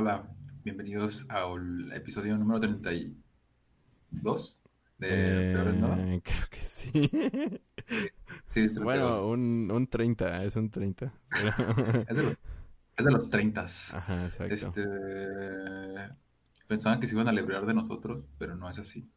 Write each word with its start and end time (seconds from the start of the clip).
Hola, 0.00 0.30
bienvenidos 0.62 1.26
al 1.28 1.90
episodio 1.92 2.38
número 2.38 2.60
32 2.60 4.60
de 4.96 5.08
Peor 5.08 5.66
es 5.66 5.74
Nada. 5.74 6.14
Eh, 6.14 6.22
creo 6.22 6.46
que 6.48 6.62
sí. 6.62 6.92
Sí, 7.02 8.68
32. 8.68 8.84
bueno, 8.84 9.26
un, 9.26 9.68
un 9.72 9.88
30, 9.88 10.44
es 10.44 10.54
un 10.54 10.70
30. 10.70 11.12
es, 12.08 12.16
de 12.16 12.22
los, 12.22 12.38
es 12.96 13.04
de 13.04 13.10
los 13.10 13.28
30. 13.28 13.64
Ajá, 13.64 14.26
exacto. 14.26 14.54
Este, 14.54 14.86
pensaban 16.68 17.00
que 17.00 17.08
se 17.08 17.16
iban 17.16 17.26
a 17.26 17.32
librar 17.32 17.66
de 17.66 17.74
nosotros, 17.74 18.28
pero 18.38 18.54
no 18.54 18.70
es 18.70 18.78
así. 18.78 19.10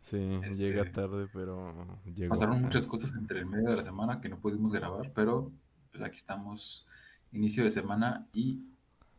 Sí, 0.00 0.40
este, 0.44 0.56
llega 0.56 0.90
tarde, 0.90 1.28
pero 1.30 2.00
llegó. 2.06 2.30
Pasaron 2.30 2.62
muchas 2.62 2.86
cosas 2.86 3.12
entre 3.18 3.40
el 3.40 3.44
medio 3.44 3.68
de 3.68 3.76
la 3.76 3.82
semana 3.82 4.22
que 4.22 4.30
no 4.30 4.38
pudimos 4.38 4.72
grabar, 4.72 5.12
pero 5.14 5.52
pues 5.90 6.02
aquí 6.02 6.16
estamos, 6.16 6.86
inicio 7.32 7.64
de 7.64 7.70
semana 7.70 8.26
y 8.32 8.71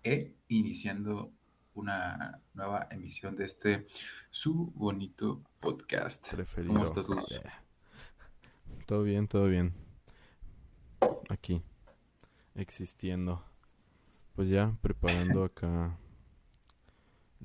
e 0.04 0.36
iniciando 0.50 1.32
una 1.74 2.42
nueva 2.54 2.88
emisión 2.92 3.36
de 3.36 3.46
este 3.46 3.88
su 4.30 4.72
bonito 4.76 5.44
podcast. 5.60 6.30
preferido. 6.32 6.74
¿Cómo 6.74 6.86
estás, 6.86 7.08
Gus? 7.08 7.42
Todo 8.86 9.04
bien, 9.04 9.28
todo 9.30 9.48
bien. 9.48 9.74
Aquí, 11.30 11.62
existiendo. 12.54 13.44
Pues 14.36 14.50
ya 14.50 14.78
preparando 14.82 15.44
acá 15.46 15.98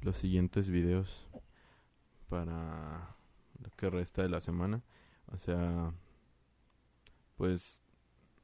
los 0.01 0.17
siguientes 0.17 0.69
videos 0.69 1.29
para 2.29 3.17
lo 3.61 3.71
que 3.77 3.89
resta 3.89 4.23
de 4.23 4.31
la 4.31 4.41
semana. 4.41 4.83
O 5.27 5.39
sea, 5.39 5.95
pues 7.37 7.81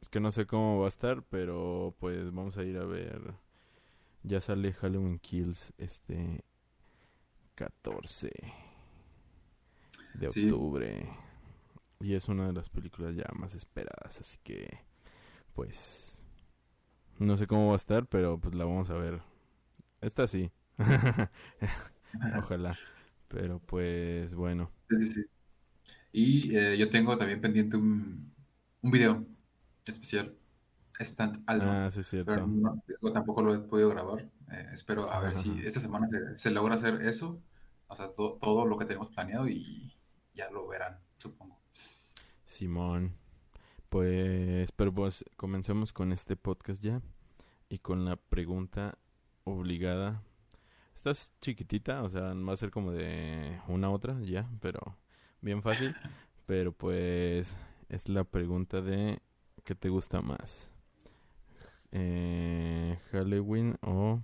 es 0.00 0.08
que 0.08 0.20
no 0.20 0.30
sé 0.30 0.46
cómo 0.46 0.78
va 0.78 0.86
a 0.86 0.88
estar, 0.88 1.22
pero 1.24 1.96
pues 1.98 2.32
vamos 2.32 2.58
a 2.58 2.64
ir 2.64 2.76
a 2.78 2.84
ver. 2.84 3.34
Ya 4.24 4.40
sale 4.40 4.72
Halloween 4.72 5.18
Kills 5.20 5.72
este 5.78 6.42
14 7.56 8.30
de 10.14 10.28
Sí. 10.28 10.44
octubre. 10.46 11.08
Y 12.00 12.14
es 12.14 12.28
una 12.28 12.46
de 12.46 12.52
las 12.52 12.68
películas 12.68 13.16
ya 13.16 13.26
más 13.34 13.54
esperadas, 13.54 14.20
así 14.20 14.38
que 14.42 14.78
pues 15.54 16.24
no 17.18 17.36
sé 17.36 17.46
cómo 17.46 17.68
va 17.68 17.74
a 17.74 17.76
estar, 17.76 18.06
pero 18.06 18.38
pues 18.40 18.54
la 18.54 18.64
vamos 18.64 18.90
a 18.90 18.94
ver. 18.94 19.22
Esta 20.00 20.26
sí. 20.28 20.50
Ojalá. 22.32 22.80
Pero 23.28 23.60
pues 23.60 24.34
bueno. 24.34 24.70
Sí, 24.88 24.96
sí, 25.00 25.06
sí. 25.12 25.24
Y 26.12 26.56
eh, 26.56 26.78
yo 26.78 26.90
tengo 26.90 27.18
también 27.18 27.40
pendiente 27.40 27.76
un, 27.76 28.34
un 28.82 28.90
video 28.90 29.26
especial, 29.86 30.36
Stand 31.00 31.42
Alma, 31.46 31.86
Ah, 31.86 31.90
sí 31.90 32.00
es 32.00 32.08
pero 32.10 32.24
cierto. 32.24 32.46
no- 32.46 32.82
digo, 32.86 33.12
tampoco 33.12 33.42
lo 33.42 33.54
he 33.54 33.58
podido 33.58 33.88
grabar. 33.90 34.28
Eh, 34.52 34.68
espero 34.72 35.10
a 35.10 35.20
ver 35.20 35.34
si 35.36 35.50
esta 35.64 35.80
semana 35.80 36.06
se, 36.08 36.38
se 36.38 36.50
logra 36.50 36.74
hacer 36.76 37.02
eso, 37.02 37.42
o 37.88 37.94
sea, 37.94 38.14
to- 38.14 38.38
todo 38.40 38.64
lo 38.66 38.78
que 38.78 38.84
tenemos 38.84 39.08
planeado 39.08 39.48
y 39.48 39.92
ya 40.34 40.50
lo 40.50 40.66
verán, 40.68 40.98
supongo. 41.18 41.58
Simón. 42.46 43.14
Pues, 43.88 44.70
pero 44.72 44.92
pues 44.92 45.24
comencemos 45.36 45.92
con 45.92 46.12
este 46.12 46.36
podcast 46.36 46.82
ya. 46.82 47.00
Y 47.68 47.78
con 47.78 48.04
la 48.04 48.16
pregunta 48.16 48.98
obligada. 49.44 50.22
Estás 50.94 51.32
chiquitita, 51.40 52.02
o 52.02 52.08
sea, 52.08 52.34
va 52.34 52.52
a 52.52 52.56
ser 52.56 52.70
como 52.70 52.92
de 52.92 53.60
una 53.68 53.88
a 53.88 53.90
otra 53.90 54.18
ya, 54.20 54.48
pero 54.60 54.80
bien 55.40 55.62
fácil. 55.62 55.94
Pero 56.46 56.72
pues 56.72 57.56
es 57.88 58.08
la 58.10 58.24
pregunta 58.24 58.82
de 58.82 59.18
¿qué 59.64 59.74
te 59.74 59.88
gusta 59.88 60.20
más? 60.20 60.70
Eh, 61.94 62.98
Halloween 63.12 63.78
o 63.82 64.20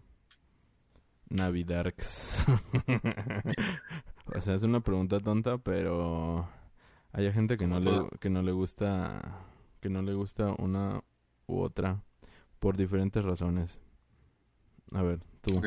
Navidarks. 1.30 2.44
o 4.34 4.40
sea, 4.40 4.54
es 4.54 4.62
una 4.62 4.80
pregunta 4.80 5.20
tonta, 5.20 5.58
pero 5.58 6.48
hay 7.12 7.32
gente 7.32 7.56
que 7.58 7.66
no 7.66 7.80
le 7.80 7.92
que 8.20 8.30
no 8.30 8.42
le 8.42 8.52
gusta 8.52 9.44
que 9.80 9.90
no 9.90 10.02
le 10.02 10.14
gusta 10.14 10.54
una 10.58 11.02
u 11.46 11.60
otra 11.60 12.02
por 12.60 12.76
diferentes 12.76 13.24
razones. 13.24 13.80
A 14.92 15.02
ver, 15.02 15.20
tú 15.42 15.60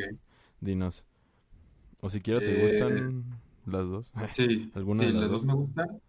dinos. 0.62 1.06
O 2.02 2.10
siquiera 2.10 2.42
te 2.42 2.52
Eh, 2.52 2.56
gustan 2.56 3.42
las 3.66 3.88
dos. 3.88 4.14
Sí, 4.28 4.72
¿Alguna 4.76 5.06
sí, 5.06 5.06
de 5.06 5.14
las 5.14 5.22
las 5.22 5.30
dos 5.30 5.44
dos? 5.44 5.46
me 5.46 5.54
gustan, 5.54 6.02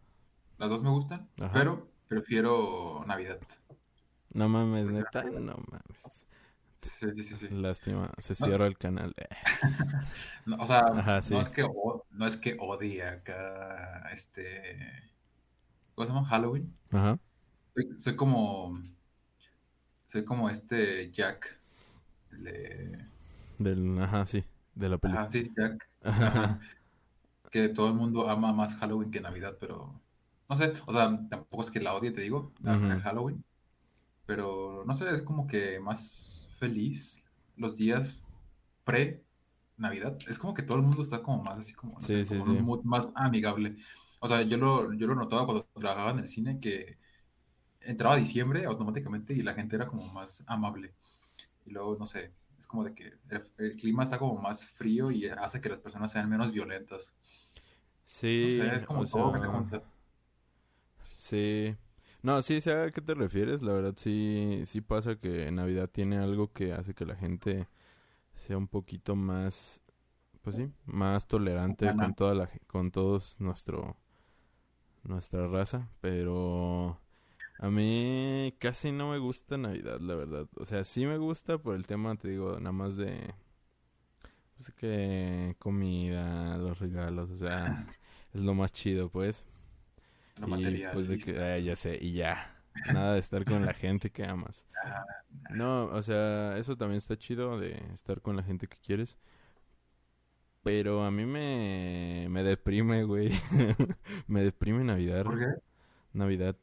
las 0.59 0.71
dos 0.71 0.83
me 0.83 0.91
gustan, 0.91 1.31
Ajá. 1.41 1.53
pero 1.54 1.93
prefiero 2.09 3.04
Navidad. 3.06 3.41
No 4.34 4.49
mames, 4.49 4.87
neta, 4.91 5.25
no 5.25 5.55
mames. 5.71 6.27
Sí, 6.77 7.06
sí, 7.15 7.22
sí, 7.25 7.34
sí. 7.37 7.49
Lástima, 7.50 8.11
se 8.19 8.34
cierra 8.34 8.67
el 8.67 8.77
canal. 8.77 9.15
No, 10.47 10.56
o 10.56 10.67
sea, 10.67 10.81
Ajá, 10.81 11.22
sí. 11.22 11.33
no 11.33 11.41
es 11.41 11.49
que 11.49 11.62
no 12.11 12.27
es 12.27 12.37
que 12.37 12.55
odie 12.61 13.03
acá 13.03 14.11
este 14.12 15.11
¿cómo 15.95 16.06
se 16.06 16.12
llama? 16.12 16.27
Halloween. 16.28 16.77
Ajá. 16.93 17.19
Soy, 17.75 17.99
soy 17.99 18.17
como 18.17 18.78
soy 20.06 20.25
como 20.25 20.51
este 20.51 21.11
Jack. 21.11 21.59
de- 22.31 23.05
Del, 23.59 23.99
ajá, 24.03 24.27
sí, 24.27 24.45
de 24.75 24.89
la 24.89 24.99
película. 24.99 25.22
Ajá, 25.22 25.31
sí, 25.31 25.51
Jack. 25.56 25.89
Ajá. 26.03 26.61
Que 27.51 27.69
todo 27.69 27.89
el 27.89 27.95
mundo 27.95 28.28
ama 28.28 28.53
más 28.53 28.75
Halloween 28.77 29.11
que 29.11 29.21
Navidad, 29.21 29.56
pero 29.61 30.01
no 30.49 30.56
sé, 30.56 30.72
o 30.87 30.93
sea, 30.93 31.19
tampoco 31.31 31.62
es 31.62 31.71
que 31.71 31.81
la 31.81 31.95
odie, 31.95 32.11
te 32.12 32.21
digo, 32.21 32.53
la- 32.62 32.75
el 32.75 33.01
Halloween, 33.01 33.45
pero 34.27 34.85
no 34.87 34.95
sé, 34.95 35.11
es 35.11 35.23
como 35.23 35.47
que 35.47 35.81
más 35.81 36.49
feliz 36.59 37.25
los 37.57 37.77
días 37.77 38.27
pre 38.85 39.25
Navidad. 39.77 40.19
Es 40.29 40.39
como 40.39 40.55
que 40.55 40.62
todo 40.62 40.79
el 40.79 40.85
mundo 40.85 41.03
está 41.03 41.23
como 41.23 41.43
más 41.45 41.59
así 41.59 41.75
como, 41.75 42.01
no 42.01 42.09
Sí, 42.09 42.25
sé, 42.25 42.25
sí, 42.25 42.34
como 42.37 42.45
sí. 42.45 42.51
un 42.53 42.63
mood 42.63 42.83
más 42.84 43.13
amigable. 43.17 43.77
O 44.21 44.29
sea, 44.29 44.43
yo 44.43 44.57
lo, 44.59 44.93
yo 44.95 45.07
lo 45.07 45.15
notaba 45.17 45.45
cuando 45.47 45.65
trabajaba 45.75 46.13
en 46.13 46.21
el 46.21 46.29
cine 46.29 46.61
que 46.61 46.99
entraba 47.81 48.17
diciembre 48.17 48.65
automáticamente 48.67 49.34
y 49.34 49.43
la 49.43 49.55
gente 49.55 49.77
era 49.77 49.87
como 49.87 50.07
más 50.09 50.45
amable. 50.47 50.95
Y 51.67 51.73
luego, 51.73 51.97
no 51.99 52.07
sé, 52.07 52.33
es 52.59 52.67
como 52.67 52.84
de 52.84 52.95
que 52.95 53.15
el, 53.31 53.51
el 53.59 53.77
clima 53.77 54.03
está 54.05 54.19
como 54.19 54.37
más 54.41 54.67
frío 54.67 55.11
y 55.13 55.29
hace 55.29 55.61
que 55.61 55.69
las 55.71 55.81
personas 55.81 56.13
sean 56.13 56.31
menos 56.31 56.53
violentas. 56.53 57.17
Sí, 58.07 58.61
es 58.73 58.84
como 58.84 59.05
o 59.05 59.07
todo 59.07 59.33
que 59.33 59.39
se 59.39 59.47
sea, 59.47 59.51
junta. 59.51 59.83
sí. 61.17 61.77
No, 62.25 62.41
sí 62.41 62.62
sé 62.62 62.73
a 62.73 62.91
qué 62.91 63.03
te 63.03 63.12
refieres. 63.12 63.61
La 63.61 63.75
verdad 63.75 63.93
sí, 63.99 64.62
sí 64.67 64.81
pasa 64.81 65.17
que 65.17 65.53
Navidad 65.53 65.91
tiene 65.91 66.17
algo 66.17 66.51
que 66.55 66.73
hace 66.73 66.95
que 66.95 67.05
la 67.05 67.17
gente 67.17 67.69
sea 68.35 68.57
un 68.57 68.67
poquito 68.67 69.15
más, 69.15 69.83
pues 70.41 70.57
sí, 70.57 70.73
más 70.87 71.29
tolerante 71.29 71.95
con 71.95 72.15
toda 72.15 72.34
la, 72.34 72.51
con 72.67 72.91
todos 72.91 73.37
nuestro, 73.41 73.99
nuestra 75.03 75.47
raza. 75.49 75.91
Pero 76.01 76.99
a 77.59 77.69
mí 77.69 78.55
casi 78.59 78.91
no 78.91 79.11
me 79.11 79.19
gusta 79.19 79.59
Navidad, 79.59 80.01
la 80.01 80.15
verdad. 80.15 80.49
O 80.57 80.65
sea, 80.65 80.83
sí 80.84 81.05
me 81.05 81.19
gusta 81.19 81.59
por 81.59 81.75
el 81.75 81.87
tema, 81.87 82.17
te 82.17 82.29
digo, 82.29 82.59
nada 82.59 82.73
más 82.73 82.97
de, 82.97 83.34
pues 84.57 84.71
que 84.77 85.57
comida, 85.59 86.57
los 86.57 86.79
regalos, 86.79 87.31
o 87.31 87.37
sea, 87.37 87.87
es 88.33 88.41
lo 88.41 88.55
más 88.55 88.73
chido, 88.73 89.11
pues. 89.11 89.45
Lo 90.37 90.47
Y 90.47 90.49
material. 90.49 90.91
pues 90.91 91.09
de 91.09 91.17
listo. 91.17 91.33
que, 91.34 91.62
ya 91.65 91.77
sé, 91.77 91.99
y 92.00 92.12
ya. 92.12 92.50
Nada 92.87 93.15
de 93.15 93.21
estar 93.21 93.45
con 93.47 93.65
la 93.65 93.75
gente 93.75 94.11
que 94.11 94.25
amas. 94.25 94.67
No, 95.49 95.87
o 95.87 96.03
sea, 96.03 96.59
eso 96.59 96.77
también 96.77 96.99
está 96.99 97.17
chido 97.19 97.59
de 97.59 97.75
estar 97.95 98.21
con 98.21 98.37
la 98.37 98.43
gente 98.43 98.69
que 98.69 98.78
quieres. 98.78 99.19
Pero 100.62 101.05
a 101.05 101.11
mí 101.11 101.27
me, 101.27 102.27
me 102.31 102.43
deprime, 102.43 103.05
güey. 103.05 103.31
me 104.27 104.43
deprime 104.43 104.83
Navidad. 104.84 105.25
¿Por 105.25 105.39
qué? 105.39 105.47
Navidad. 106.12 106.56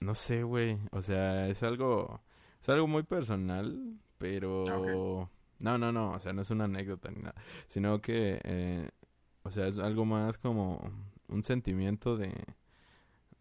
No 0.00 0.14
sé, 0.14 0.42
güey. 0.44 0.78
O 0.92 1.02
sea, 1.02 1.48
es 1.48 1.62
algo, 1.62 2.22
es 2.62 2.68
algo 2.68 2.86
muy 2.86 3.02
personal, 3.02 3.98
pero... 4.18 4.64
Ah, 4.68 5.30
No, 5.60 5.78
no, 5.78 5.92
no. 5.92 6.12
O 6.12 6.20
sea, 6.20 6.32
no 6.32 6.42
es 6.42 6.50
una 6.50 6.64
anécdota 6.64 7.10
ni 7.10 7.22
nada. 7.22 7.34
Sino 7.68 8.00
que, 8.00 8.40
eh, 8.44 8.90
o 9.42 9.50
sea, 9.50 9.66
es 9.68 9.78
algo 9.78 10.04
más 10.04 10.38
como 10.38 10.80
un 11.28 11.42
sentimiento 11.42 12.16
de... 12.16 12.32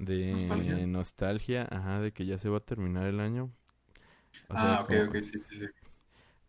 De 0.06 0.30
¿Nostalgia? 0.34 0.88
nostalgia, 0.88 1.68
ajá, 1.72 2.00
de 2.02 2.12
que 2.14 2.26
ya 2.26 2.38
se 2.38 2.50
va 2.50 2.58
a 2.58 2.66
terminar 2.66 3.06
el 3.08 3.20
año. 3.20 3.52
O 4.50 4.56
sea, 4.58 4.78
Ah, 4.78 4.82
ok, 4.82 4.90
como- 4.90 5.04
ok, 5.10 5.16
sí, 5.24 5.40
sí, 5.50 5.60
sí. 5.60 5.66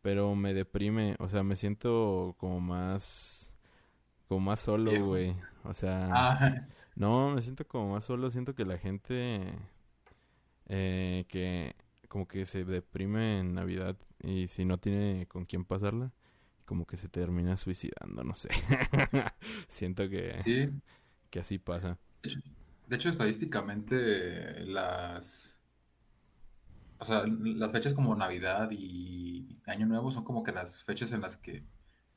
pero 0.02 0.34
me 0.34 0.54
deprime, 0.54 1.16
o 1.18 1.28
sea, 1.28 1.42
me 1.42 1.56
siento 1.56 2.34
como 2.38 2.60
más, 2.60 3.52
como 4.28 4.40
más 4.40 4.60
solo, 4.60 5.06
güey. 5.06 5.36
O 5.64 5.74
sea, 5.74 6.08
Ah, 6.12 6.66
no, 6.96 7.30
me 7.32 7.42
siento 7.42 7.66
como 7.68 7.92
más 7.94 8.04
solo, 8.04 8.30
siento 8.30 8.54
que 8.54 8.64
la 8.66 8.78
gente 8.78 9.42
eh, 10.68 11.24
que 11.28 11.74
como 12.08 12.26
que 12.28 12.46
se 12.46 12.64
deprime 12.64 13.40
en 13.40 13.54
Navidad 13.54 13.96
y 14.22 14.48
si 14.48 14.64
no 14.64 14.78
tiene 14.78 15.26
con 15.26 15.44
quién 15.46 15.64
pasarla, 15.64 16.12
como 16.66 16.86
que 16.86 16.96
se 16.96 17.08
termina 17.08 17.56
suicidando, 17.56 18.24
no 18.24 18.34
sé. 18.34 18.50
Siento 19.68 20.08
que, 20.08 20.44
sí. 20.44 20.68
que 21.30 21.40
así 21.40 21.58
pasa. 21.58 21.98
De 22.86 22.96
hecho, 22.96 23.08
estadísticamente, 23.08 24.64
las, 24.66 25.58
o 26.98 27.04
sea, 27.04 27.24
las 27.26 27.72
fechas 27.72 27.94
como 27.94 28.14
Navidad 28.14 28.70
y 28.70 29.58
Año 29.66 29.86
Nuevo 29.86 30.10
son 30.10 30.24
como 30.24 30.42
que 30.42 30.52
las 30.52 30.82
fechas 30.84 31.12
en 31.12 31.22
las 31.22 31.36
que 31.36 31.64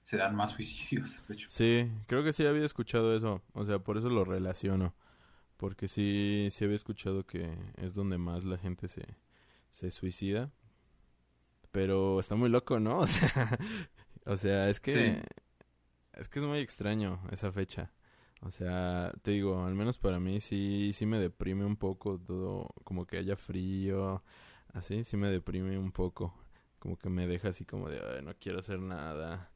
se 0.04 0.18
dan 0.18 0.36
más 0.36 0.52
suicidios, 0.56 1.22
de 1.28 1.36
hecho. 1.36 1.50
Sí, 1.52 1.92
creo 2.08 2.24
que 2.24 2.34
sí 2.34 2.46
había 2.46 2.66
escuchado 2.66 3.16
eso, 3.16 3.42
o 3.54 3.66
sea, 3.66 3.80
por 3.80 3.98
eso 3.98 4.10
lo 4.10 4.26
relaciono, 4.26 4.96
porque 5.58 5.88
sí, 5.88 6.50
sí 6.52 6.66
había 6.66 6.76
escuchado 6.76 7.26
que 7.26 7.58
es 7.78 7.94
donde 7.94 8.18
más 8.18 8.44
la 8.44 8.58
gente 8.58 8.88
se, 8.88 9.06
se 9.72 9.92
suicida, 9.92 10.52
pero 11.72 12.20
está 12.20 12.36
muy 12.36 12.50
loco, 12.50 12.80
¿no? 12.80 13.00
O 13.02 13.08
sea, 13.08 13.60
o 14.26 14.38
sea 14.38 14.70
es 14.70 14.80
que 14.80 15.22
es 16.14 16.30
que 16.30 16.40
es 16.40 16.46
muy 16.46 16.60
extraño 16.60 17.22
esa 17.32 17.52
fecha. 17.52 17.92
O 18.42 18.52
sea, 18.52 19.12
te 19.24 19.32
digo, 19.32 19.66
al 19.66 19.76
menos 19.76 19.98
para 19.98 20.20
mí 20.20 20.42
sí, 20.42 20.94
sí 20.94 21.06
me 21.06 21.20
deprime 21.20 21.66
un 21.66 21.76
poco 21.76 22.20
todo, 22.20 22.70
como 22.84 23.06
que 23.06 23.18
haya 23.18 23.36
frío, 23.36 24.24
así, 24.74 25.04
sí 25.04 25.18
me 25.18 25.30
deprime 25.30 25.78
un 25.78 25.92
poco. 25.92 26.34
Como 26.80 26.98
que 26.98 27.10
me 27.10 27.28
deja 27.28 27.50
así 27.50 27.66
como 27.66 27.90
de, 27.90 28.00
Ay, 28.00 28.24
no 28.24 28.34
quiero 28.40 28.60
hacer 28.60 28.80
nada. 28.80 29.50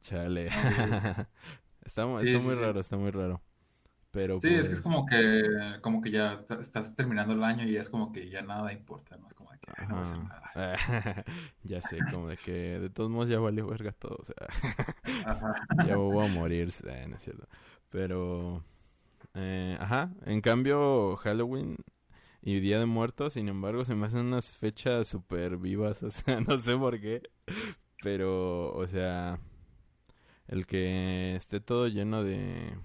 Chale. 0.00 0.48
Está, 1.84 2.02
está 2.20 2.40
muy 2.40 2.54
raro, 2.56 2.80
está 2.80 2.96
muy 2.96 3.12
raro. 3.12 3.40
Pero 4.10 4.38
sí, 4.38 4.48
es 4.48 4.54
que 4.54 4.60
es 4.60 4.68
pues 4.68 4.80
como 4.80 5.04
que, 5.04 5.42
como 5.82 6.00
que 6.00 6.10
ya 6.10 6.44
estás 6.58 6.96
terminando 6.96 7.34
el 7.34 7.44
año 7.44 7.64
y 7.64 7.76
es 7.76 7.90
como 7.90 8.12
que 8.12 8.30
ya 8.30 8.40
nada 8.42 8.72
importa, 8.72 9.16
¿no? 9.18 9.28
Es 9.28 9.34
como 9.34 9.50
de 9.52 9.58
que 9.58 9.86
no 9.86 9.96
pasa 9.96 10.16
nada. 10.16 11.24
ya 11.64 11.82
sé, 11.82 11.98
como 12.10 12.28
de 12.28 12.38
que 12.38 12.80
de 12.80 12.88
todos 12.88 13.10
modos 13.10 13.28
ya 13.28 13.38
vale 13.38 13.62
verga 13.62 13.92
todo, 13.92 14.16
o 14.18 14.24
sea, 14.24 14.36
ya 15.86 15.96
voy 15.96 16.26
a 16.26 16.30
morir, 16.30 16.72
no 17.08 17.16
es 17.16 17.22
cierto. 17.22 17.46
Pero, 17.90 18.64
eh, 19.34 19.76
ajá, 19.80 20.12
en 20.26 20.40
cambio 20.40 21.16
Halloween 21.16 21.76
y 22.42 22.60
Día 22.60 22.78
de 22.78 22.86
Muertos, 22.86 23.34
sin 23.34 23.48
embargo, 23.48 23.84
se 23.84 23.94
me 23.94 24.06
hacen 24.06 24.26
unas 24.26 24.56
fechas 24.56 25.08
súper 25.08 25.56
vivas, 25.58 26.02
o 26.04 26.10
sea, 26.10 26.40
no 26.40 26.58
sé 26.58 26.76
por 26.76 27.00
qué, 27.00 27.22
pero, 28.02 28.72
o 28.74 28.86
sea, 28.86 29.40
el 30.48 30.66
que 30.66 31.36
esté 31.36 31.60
todo 31.60 31.88
lleno 31.88 32.24
de 32.24 32.76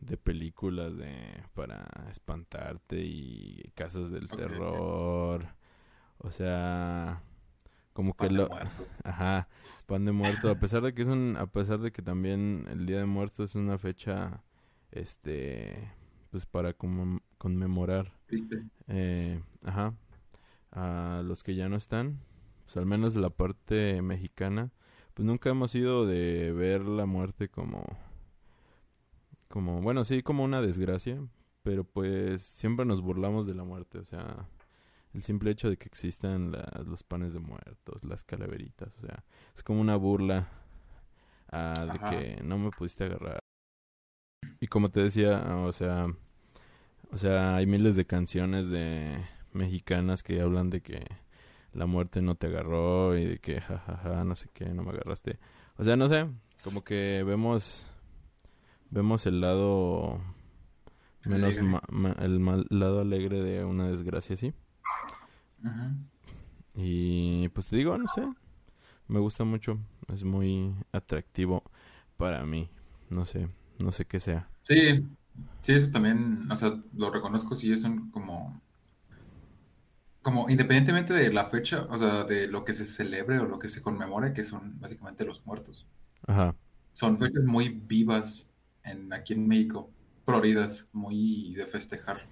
de 0.00 0.16
películas 0.16 0.96
de 0.96 1.42
para 1.54 1.86
espantarte 2.10 3.00
y 3.00 3.72
casas 3.74 4.10
del 4.10 4.28
terror. 4.28 5.54
O 6.18 6.30
sea, 6.30 7.22
como 7.98 8.14
que 8.14 8.30
lo 8.30 8.48
ajá, 9.02 9.48
pan 9.86 10.04
de 10.04 10.12
muerto, 10.12 10.48
a 10.48 10.54
pesar 10.54 10.82
de 10.82 10.94
que 10.94 11.02
es 11.02 11.08
un 11.08 11.36
a 11.36 11.48
pesar 11.48 11.80
de 11.80 11.90
que 11.90 12.00
también 12.00 12.64
el 12.70 12.86
Día 12.86 13.00
de 13.00 13.06
Muertos 13.06 13.50
es 13.50 13.56
una 13.56 13.76
fecha 13.76 14.44
este 14.92 15.90
pues 16.30 16.46
para 16.46 16.74
conmemorar 16.74 18.12
eh, 18.86 19.42
ajá, 19.64 19.94
a 20.70 21.22
los 21.24 21.42
que 21.42 21.56
ya 21.56 21.68
no 21.68 21.74
están, 21.74 22.20
pues 22.66 22.76
al 22.76 22.86
menos 22.86 23.16
la 23.16 23.30
parte 23.30 24.00
mexicana, 24.00 24.70
pues 25.14 25.26
nunca 25.26 25.50
hemos 25.50 25.74
ido 25.74 26.06
de 26.06 26.52
ver 26.52 26.82
la 26.82 27.04
muerte 27.04 27.48
como 27.48 27.84
como, 29.48 29.82
bueno, 29.82 30.04
sí, 30.04 30.22
como 30.22 30.44
una 30.44 30.62
desgracia, 30.62 31.20
pero 31.64 31.82
pues 31.82 32.42
siempre 32.42 32.86
nos 32.86 33.02
burlamos 33.02 33.48
de 33.48 33.56
la 33.56 33.64
muerte, 33.64 33.98
o 33.98 34.04
sea, 34.04 34.48
el 35.14 35.22
simple 35.22 35.50
hecho 35.50 35.70
de 35.70 35.76
que 35.76 35.86
existan 35.86 36.52
los 36.84 37.02
panes 37.02 37.32
de 37.32 37.40
muertos, 37.40 38.04
las 38.04 38.24
calaveritas, 38.24 38.94
o 38.98 39.00
sea, 39.00 39.24
es 39.54 39.62
como 39.62 39.80
una 39.80 39.96
burla 39.96 40.48
ah, 41.50 41.86
de 41.92 41.98
que 41.98 42.42
no 42.42 42.58
me 42.58 42.70
pudiste 42.70 43.04
agarrar. 43.04 43.40
Y 44.60 44.66
como 44.66 44.88
te 44.88 45.00
decía, 45.00 45.56
o 45.58 45.72
sea, 45.72 46.06
o 47.10 47.16
sea, 47.16 47.56
hay 47.56 47.66
miles 47.66 47.96
de 47.96 48.06
canciones 48.06 48.68
de 48.68 49.16
mexicanas 49.52 50.22
que 50.22 50.40
hablan 50.40 50.70
de 50.70 50.82
que 50.82 51.00
la 51.72 51.86
muerte 51.86 52.22
no 52.22 52.34
te 52.34 52.48
agarró 52.48 53.16
y 53.16 53.24
de 53.24 53.38
que 53.38 53.60
jajaja, 53.60 54.24
no 54.24 54.34
sé 54.34 54.48
qué, 54.52 54.66
no 54.66 54.82
me 54.82 54.90
agarraste. 54.90 55.38
O 55.76 55.84
sea, 55.84 55.96
no 55.96 56.08
sé, 56.08 56.28
como 56.64 56.82
que 56.82 57.22
vemos 57.24 57.84
vemos 58.90 59.26
el 59.26 59.40
lado 59.40 60.20
menos 61.24 61.56
el 61.56 62.40
mal 62.40 62.66
lado 62.70 63.00
alegre 63.00 63.42
de 63.42 63.64
una 63.64 63.88
desgracia 63.88 64.34
así. 64.34 64.52
Y 66.74 67.48
pues 67.48 67.68
te 67.68 67.76
digo, 67.76 67.96
no 67.98 68.06
sé, 68.08 68.28
me 69.08 69.18
gusta 69.18 69.44
mucho, 69.44 69.78
es 70.12 70.22
muy 70.22 70.74
atractivo 70.92 71.62
para 72.16 72.44
mí, 72.44 72.68
no 73.10 73.24
sé, 73.24 73.48
no 73.78 73.90
sé 73.90 74.04
qué 74.04 74.20
sea. 74.20 74.48
Sí, 74.62 75.04
sí, 75.62 75.72
eso 75.72 75.90
también, 75.90 76.50
o 76.50 76.56
sea, 76.56 76.80
lo 76.94 77.10
reconozco, 77.10 77.56
sí, 77.56 77.72
es 77.72 77.82
un 77.84 78.10
como, 78.10 78.60
como 80.22 80.48
independientemente 80.48 81.14
de 81.14 81.32
la 81.32 81.46
fecha, 81.46 81.86
o 81.90 81.98
sea, 81.98 82.24
de 82.24 82.46
lo 82.46 82.64
que 82.64 82.74
se 82.74 82.84
celebre 82.84 83.38
o 83.38 83.46
lo 83.46 83.58
que 83.58 83.68
se 83.68 83.82
conmemore, 83.82 84.32
que 84.32 84.44
son 84.44 84.78
básicamente 84.78 85.24
los 85.24 85.44
muertos. 85.46 85.86
Ajá. 86.26 86.54
Son 86.92 87.18
fechas 87.18 87.44
muy 87.44 87.68
vivas 87.68 88.50
aquí 89.10 89.32
en 89.34 89.48
México, 89.48 89.90
coloridas, 90.24 90.88
muy 90.92 91.54
de 91.54 91.66
festejar. 91.66 92.26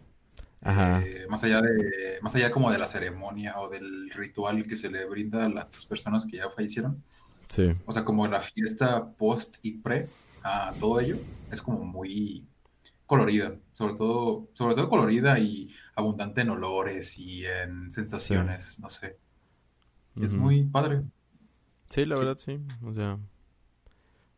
Eh, 0.65 1.27
más 1.29 1.45
allá 1.45 1.63
de, 1.63 2.19
más 2.23 2.35
allá 2.35 2.51
como 2.51 2.73
de 2.73 2.79
la 2.79 2.89
ceremonia 2.89 3.59
o 3.59 3.69
del 3.69 4.11
ritual 4.11 4.67
que 4.67 4.75
se 4.75 4.91
le 4.91 5.05
brinda 5.05 5.47
a 5.47 5.49
las 5.49 5.85
personas 5.85 6.25
que 6.25 6.39
ya 6.39 6.51
fallecieron. 6.51 7.03
Sí. 7.49 7.75
O 7.85 7.93
sea, 7.93 8.05
como 8.05 8.27
la 8.27 8.41
fiesta 8.41 9.09
post 9.13 9.57
y 9.63 9.73
pre 9.79 10.09
a 10.43 10.73
todo 10.81 11.01
ello, 11.01 11.19
es 11.51 11.63
como 11.63 11.85
muy 11.85 12.45
colorida, 13.07 13.55
sobre 13.73 13.95
todo, 13.95 14.49
sobre 14.55 14.75
todo 14.75 14.89
colorida 14.89 15.39
y 15.39 15.73
abundante 15.95 16.41
en 16.41 16.51
olores 16.51 17.19
y 17.19 17.47
en 17.47 17.91
sensaciones, 17.93 18.81
no 18.81 18.91
sé. 18.91 19.19
Es 20.21 20.33
muy 20.33 20.65
padre. 20.65 21.03
Sí, 21.87 22.05
la 22.05 22.17
verdad, 22.17 22.39
sí. 22.39 22.59
O 22.83 22.93
sea, 22.93 23.19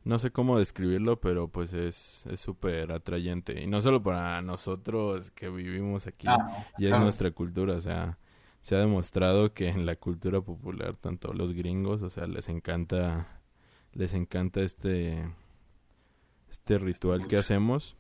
no 0.05 0.19
sé 0.19 0.31
cómo 0.31 0.59
describirlo, 0.59 1.21
pero 1.21 1.49
pues 1.49 1.73
es 1.73 2.25
súper 2.37 2.93
atrayente. 2.93 3.63
Y 3.63 3.67
no 3.67 3.83
solo 3.83 4.03
para 4.03 4.41
nosotros 4.43 5.31
que 5.31 5.49
vivimos 5.49 6.07
aquí, 6.07 6.27
ah, 6.29 6.67
y 6.79 6.87
es 6.87 6.99
nuestra 6.99 7.31
cultura, 7.31 7.75
o 7.75 7.81
sea, 7.81 8.19
se 8.63 8.77
ha 8.77 8.81
demostrado 8.81 9.55
que 9.55 9.69
en 9.69 9.87
la 9.87 9.97
cultura 9.97 10.41
popular, 10.41 10.97
tanto 10.97 11.33
los 11.33 11.53
gringos, 11.53 12.03
o 12.03 12.11
sea, 12.11 12.27
les 12.27 12.49
encanta, 12.49 13.41
les 13.93 14.15
encanta 14.15 14.61
este, 14.61 15.33
este 16.51 16.79
ritual 16.79 17.27
que 17.27 17.37
hacemos. 17.37 17.97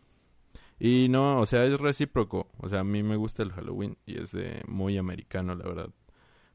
Y 0.80 1.08
no, 1.10 1.40
o 1.40 1.46
sea, 1.46 1.64
es 1.64 1.78
recíproco. 1.80 2.48
O 2.58 2.68
sea, 2.68 2.80
a 2.80 2.84
mí 2.84 3.02
me 3.02 3.16
gusta 3.16 3.42
el 3.42 3.52
Halloween 3.52 3.98
y 4.06 4.20
es 4.20 4.32
de 4.32 4.62
muy 4.68 4.96
americano, 4.96 5.54
la 5.54 5.64
verdad. 5.64 5.90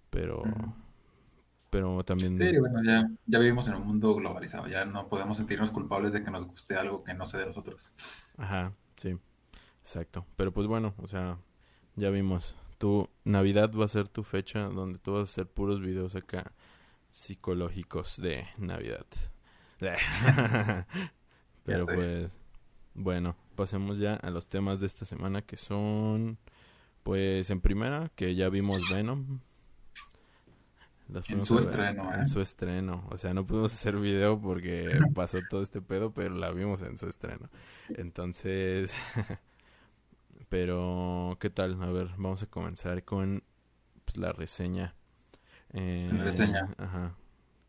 Pero 0.09 0.43
pero 1.73 2.03
también... 2.03 2.37
Sí, 2.37 2.55
bueno, 2.59 2.83
ya, 2.83 3.09
ya 3.25 3.39
vivimos 3.39 3.67
en 3.67 3.73
un 3.73 3.87
mundo 3.87 4.13
globalizado, 4.13 4.67
ya 4.67 4.85
no 4.85 5.07
podemos 5.09 5.37
sentirnos 5.37 5.71
culpables 5.71 6.13
de 6.13 6.23
que 6.23 6.29
nos 6.29 6.45
guste 6.45 6.75
algo 6.75 7.03
que 7.03 7.15
no 7.15 7.25
sea 7.25 7.39
de 7.39 7.47
nosotros. 7.47 7.91
Ajá, 8.37 8.73
sí, 8.95 9.17
exacto. 9.81 10.23
Pero 10.35 10.53
pues 10.53 10.67
bueno, 10.67 10.93
o 11.01 11.07
sea, 11.07 11.39
ya 11.95 12.11
vimos, 12.11 12.55
tu 12.77 13.09
Navidad 13.23 13.71
va 13.73 13.85
a 13.85 13.87
ser 13.87 14.07
tu 14.07 14.21
fecha 14.21 14.69
donde 14.69 14.99
tú 14.99 15.13
vas 15.13 15.21
a 15.21 15.23
hacer 15.23 15.47
puros 15.47 15.81
videos 15.81 16.15
acá 16.15 16.51
psicológicos 17.09 18.21
de 18.21 18.47
Navidad. 18.59 19.07
Pero 21.63 21.87
pues, 21.87 22.37
bueno, 22.93 23.35
pasemos 23.55 23.97
ya 23.97 24.13
a 24.17 24.29
los 24.29 24.47
temas 24.47 24.79
de 24.79 24.85
esta 24.85 25.05
semana 25.05 25.41
que 25.41 25.57
son, 25.57 26.37
pues 27.01 27.49
en 27.49 27.61
primera, 27.61 28.11
que 28.15 28.35
ya 28.35 28.49
vimos 28.49 28.91
Venom, 28.91 29.39
en 31.27 31.43
su 31.43 31.59
estreno, 31.59 32.11
¿eh? 32.13 32.19
En 32.19 32.27
su 32.27 32.41
estreno. 32.41 33.03
O 33.09 33.17
sea, 33.17 33.33
no 33.33 33.45
pudimos 33.45 33.73
hacer 33.73 33.97
video 33.97 34.39
porque 34.39 34.89
pasó 35.15 35.39
todo 35.49 35.61
este 35.61 35.81
pedo, 35.81 36.13
pero 36.13 36.35
la 36.35 36.51
vimos 36.51 36.81
en 36.81 36.97
su 36.97 37.07
estreno. 37.07 37.49
Entonces, 37.89 38.93
pero, 40.49 41.37
¿qué 41.39 41.49
tal? 41.49 41.81
A 41.81 41.91
ver, 41.91 42.09
vamos 42.17 42.43
a 42.43 42.47
comenzar 42.47 43.03
con 43.03 43.43
pues, 44.05 44.17
la 44.17 44.31
reseña. 44.33 44.95
Eh, 45.73 46.09
la 46.11 46.23
reseña. 46.23 46.69
Ajá. 46.77 47.15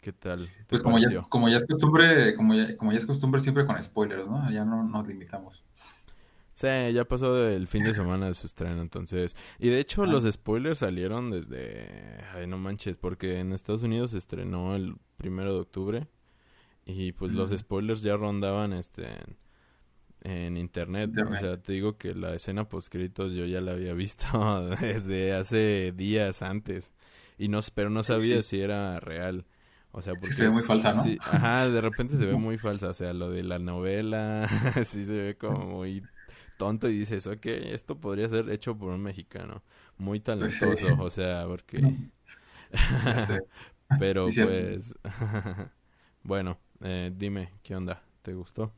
¿Qué 0.00 0.12
tal? 0.12 0.50
Pues 0.69 0.83
como 0.83 0.99
ya, 0.99 1.23
como 1.31 1.49
ya 1.49 1.57
es 1.57 1.64
costumbre, 1.64 2.35
como 2.37 2.55
ya, 2.55 2.76
como 2.76 2.93
ya 2.93 2.99
es 2.99 3.07
costumbre 3.07 3.41
siempre 3.41 3.64
con 3.64 3.83
spoilers, 3.83 4.29
¿no? 4.29 4.50
Ya 4.50 4.64
no 4.64 4.83
nos 4.83 5.07
limitamos. 5.07 5.64
Sí, 6.54 6.68
ya 6.92 7.04
pasó 7.04 7.49
el 7.49 7.66
fin 7.66 7.82
de 7.82 7.94
semana 7.94 8.28
de 8.28 8.34
su 8.34 8.46
estreno, 8.46 8.80
entonces. 8.80 9.34
Y 9.58 9.68
de 9.68 9.80
hecho, 9.80 10.06
los 10.06 10.25
spoilers 10.30 10.78
salieron 10.78 11.30
desde. 11.30 12.23
Ay, 12.32 12.46
no 12.46 12.58
manches, 12.58 12.96
porque 12.96 13.40
en 13.40 13.52
Estados 13.52 13.82
Unidos 13.82 14.12
se 14.12 14.18
estrenó 14.18 14.76
el 14.76 14.94
primero 15.16 15.52
de 15.52 15.61
octubre. 15.61 16.08
Y 16.87 17.12
pues 17.12 17.32
los 17.32 17.50
spoilers 17.50 18.02
ya 18.02 18.16
rondaban 18.16 18.73
este 18.73 19.08
en, 20.23 20.56
internet. 20.56 21.11
O 21.28 21.37
sea, 21.37 21.56
te 21.56 21.73
digo 21.73 21.96
que 21.96 22.14
la 22.14 22.34
escena 22.34 22.68
postcritos 22.68 23.32
yo 23.32 23.46
ya 23.46 23.61
la 23.61 23.73
había 23.73 23.94
visto 23.94 24.68
desde 24.80 25.34
hace 25.34 25.92
días 25.96 26.42
antes. 26.42 26.92
Y 27.37 27.49
no, 27.49 27.61
pero 27.75 27.90
no 27.90 28.02
sabía 28.02 28.42
si 28.42 28.61
era 28.61 29.00
real. 29.00 29.44
O 29.90 30.02
sea, 30.02 30.14
porque... 30.14 30.32
se 30.32 30.44
ve 30.44 30.50
muy 30.50 30.62
falsa, 30.62 30.92
¿no? 30.92 31.04
ajá, 31.20 31.68
de 31.68 31.80
repente 31.80 32.16
se 32.16 32.26
ve 32.26 32.34
muy 32.38 32.58
falsa. 32.58 32.88
O 32.88 32.94
sea, 32.94 33.12
lo 33.12 33.30
de 33.30 33.42
la 33.42 33.58
novela 33.58 34.49
sí 34.84 35.04
se 35.04 35.16
ve 35.16 35.37
como 35.37 35.66
muy 35.66 36.02
tonto 36.56 36.88
y 36.88 36.99
dices, 36.99 37.26
ok, 37.26 37.46
esto 37.46 38.00
podría 38.00 38.28
ser 38.28 38.50
hecho 38.50 38.76
por 38.78 38.92
un 38.92 39.02
mexicano 39.02 39.62
muy 39.99 40.20
talentoso, 40.20 40.96
o 40.99 41.11
sea, 41.11 41.46
porque... 41.46 41.87
Pero 43.96 44.34
pues, 44.37 44.94
bueno, 46.23 46.58
eh, 46.82 47.12
dime, 47.16 47.52
¿qué 47.62 47.76
onda? 47.76 48.02
¿Te 48.23 48.34
gustó? 48.34 48.73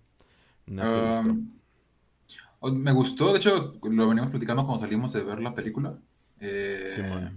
¿No 0.67 0.89
te 0.89 1.01
gustó? 1.01 1.39
Um, 1.39 1.61
o- 2.61 2.71
me 2.71 2.93
gustó, 2.93 3.33
de 3.33 3.39
hecho, 3.39 3.79
lo 3.83 4.09
veníamos 4.09 4.31
platicando 4.31 4.65
cuando 4.67 4.81
salimos 4.83 5.13
de 5.13 5.23
ver 5.25 5.41
la 5.41 5.55
película. 5.55 5.99
Eh, 6.41 7.31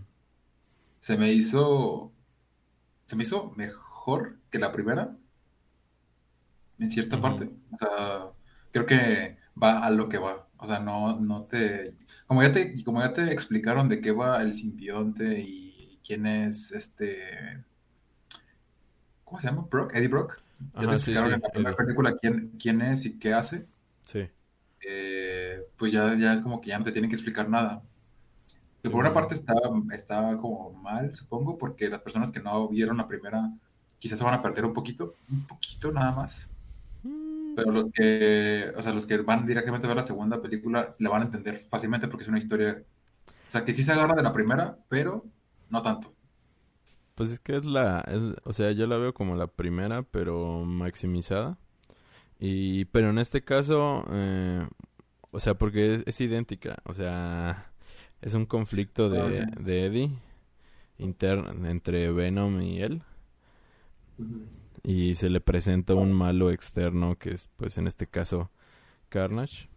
se 1.00 1.18
me 1.18 1.32
hizo, 1.34 2.14
se 3.06 3.18
me 3.18 3.24
hizo 3.24 3.52
mejor 3.58 4.40
que 4.52 4.60
la 4.60 4.74
primera, 4.74 5.18
en 6.80 6.92
cierta 6.92 7.22
parte. 7.22 7.52
O 7.72 7.78
sea, 7.78 8.32
creo 8.72 8.86
que 8.86 9.38
va 9.62 9.80
a 9.86 9.90
lo 9.90 10.10
que 10.10 10.18
va. 10.18 10.48
O 10.58 10.68
sea, 10.68 10.80
no, 10.80 11.20
no 11.20 11.44
te, 11.44 11.96
como 12.28 12.44
ya 12.44 12.52
te, 12.54 12.84
como 12.84 13.02
ya 13.02 13.14
te 13.14 13.32
explicaron 13.32 13.90
de 13.90 14.02
qué 14.02 14.12
va 14.12 14.42
el 14.44 14.54
simbionte 14.54 15.40
y 15.40 16.00
quién 16.06 16.26
es 16.26 16.72
este, 16.72 17.64
¿cómo 19.24 19.40
se 19.40 19.48
llama? 19.48 19.68
Brock, 19.70 19.94
Eddie 19.96 20.08
Brock. 20.08 20.42
Ya 20.76 20.88
te 20.88 20.88
Ajá, 20.88 20.96
explicaron 20.96 21.30
sí, 21.30 21.36
en 21.36 21.42
la 21.42 21.50
primera 21.50 21.76
película 21.76 22.18
quién, 22.18 22.52
quién 22.60 22.82
es 22.82 23.06
y 23.06 23.18
qué 23.20 23.34
hace. 23.34 23.66
Sí, 24.02 24.30
eh, 24.82 25.62
pues 25.78 25.92
ya, 25.92 26.16
ya 26.16 26.34
es 26.34 26.42
como 26.42 26.62
que 26.62 26.70
ya 26.70 26.80
no 26.80 26.86
te 26.86 26.92
tienen 26.92 27.10
que 27.10 27.16
explicar 27.16 27.50
nada. 27.50 27.84
Que 28.82 28.90
por 28.90 29.02
una 29.02 29.14
parte 29.14 29.34
está, 29.36 29.54
está 29.94 30.38
como 30.38 30.72
mal, 30.72 31.14
supongo, 31.16 31.58
porque 31.58 31.90
las 31.90 32.02
personas 32.02 32.32
que 32.32 32.40
no 32.42 32.68
vieron 32.70 32.98
la 32.98 33.08
primera 33.08 33.52
quizás 34.00 34.20
se 34.20 34.26
van 34.26 34.34
a 34.36 34.42
perder 34.42 34.66
un 34.66 34.74
poquito, 34.74 35.16
un 35.30 35.46
poquito 35.46 35.92
nada 35.92 36.12
más. 36.12 36.50
Pero 37.64 37.72
los 37.72 37.90
que, 37.92 38.72
o 38.76 38.82
sea, 38.82 38.94
los 38.94 39.06
que 39.08 39.18
van 39.20 39.46
directamente 39.48 39.88
a 39.88 39.90
ver 39.90 39.98
la 39.98 40.04
segunda 40.04 40.42
película 40.42 40.90
la 41.00 41.10
van 41.10 41.22
a 41.24 41.26
entender 41.26 41.60
fácilmente 41.70 42.08
porque 42.08 42.24
es 42.24 42.30
una 42.30 42.40
historia, 42.40 42.84
o 43.48 43.52
sea, 43.52 43.66
que 43.66 43.74
sí 43.74 43.84
se 43.84 43.92
agarra 43.94 44.16
de 44.16 44.24
la 44.24 44.34
primera, 44.34 44.78
pero 44.90 45.26
no 45.70 45.82
tanto. 45.84 46.16
Pues 47.16 47.32
es 47.32 47.40
que 47.40 47.58
es 47.58 47.66
la, 47.66 48.02
es- 48.08 48.36
o 48.46 48.54
sea, 48.54 48.72
yo 48.72 48.88
la 48.88 48.98
veo 48.98 49.14
como 49.14 49.36
la 49.36 49.48
primera, 49.48 50.04
pero 50.04 50.64
maximizada. 50.66 51.58
Y, 52.40 52.86
pero 52.88 53.10
en 53.12 53.20
este 53.20 53.44
caso, 53.44 54.06
eh, 54.12 54.68
o 55.32 55.40
sea, 55.42 55.56
porque 55.56 55.96
es, 55.98 56.04
es 56.08 56.22
idéntica, 56.22 56.78
o 56.86 56.94
sea, 56.96 57.72
es 58.22 58.34
un 58.36 58.46
conflicto 58.48 59.10
Ah, 59.16 59.30
de, 59.30 59.32
sí. 59.32 59.46
de 59.60 59.86
Eddie 59.88 60.12
interno 61.00 61.68
entre 61.70 62.12
Venom 62.14 62.62
y 62.62 62.82
él. 62.84 63.04
Y 64.84 65.16
se 65.16 65.30
le 65.30 65.42
presenta 65.42 65.94
un 65.96 66.14
malo 66.14 66.52
externo 66.52 67.18
que 67.18 67.32
es, 67.32 67.50
pues 67.56 67.78
en 67.78 67.88
este 67.88 68.08
caso, 68.08 68.52
Carnage. 69.10 69.70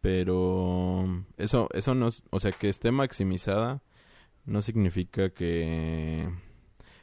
Pero 0.00 1.24
eso, 1.36 1.68
eso 1.72 1.94
no, 1.94 2.08
o 2.30 2.40
sea, 2.40 2.50
que 2.52 2.68
esté 2.68 2.90
maximizada 2.90 3.82
no 4.44 4.60
significa 4.60 5.30
que 5.30 6.28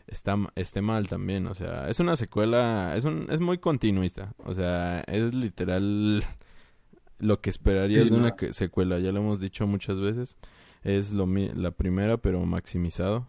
está, 0.07 0.35
esté 0.55 0.81
mal 0.81 1.07
también. 1.07 1.47
O 1.47 1.53
sea, 1.53 1.87
es 1.89 2.01
una 2.01 2.17
secuela, 2.17 2.93
es 2.97 3.05
un, 3.05 3.27
es 3.29 3.39
muy 3.39 3.57
continuista. 3.59 4.33
O 4.39 4.53
sea, 4.53 4.99
es 5.07 5.33
literal 5.33 6.21
lo 7.19 7.39
que 7.39 7.49
esperarías 7.49 8.03
Sí, 8.03 8.09
de 8.09 8.15
una 8.17 8.35
no. 8.41 8.53
secuela. 8.53 8.99
Ya 8.99 9.13
lo 9.13 9.19
hemos 9.21 9.39
dicho 9.39 9.65
muchas 9.65 9.99
veces. 10.01 10.37
Es 10.83 11.13
lo, 11.13 11.25
la 11.27 11.71
primera, 11.71 12.17
pero 12.17 12.45
maximizado. 12.45 13.27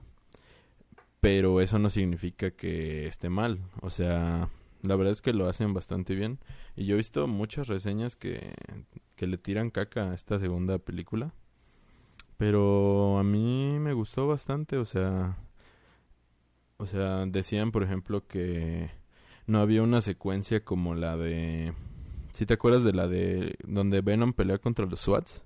Pero 1.21 1.61
eso 1.61 1.79
no 1.79 1.91
significa 1.91 2.51
que 2.51 3.07
esté 3.07 3.29
mal. 3.29 3.61
O 3.83 3.91
sea, 3.91 4.49
la 4.83 4.97
verdad 4.97 5.13
es 5.13 5.23
que 5.23 5.33
lo 5.33 5.49
hacen 5.49 5.75
bastante 5.75 6.15
bien. 6.15 6.39
Y 6.77 6.87
yo 6.87 6.95
he 6.95 6.99
visto 6.99 7.27
muchas 7.27 7.69
reseñas 7.69 8.17
que, 8.17 8.55
que 9.17 9.27
le 9.27 9.39
tiran 9.39 9.71
caca 9.71 10.11
a 10.11 10.15
esta 10.15 10.39
segunda 10.39 10.79
película. 10.79 11.33
Pero 12.39 13.19
a 13.19 13.23
mí 13.23 13.79
me 13.79 13.93
gustó 13.93 14.27
bastante. 14.27 14.79
O 14.79 14.87
sea, 14.87 15.37
o 16.79 16.87
sea, 16.87 17.27
decían, 17.27 17.73
por 17.73 17.83
ejemplo, 17.83 18.27
que 18.27 18.91
no 19.47 19.61
había 19.61 19.83
una 19.83 20.01
secuencia 20.01 20.65
como 20.65 20.95
la 20.95 21.19
de... 21.19 21.75
¿Sí 22.33 22.47
te 22.47 22.55
acuerdas 22.55 22.85
de 22.85 22.95
la 22.95 23.07
de 23.09 23.57
donde 23.67 24.01
Venom 24.01 24.33
pelea 24.33 24.57
contra 24.57 24.87
los 24.87 25.01
SWATs? 25.01 25.45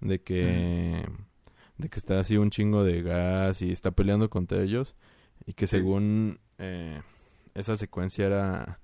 De 0.00 0.22
que... 0.22 1.04
De 1.78 1.88
que 1.88 1.98
está 1.98 2.20
así 2.20 2.36
un 2.36 2.50
chingo 2.50 2.84
de 2.84 3.02
gas 3.02 3.60
y 3.62 3.72
está 3.72 3.90
peleando 3.90 4.30
contra 4.30 4.62
ellos. 4.62 4.94
Y 5.46 5.54
que 5.54 5.66
Sí. 5.66 5.76
según 5.78 6.38
eh, 6.58 7.00
esa 7.54 7.76
secuencia 7.76 8.26
era 8.26 8.80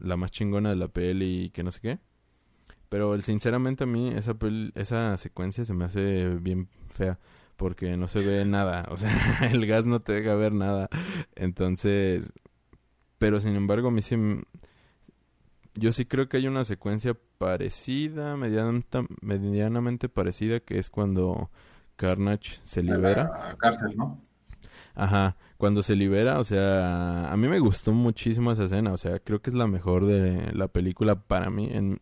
la 0.00 0.16
más 0.16 0.30
chingona 0.30 0.70
de 0.70 0.76
la 0.76 0.88
peli 0.88 1.44
y 1.46 1.50
que 1.50 1.62
no 1.64 1.72
sé 1.72 1.80
qué. 1.80 1.98
Pero 2.88 3.20
sinceramente 3.20 3.84
a 3.84 3.86
mí 3.88 4.08
esa 4.10 4.34
pel- 4.34 4.70
esa 4.76 5.16
secuencia 5.16 5.64
se 5.64 5.74
me 5.74 5.84
hace 5.84 6.28
bien 6.40 6.68
fea 6.90 7.18
porque 7.56 7.96
no 7.96 8.06
se 8.08 8.20
ve 8.20 8.44
nada, 8.44 8.86
o 8.90 8.96
sea, 8.96 9.10
el 9.52 9.66
gas 9.66 9.86
no 9.86 10.00
te 10.00 10.12
deja 10.12 10.34
ver 10.34 10.52
nada. 10.52 10.88
Entonces, 11.34 12.32
pero 13.18 13.40
sin 13.40 13.56
embargo 13.56 13.88
a 13.88 13.90
mí 13.90 14.02
sí 14.02 14.16
yo 15.74 15.92
sí 15.92 16.04
creo 16.04 16.28
que 16.28 16.36
hay 16.36 16.46
una 16.46 16.64
secuencia 16.64 17.16
parecida, 17.38 18.36
medianamente 18.36 20.08
parecida 20.08 20.60
que 20.60 20.78
es 20.78 20.88
cuando 20.90 21.50
Carnage 21.96 22.60
se 22.64 22.82
A 22.86 22.96
libera. 22.96 23.32
la 23.38 23.56
cárcel, 23.58 23.94
¿no? 23.96 24.20
Ajá, 24.94 25.36
cuando 25.56 25.82
se 25.82 25.96
libera, 25.96 26.38
o 26.38 26.44
sea, 26.44 27.32
a 27.32 27.36
mí 27.36 27.48
me 27.48 27.58
gustó 27.58 27.92
muchísimo 27.92 28.52
esa 28.52 28.64
escena, 28.64 28.92
o 28.92 28.98
sea, 28.98 29.18
creo 29.20 29.42
que 29.42 29.50
es 29.50 29.54
la 29.56 29.66
mejor 29.66 30.06
de 30.06 30.52
la 30.52 30.68
película 30.68 31.16
para 31.26 31.50
mí, 31.50 31.68
en, 31.72 32.00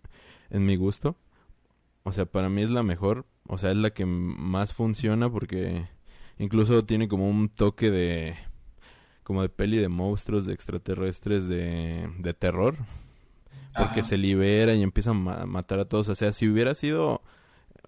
en 0.50 0.66
mi 0.66 0.76
gusto. 0.76 1.16
O 2.04 2.12
sea, 2.12 2.26
para 2.26 2.48
mí 2.50 2.62
es 2.62 2.70
la 2.70 2.82
mejor, 2.82 3.26
o 3.48 3.58
sea, 3.58 3.70
es 3.72 3.76
la 3.78 3.90
que 3.92 4.06
más 4.06 4.74
funciona 4.74 5.30
porque 5.30 5.88
incluso 6.38 6.84
tiene 6.84 7.08
como 7.08 7.28
un 7.30 7.48
toque 7.50 7.90
de, 7.90 8.36
como 9.24 9.42
de 9.42 9.48
peli 9.50 9.78
de 9.78 9.88
monstruos, 9.88 10.46
de 10.46 10.54
extraterrestres, 10.54 11.48
de, 11.48 12.10
de 12.18 12.34
terror, 12.34 12.76
porque 13.76 14.00
Ajá. 14.00 14.02
se 14.02 14.18
libera 14.18 14.74
y 14.74 14.82
empieza 14.82 15.10
a 15.10 15.14
ma- 15.14 15.46
matar 15.46 15.80
a 15.80 15.84
todos. 15.86 16.08
O 16.08 16.14
sea, 16.14 16.32
si 16.32 16.48
hubiera 16.48 16.74
sido 16.74 17.22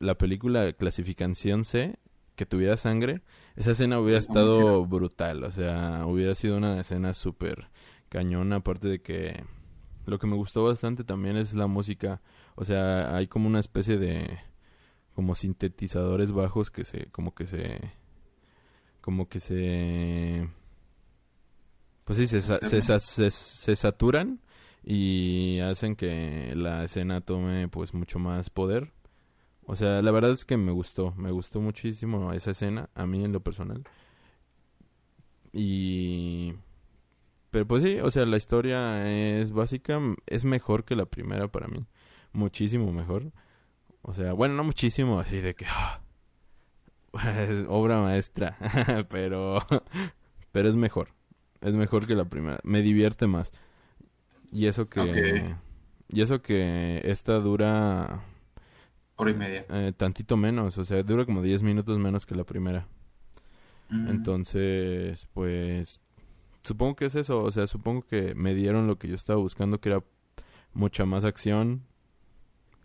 la 0.00 0.16
película 0.18 0.72
clasificación 0.72 1.64
C, 1.64 1.96
que 2.36 2.46
tuviera 2.46 2.76
sangre, 2.76 3.22
esa 3.56 3.72
escena 3.72 4.00
hubiera 4.00 4.20
Sí, 4.20 4.26
estado 4.28 4.84
brutal. 4.86 5.44
O 5.44 5.50
sea, 5.50 6.04
hubiera 6.06 6.34
sido 6.34 6.56
una 6.56 6.80
escena 6.80 7.14
súper 7.14 7.68
cañona. 8.08 8.56
Aparte 8.56 8.88
de 8.88 9.02
que 9.02 9.44
lo 10.06 10.18
que 10.18 10.26
me 10.26 10.36
gustó 10.36 10.64
bastante 10.64 11.04
también 11.04 11.36
es 11.36 11.54
la 11.54 11.66
música. 11.66 12.20
O 12.56 12.64
sea, 12.64 13.16
hay 13.16 13.26
como 13.28 13.48
una 13.48 13.60
especie 13.60 13.98
de 13.98 14.38
como 15.14 15.34
sintetizadores 15.34 16.32
bajos 16.32 16.70
que 16.70 16.84
se 16.84 17.06
como 17.12 17.34
que 17.34 17.46
se 17.46 17.80
como 19.00 19.28
que 19.28 19.38
se 19.40 20.48
pues 22.04 22.18
sí 22.18 22.26
se, 22.26 22.42
se, 22.42 22.82
se, 22.82 23.30
se 23.30 23.76
saturan 23.76 24.40
y 24.84 25.60
hacen 25.60 25.96
que 25.96 26.52
la 26.54 26.84
escena 26.84 27.20
tome 27.22 27.68
pues 27.68 27.94
mucho 27.94 28.18
más 28.18 28.50
poder. 28.50 28.92
O 29.66 29.76
sea, 29.76 30.02
la 30.02 30.10
verdad 30.10 30.32
es 30.32 30.44
que 30.44 30.56
me 30.56 30.72
gustó, 30.72 31.14
me 31.16 31.30
gustó 31.30 31.60
muchísimo 31.60 32.32
esa 32.32 32.50
escena, 32.50 32.90
a 32.94 33.06
mí 33.06 33.24
en 33.24 33.32
lo 33.32 33.40
personal. 33.40 33.84
Y... 35.52 36.54
Pero 37.50 37.66
pues 37.66 37.82
sí, 37.82 38.00
o 38.00 38.10
sea, 38.10 38.26
la 38.26 38.36
historia 38.36 39.08
es 39.08 39.52
básica, 39.52 40.00
es 40.26 40.44
mejor 40.44 40.84
que 40.84 40.96
la 40.96 41.06
primera 41.06 41.48
para 41.48 41.68
mí, 41.68 41.86
muchísimo 42.32 42.92
mejor. 42.92 43.32
O 44.02 44.12
sea, 44.12 44.32
bueno, 44.32 44.54
no 44.54 44.64
muchísimo, 44.64 45.20
así 45.20 45.40
de 45.40 45.54
que... 45.54 45.64
es 47.14 47.64
obra 47.68 48.00
maestra, 48.00 48.58
pero... 49.08 49.64
pero 50.52 50.68
es 50.68 50.76
mejor, 50.76 51.08
es 51.60 51.74
mejor 51.74 52.06
que 52.06 52.16
la 52.16 52.24
primera, 52.24 52.58
me 52.64 52.82
divierte 52.82 53.26
más. 53.26 53.52
Y 54.52 54.66
eso 54.66 54.88
que... 54.88 55.00
Ok. 55.00 55.58
Y 56.08 56.20
eso 56.20 56.42
que 56.42 57.00
esta 57.04 57.38
dura 57.38 58.24
Hora 59.16 59.30
y 59.30 59.34
media. 59.34 59.64
eh, 59.70 59.92
tantito 59.96 60.36
menos, 60.36 60.76
o 60.78 60.84
sea, 60.84 61.02
dura 61.02 61.24
como 61.24 61.42
10 61.42 61.62
minutos 61.62 61.98
menos 61.98 62.26
que 62.26 62.34
la 62.34 62.44
primera. 62.44 62.86
Mm. 63.90 64.08
Entonces, 64.08 65.28
pues, 65.32 66.00
supongo 66.62 66.96
que 66.96 67.06
es 67.06 67.14
eso, 67.14 67.42
o 67.42 67.50
sea, 67.52 67.66
supongo 67.66 68.02
que 68.02 68.34
me 68.34 68.54
dieron 68.54 68.86
lo 68.86 68.98
que 68.98 69.08
yo 69.08 69.14
estaba 69.14 69.38
buscando, 69.38 69.80
que 69.80 69.90
era 69.90 70.02
mucha 70.72 71.04
más 71.04 71.24
acción, 71.24 71.82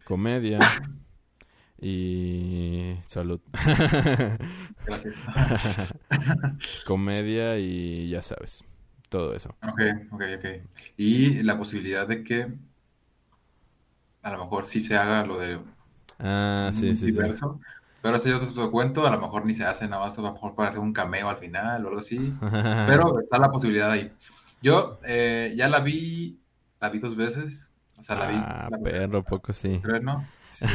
comedia 0.03 0.59
y 1.81 2.95
salud. 3.07 3.39
Gracias. 4.86 5.15
comedia 6.86 7.57
y 7.57 8.09
ya 8.09 8.21
sabes, 8.21 8.63
todo 9.09 9.33
eso. 9.33 9.55
Ok, 9.63 9.81
ok, 10.12 10.24
ok. 10.38 10.45
Y 10.98 11.41
la 11.43 11.57
posibilidad 11.57 12.07
de 12.07 12.24
que 12.24 12.51
a 14.21 14.31
lo 14.31 14.38
mejor 14.39 14.65
sí 14.65 14.79
se 14.79 14.98
haga 14.98 15.25
lo 15.25 15.39
de 15.39 15.59
Ah, 16.19 16.71
sí, 16.73 16.95
sí, 16.95 17.11
sí. 17.11 17.19
pero 18.01 18.17
ese 18.17 18.29
yo 18.29 18.39
te 18.39 18.53
lo 18.55 18.71
cuento, 18.71 19.05
a 19.05 19.11
lo 19.11 19.19
mejor 19.19 19.45
ni 19.45 19.53
se 19.53 19.65
hace, 19.65 19.88
nada 19.88 20.05
más 20.05 20.17
a 20.19 20.21
lo 20.21 20.33
mejor 20.33 20.55
para 20.55 20.69
hacer 20.69 20.81
un 20.81 20.93
cameo 20.93 21.29
al 21.29 21.38
final 21.38 21.85
o 21.85 21.88
algo 21.89 21.99
así, 21.99 22.39
pero 22.85 23.19
está 23.19 23.39
la 23.39 23.51
posibilidad 23.51 23.91
ahí. 23.91 24.11
Yo 24.61 24.99
eh, 25.03 25.53
ya 25.57 25.69
la 25.69 25.79
vi, 25.81 26.41
la 26.79 26.89
vi 26.89 26.99
dos 26.99 27.15
veces, 27.15 27.71
o 27.97 28.03
sea, 28.03 28.15
la 28.17 28.27
vi, 28.27 28.35
Ah, 28.35 28.67
la 28.69 28.77
perro, 28.79 29.23
poco 29.23 29.53
sí. 29.53 29.81
creo, 29.81 30.01
¿no? 30.01 30.33
Sí, 30.49 30.65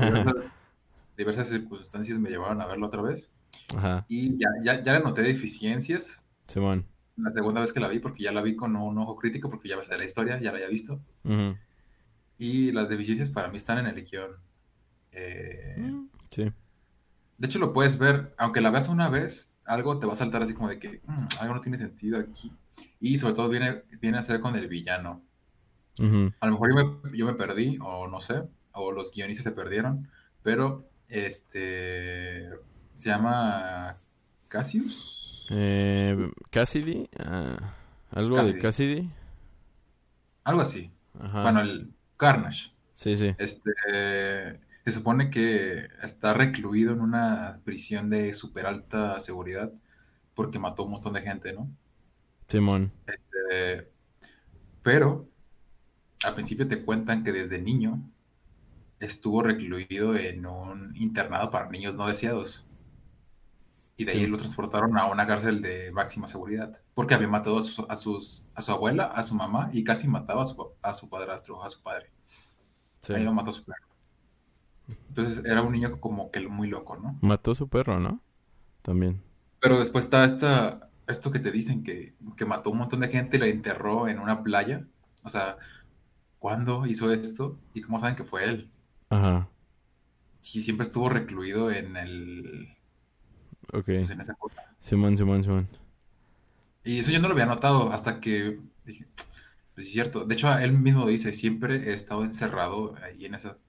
diversas, 0.00 0.34
diversas 1.16 1.48
circunstancias 1.48 2.18
me 2.18 2.30
llevaron 2.30 2.60
a 2.62 2.66
verla 2.66 2.86
otra 2.86 3.02
vez 3.02 3.34
Ajá, 3.76 4.06
y 4.08 4.38
ya, 4.38 4.48
ya, 4.64 4.84
ya 4.84 4.92
le 4.94 5.00
noté 5.00 5.22
deficiencias, 5.22 6.20
Simón. 6.48 6.86
la 7.16 7.32
segunda 7.32 7.60
vez 7.60 7.72
que 7.72 7.80
la 7.80 7.88
vi, 7.88 7.98
porque 8.00 8.22
ya 8.24 8.32
la 8.32 8.42
vi 8.42 8.56
con 8.56 8.76
un 8.76 8.98
ojo 8.98 9.16
crítico, 9.16 9.50
porque 9.50 9.68
ya 9.68 9.76
me 9.76 9.82
de 9.86 9.98
la 9.98 10.04
historia, 10.04 10.40
ya 10.40 10.50
la 10.52 10.58
había 10.58 10.68
visto. 10.68 11.00
Ujú. 11.24 11.56
Y 12.38 12.72
las 12.72 12.88
deficiencias 12.88 13.30
para 13.30 13.48
mí 13.48 13.56
están 13.56 13.78
en 13.78 13.86
el 13.86 14.04
guion. 14.04 14.30
Eh, 15.18 15.74
Mm, 15.78 16.08
Sí. 16.30 16.52
de 17.38 17.46
hecho, 17.46 17.58
lo 17.58 17.72
puedes 17.72 17.98
ver, 17.98 18.34
aunque 18.38 18.60
la 18.60 18.70
veas 18.70 18.88
una 18.88 19.08
vez, 19.08 19.54
algo 19.64 19.98
te 19.98 20.06
va 20.06 20.12
a 20.12 20.16
saltar 20.16 20.42
así 20.42 20.52
como 20.54 20.68
de 20.68 20.78
que 20.78 21.00
"Mm, 21.06 21.26
algo 21.40 21.54
no 21.54 21.60
tiene 21.62 21.78
sentido 21.78 22.18
aquí. 22.20 22.52
Y 23.00 23.18
sobre 23.18 23.34
todo 23.34 23.48
viene, 23.48 23.82
viene 24.00 24.18
a 24.18 24.22
ser 24.22 24.40
con 24.40 24.54
el 24.56 24.68
villano. 24.68 25.22
A 26.40 26.46
lo 26.46 26.52
mejor 26.52 26.68
yo 26.68 26.74
me, 27.02 27.16
yo 27.18 27.24
me 27.26 27.32
perdí, 27.32 27.78
o 27.80 28.06
no 28.06 28.20
sé, 28.20 28.42
o 28.72 28.92
los 28.92 29.10
guionistas 29.12 29.44
se 29.44 29.52
perdieron, 29.52 30.08
pero 30.42 30.82
este 31.08 32.50
se 32.94 33.08
llama 33.08 33.96
Cassius. 34.48 35.46
Eh, 35.50 36.30
Cassidy. 36.50 37.08
ah, 37.20 37.56
algo 38.10 38.42
de 38.44 38.58
Cassidy. 38.58 39.08
Algo 40.44 40.60
así. 40.60 40.90
Ajá. 41.18 41.42
Bueno, 41.42 41.60
el 41.62 41.92
Carnage. 42.18 42.72
Sí, 42.94 43.16
sí. 43.16 43.34
Este 43.38 44.60
se 44.86 44.92
supone 44.92 45.30
que 45.30 45.88
está 46.00 46.32
recluido 46.32 46.92
en 46.92 47.00
una 47.00 47.60
prisión 47.64 48.08
de 48.08 48.32
super 48.34 48.66
alta 48.66 49.18
seguridad 49.18 49.72
porque 50.32 50.60
mató 50.60 50.84
un 50.84 50.92
montón 50.92 51.14
de 51.14 51.22
gente, 51.22 51.52
¿no? 51.52 51.68
Simón. 52.46 52.92
Este, 53.04 53.90
pero 54.84 55.28
al 56.22 56.34
principio 56.34 56.68
te 56.68 56.84
cuentan 56.84 57.24
que 57.24 57.32
desde 57.32 57.60
niño 57.60 58.00
estuvo 59.00 59.42
recluido 59.42 60.14
en 60.14 60.46
un 60.46 60.94
internado 60.94 61.50
para 61.50 61.68
niños 61.68 61.96
no 61.96 62.06
deseados. 62.06 62.64
Y 63.96 64.04
de 64.04 64.12
ahí 64.12 64.26
lo 64.28 64.38
transportaron 64.38 64.96
a 64.98 65.06
una 65.06 65.26
cárcel 65.26 65.62
de 65.62 65.90
máxima 65.90 66.28
seguridad. 66.28 66.80
Porque 66.94 67.14
había 67.14 67.26
matado 67.26 67.58
a, 67.58 67.62
sus, 67.62 67.84
a, 67.88 67.96
sus, 67.96 68.46
a 68.54 68.62
su 68.62 68.70
abuela, 68.70 69.06
a 69.06 69.24
su 69.24 69.34
mamá 69.34 69.68
y 69.72 69.82
casi 69.82 70.06
mataba 70.06 70.42
a 70.42 70.46
su, 70.46 70.72
a 70.80 70.94
su 70.94 71.08
padrastro, 71.08 71.60
a 71.64 71.70
su 71.70 71.82
padre. 71.82 72.12
Sí. 73.00 73.14
Ahí 73.14 73.24
lo 73.24 73.32
mató 73.32 73.50
su 73.50 73.64
perro. 73.64 73.85
Entonces 74.88 75.44
era 75.44 75.62
un 75.62 75.72
niño 75.72 76.00
como 76.00 76.30
que 76.30 76.46
muy 76.48 76.68
loco, 76.68 76.96
¿no? 76.96 77.18
Mató 77.22 77.52
a 77.52 77.54
su 77.54 77.68
perro, 77.68 77.98
¿no? 77.98 78.20
También. 78.82 79.22
Pero 79.60 79.78
después 79.78 80.04
está 80.04 80.24
esta, 80.24 80.90
esto 81.06 81.30
que 81.30 81.38
te 81.38 81.50
dicen, 81.50 81.82
que, 81.82 82.14
que 82.36 82.44
mató 82.44 82.70
un 82.70 82.78
montón 82.78 83.00
de 83.00 83.08
gente 83.08 83.36
y 83.36 83.40
la 83.40 83.46
enterró 83.46 84.08
en 84.08 84.18
una 84.18 84.42
playa. 84.42 84.86
O 85.22 85.28
sea, 85.28 85.56
¿cuándo 86.38 86.86
hizo 86.86 87.12
esto? 87.12 87.58
¿Y 87.74 87.82
cómo 87.82 87.98
saben 87.98 88.16
que 88.16 88.24
fue 88.24 88.44
él? 88.44 88.70
Ajá. 89.10 89.48
Sí, 90.40 90.60
siempre 90.60 90.86
estuvo 90.86 91.08
recluido 91.08 91.70
en 91.70 91.96
el... 91.96 92.76
Ok. 93.72 93.86
pues, 93.86 94.10
en 94.10 94.20
esa 94.20 94.34
cosa. 94.34 94.62
Simón, 94.80 95.16
Simón, 95.16 95.42
Simón. 95.42 95.68
Y 96.84 97.00
eso 97.00 97.10
yo 97.10 97.18
no 97.18 97.26
lo 97.26 97.34
había 97.34 97.46
notado 97.46 97.92
hasta 97.92 98.20
que 98.20 98.60
dije, 98.84 99.06
pues 99.74 99.88
es 99.88 99.92
cierto. 99.92 100.24
De 100.24 100.34
hecho, 100.34 100.56
él 100.56 100.72
mismo 100.78 101.06
dice, 101.08 101.32
siempre 101.32 101.90
he 101.90 101.94
estado 101.94 102.22
encerrado 102.24 102.94
ahí 103.02 103.24
en 103.24 103.34
esas... 103.34 103.66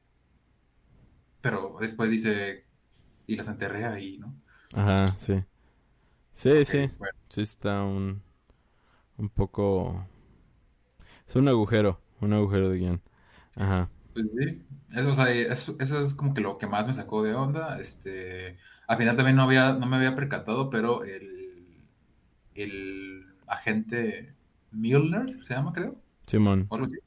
Pero 1.48 1.78
después 1.80 2.12
dice, 2.12 2.66
y 3.26 3.38
las 3.38 3.48
enterré 3.48 3.86
ahí, 3.86 4.18
¿no? 4.18 4.36
Ajá, 4.74 5.08
sí. 5.18 5.44
Sí, 6.34 6.66
sí. 6.66 6.92
bueno. 6.98 7.18
Sí 7.30 7.42
está 7.42 7.84
un... 7.84 8.22
Un 9.18 9.30
poco... 9.30 10.08
Es 11.28 11.36
un 11.36 11.48
agujero. 11.48 12.02
Un 12.22 12.34
agujero 12.34 12.70
de 12.70 12.80
guion. 12.80 13.02
Ajá. 13.56 13.90
Pues 14.14 14.26
sí, 14.32 14.66
eso, 14.92 15.10
o 15.12 15.14
sea, 15.14 15.30
eso, 15.32 15.76
eso 15.80 16.02
es 16.02 16.14
como 16.14 16.34
que 16.34 16.42
lo 16.42 16.58
que 16.58 16.68
más 16.68 16.88
me 16.88 16.94
sacó 16.94 17.24
de 17.24 17.36
onda. 17.36 17.80
Este, 17.80 18.58
al 18.88 18.98
final 18.98 19.16
también 19.16 19.36
no 19.38 19.44
había, 19.44 19.74
no 19.74 19.86
me 19.86 19.98
había 19.98 20.16
percatado, 20.16 20.70
pero 20.70 21.04
el, 21.04 21.86
el 22.56 23.26
agente 23.48 24.36
Milner, 24.72 25.44
se 25.46 25.54
llama, 25.56 25.74
creo, 25.74 26.02
Simón. 26.28 26.70
o 26.70 26.76
algo 26.76 26.88
así. 26.88 26.98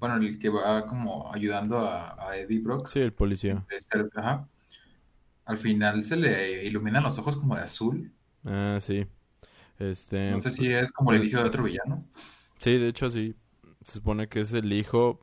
Bueno, 0.00 0.16
el 0.16 0.38
que 0.38 0.48
va 0.48 0.86
como 0.86 1.32
ayudando 1.32 1.78
a, 1.78 2.30
a 2.30 2.36
Eddie 2.36 2.58
Brock. 2.60 2.88
Sí, 2.88 3.00
el 3.00 3.12
policía. 3.12 3.64
ser- 3.78 4.10
ajá. 4.16 4.48
Al 5.44 5.58
final 5.58 6.04
se 6.04 6.16
le 6.16 6.64
iluminan 6.64 7.02
los 7.02 7.18
ojos 7.18 7.36
como 7.36 7.54
de 7.54 7.62
azul. 7.62 8.12
Ah, 8.44 8.78
sí. 8.80 9.06
Este... 9.78 10.30
No 10.30 10.40
sé 10.40 10.50
si 10.50 10.70
es 10.72 10.90
como 10.90 11.12
el 11.12 11.20
inicio 11.20 11.40
de 11.40 11.46
otro 11.48 11.64
villano. 11.64 12.04
Sí, 12.58 12.78
de 12.78 12.88
hecho 12.88 13.10
sí. 13.10 13.36
Se 13.84 13.94
supone 13.94 14.28
que 14.28 14.40
es 14.40 14.52
el 14.52 14.72
hijo, 14.72 15.20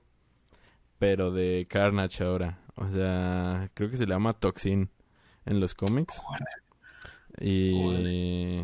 pero 0.99 1.31
de 1.31 1.67
Carnage 1.69 2.23
ahora. 2.23 2.59
O 2.75 2.89
sea, 2.89 3.69
creo 3.73 3.89
que 3.89 3.97
se 3.97 4.05
le 4.05 4.13
llama 4.13 4.33
Toxin 4.33 4.89
en 5.45 5.59
los 5.59 5.73
cómics. 5.73 6.21
Y 7.39 8.61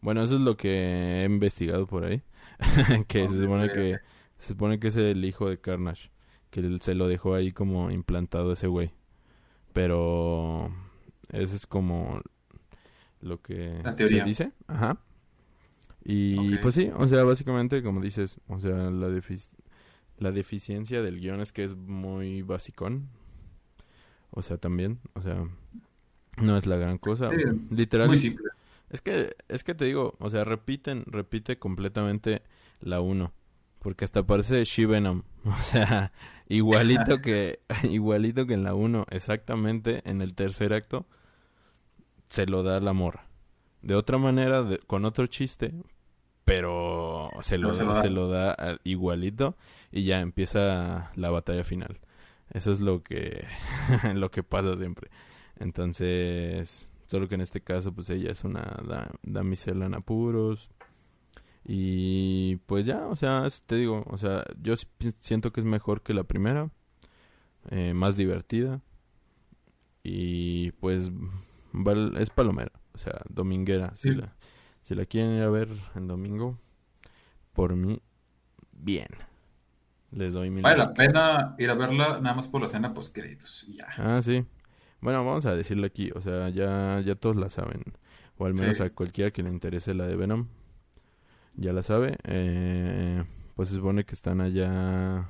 bueno, 0.00 0.22
eso 0.22 0.34
es 0.34 0.40
lo 0.40 0.56
que 0.56 1.22
he 1.22 1.24
investigado 1.24 1.86
por 1.86 2.04
ahí. 2.04 2.22
que 3.08 3.28
se 3.28 3.40
supone 3.40 3.70
que 3.72 3.98
se 4.44 4.50
supone 4.50 4.78
que 4.78 4.88
es 4.88 4.96
el 4.96 5.24
hijo 5.24 5.48
de 5.48 5.58
Carnage, 5.58 6.10
que 6.50 6.60
él 6.60 6.80
se 6.80 6.94
lo 6.94 7.08
dejó 7.08 7.34
ahí 7.34 7.52
como 7.52 7.90
implantado 7.90 8.52
ese 8.52 8.66
güey. 8.66 8.92
Pero 9.72 10.72
ese 11.30 11.56
es 11.56 11.66
como 11.66 12.20
lo 13.20 13.40
que 13.40 13.80
La 13.82 13.96
se 13.96 14.22
dice, 14.22 14.52
ajá. 14.66 15.00
Y 16.04 16.58
pues 16.58 16.74
sí, 16.74 16.90
o 16.94 17.08
sea, 17.08 17.24
básicamente 17.24 17.82
como 17.82 18.00
dices, 18.00 18.38
o 18.46 18.60
sea, 18.60 18.90
la 18.90 19.08
la 20.18 20.30
deficiencia 20.30 21.02
del 21.02 21.18
guion 21.18 21.40
es 21.40 21.50
que 21.50 21.64
es 21.64 21.74
muy 21.74 22.42
basicón. 22.42 23.08
O 24.30 24.42
sea, 24.42 24.58
también, 24.58 25.00
o 25.14 25.22
sea, 25.22 25.48
no 26.36 26.56
es 26.56 26.66
la 26.66 26.76
gran 26.76 26.98
cosa. 26.98 27.30
Sí, 27.30 27.36
es 27.36 27.72
Literal, 27.72 28.08
Muy 28.08 28.18
simple. 28.18 28.46
es 28.90 29.00
que, 29.00 29.34
es 29.48 29.64
que 29.64 29.74
te 29.74 29.84
digo, 29.84 30.14
o 30.18 30.30
sea, 30.30 30.44
repiten, 30.44 31.04
repite 31.06 31.58
completamente 31.58 32.42
la 32.80 33.00
1. 33.00 33.32
Porque 33.84 34.04
hasta 34.04 34.24
parece 34.26 34.64
She-Venom. 34.64 35.22
O 35.44 35.60
sea, 35.60 36.10
igualito 36.48 37.20
que, 37.20 37.60
igualito 37.84 38.46
que 38.46 38.54
en 38.54 38.64
la 38.64 38.74
1, 38.74 39.06
exactamente 39.10 40.00
en 40.06 40.22
el 40.22 40.34
tercer 40.34 40.72
acto, 40.72 41.06
se 42.26 42.46
lo 42.46 42.62
da 42.64 42.80
la 42.80 42.92
morra. 42.94 43.28
De 43.82 43.94
otra 43.94 44.16
manera, 44.18 44.62
de- 44.62 44.78
con 44.78 45.04
otro 45.04 45.26
chiste, 45.26 45.74
pero 46.46 47.28
se 47.42 47.58
lo, 47.58 47.74
se 47.74 47.84
da, 47.84 48.00
se 48.00 48.08
lo 48.10 48.28
da 48.28 48.56
igualito 48.84 49.56
y 49.92 50.04
ya 50.04 50.20
empieza 50.20 51.10
la 51.14 51.28
batalla 51.30 51.62
final. 51.62 52.00
Eso 52.50 52.72
es 52.72 52.80
lo 52.80 53.02
que, 53.02 53.46
lo 54.14 54.30
que 54.30 54.42
pasa 54.42 54.76
siempre. 54.76 55.10
Entonces, 55.60 56.90
solo 57.06 57.28
que 57.28 57.34
en 57.34 57.42
este 57.42 57.60
caso, 57.60 57.92
pues 57.92 58.08
ella 58.08 58.30
es 58.32 58.44
una 58.44 58.62
da- 58.88 59.10
damisela 59.22 59.84
en 59.86 59.94
apuros. 59.94 60.70
Y 61.66 62.56
pues 62.66 62.84
ya, 62.86 63.06
o 63.06 63.16
sea, 63.16 63.48
te 63.66 63.76
digo, 63.76 64.04
o 64.08 64.18
sea, 64.18 64.44
yo 64.60 64.74
siento 65.20 65.52
que 65.52 65.60
es 65.60 65.66
mejor 65.66 66.02
que 66.02 66.12
la 66.14 66.24
primera, 66.24 66.70
eh, 67.70 67.94
más 67.94 68.16
divertida. 68.16 68.82
Y 70.02 70.72
pues 70.72 71.10
es 72.18 72.30
palomera, 72.30 72.72
o 72.92 72.98
sea, 72.98 73.22
dominguera. 73.28 73.92
Si 73.96 74.10
la, 74.10 74.34
si 74.82 74.94
la 74.94 75.06
quieren 75.06 75.36
ir 75.36 75.42
a 75.42 75.48
ver 75.48 75.68
en 75.94 76.06
domingo, 76.06 76.58
por 77.54 77.74
mí, 77.74 78.02
bien. 78.72 79.08
Les 80.10 80.32
doy 80.32 80.50
mi 80.50 80.60
Vale 80.60 80.76
la 80.78 80.92
pena 80.94 81.56
ir 81.58 81.70
a 81.70 81.74
verla 81.74 82.20
nada 82.20 82.36
más 82.36 82.46
por 82.46 82.60
la 82.60 82.66
escena 82.66 82.92
post 82.94 83.14
créditos. 83.14 83.66
Ya. 83.74 83.88
Ah, 83.96 84.20
sí. 84.22 84.44
Bueno, 85.00 85.24
vamos 85.24 85.44
a 85.46 85.56
decirlo 85.56 85.86
aquí, 85.86 86.10
o 86.14 86.20
sea, 86.20 86.50
ya, 86.50 87.00
ya 87.04 87.14
todos 87.14 87.36
la 87.36 87.48
saben. 87.48 87.82
O 88.36 88.46
al 88.46 88.54
menos 88.54 88.76
Sí. 88.76 88.82
a 88.82 88.90
cualquiera 88.90 89.30
que 89.30 89.42
le 89.42 89.48
interese 89.50 89.94
la 89.94 90.06
de 90.06 90.16
Venom. 90.16 90.46
Ya 91.56 91.72
la 91.72 91.82
sabe. 91.82 92.16
Eh, 92.24 93.24
pues 93.54 93.68
se 93.68 93.76
supone 93.76 94.04
que 94.04 94.14
están 94.14 94.40
allá. 94.40 95.28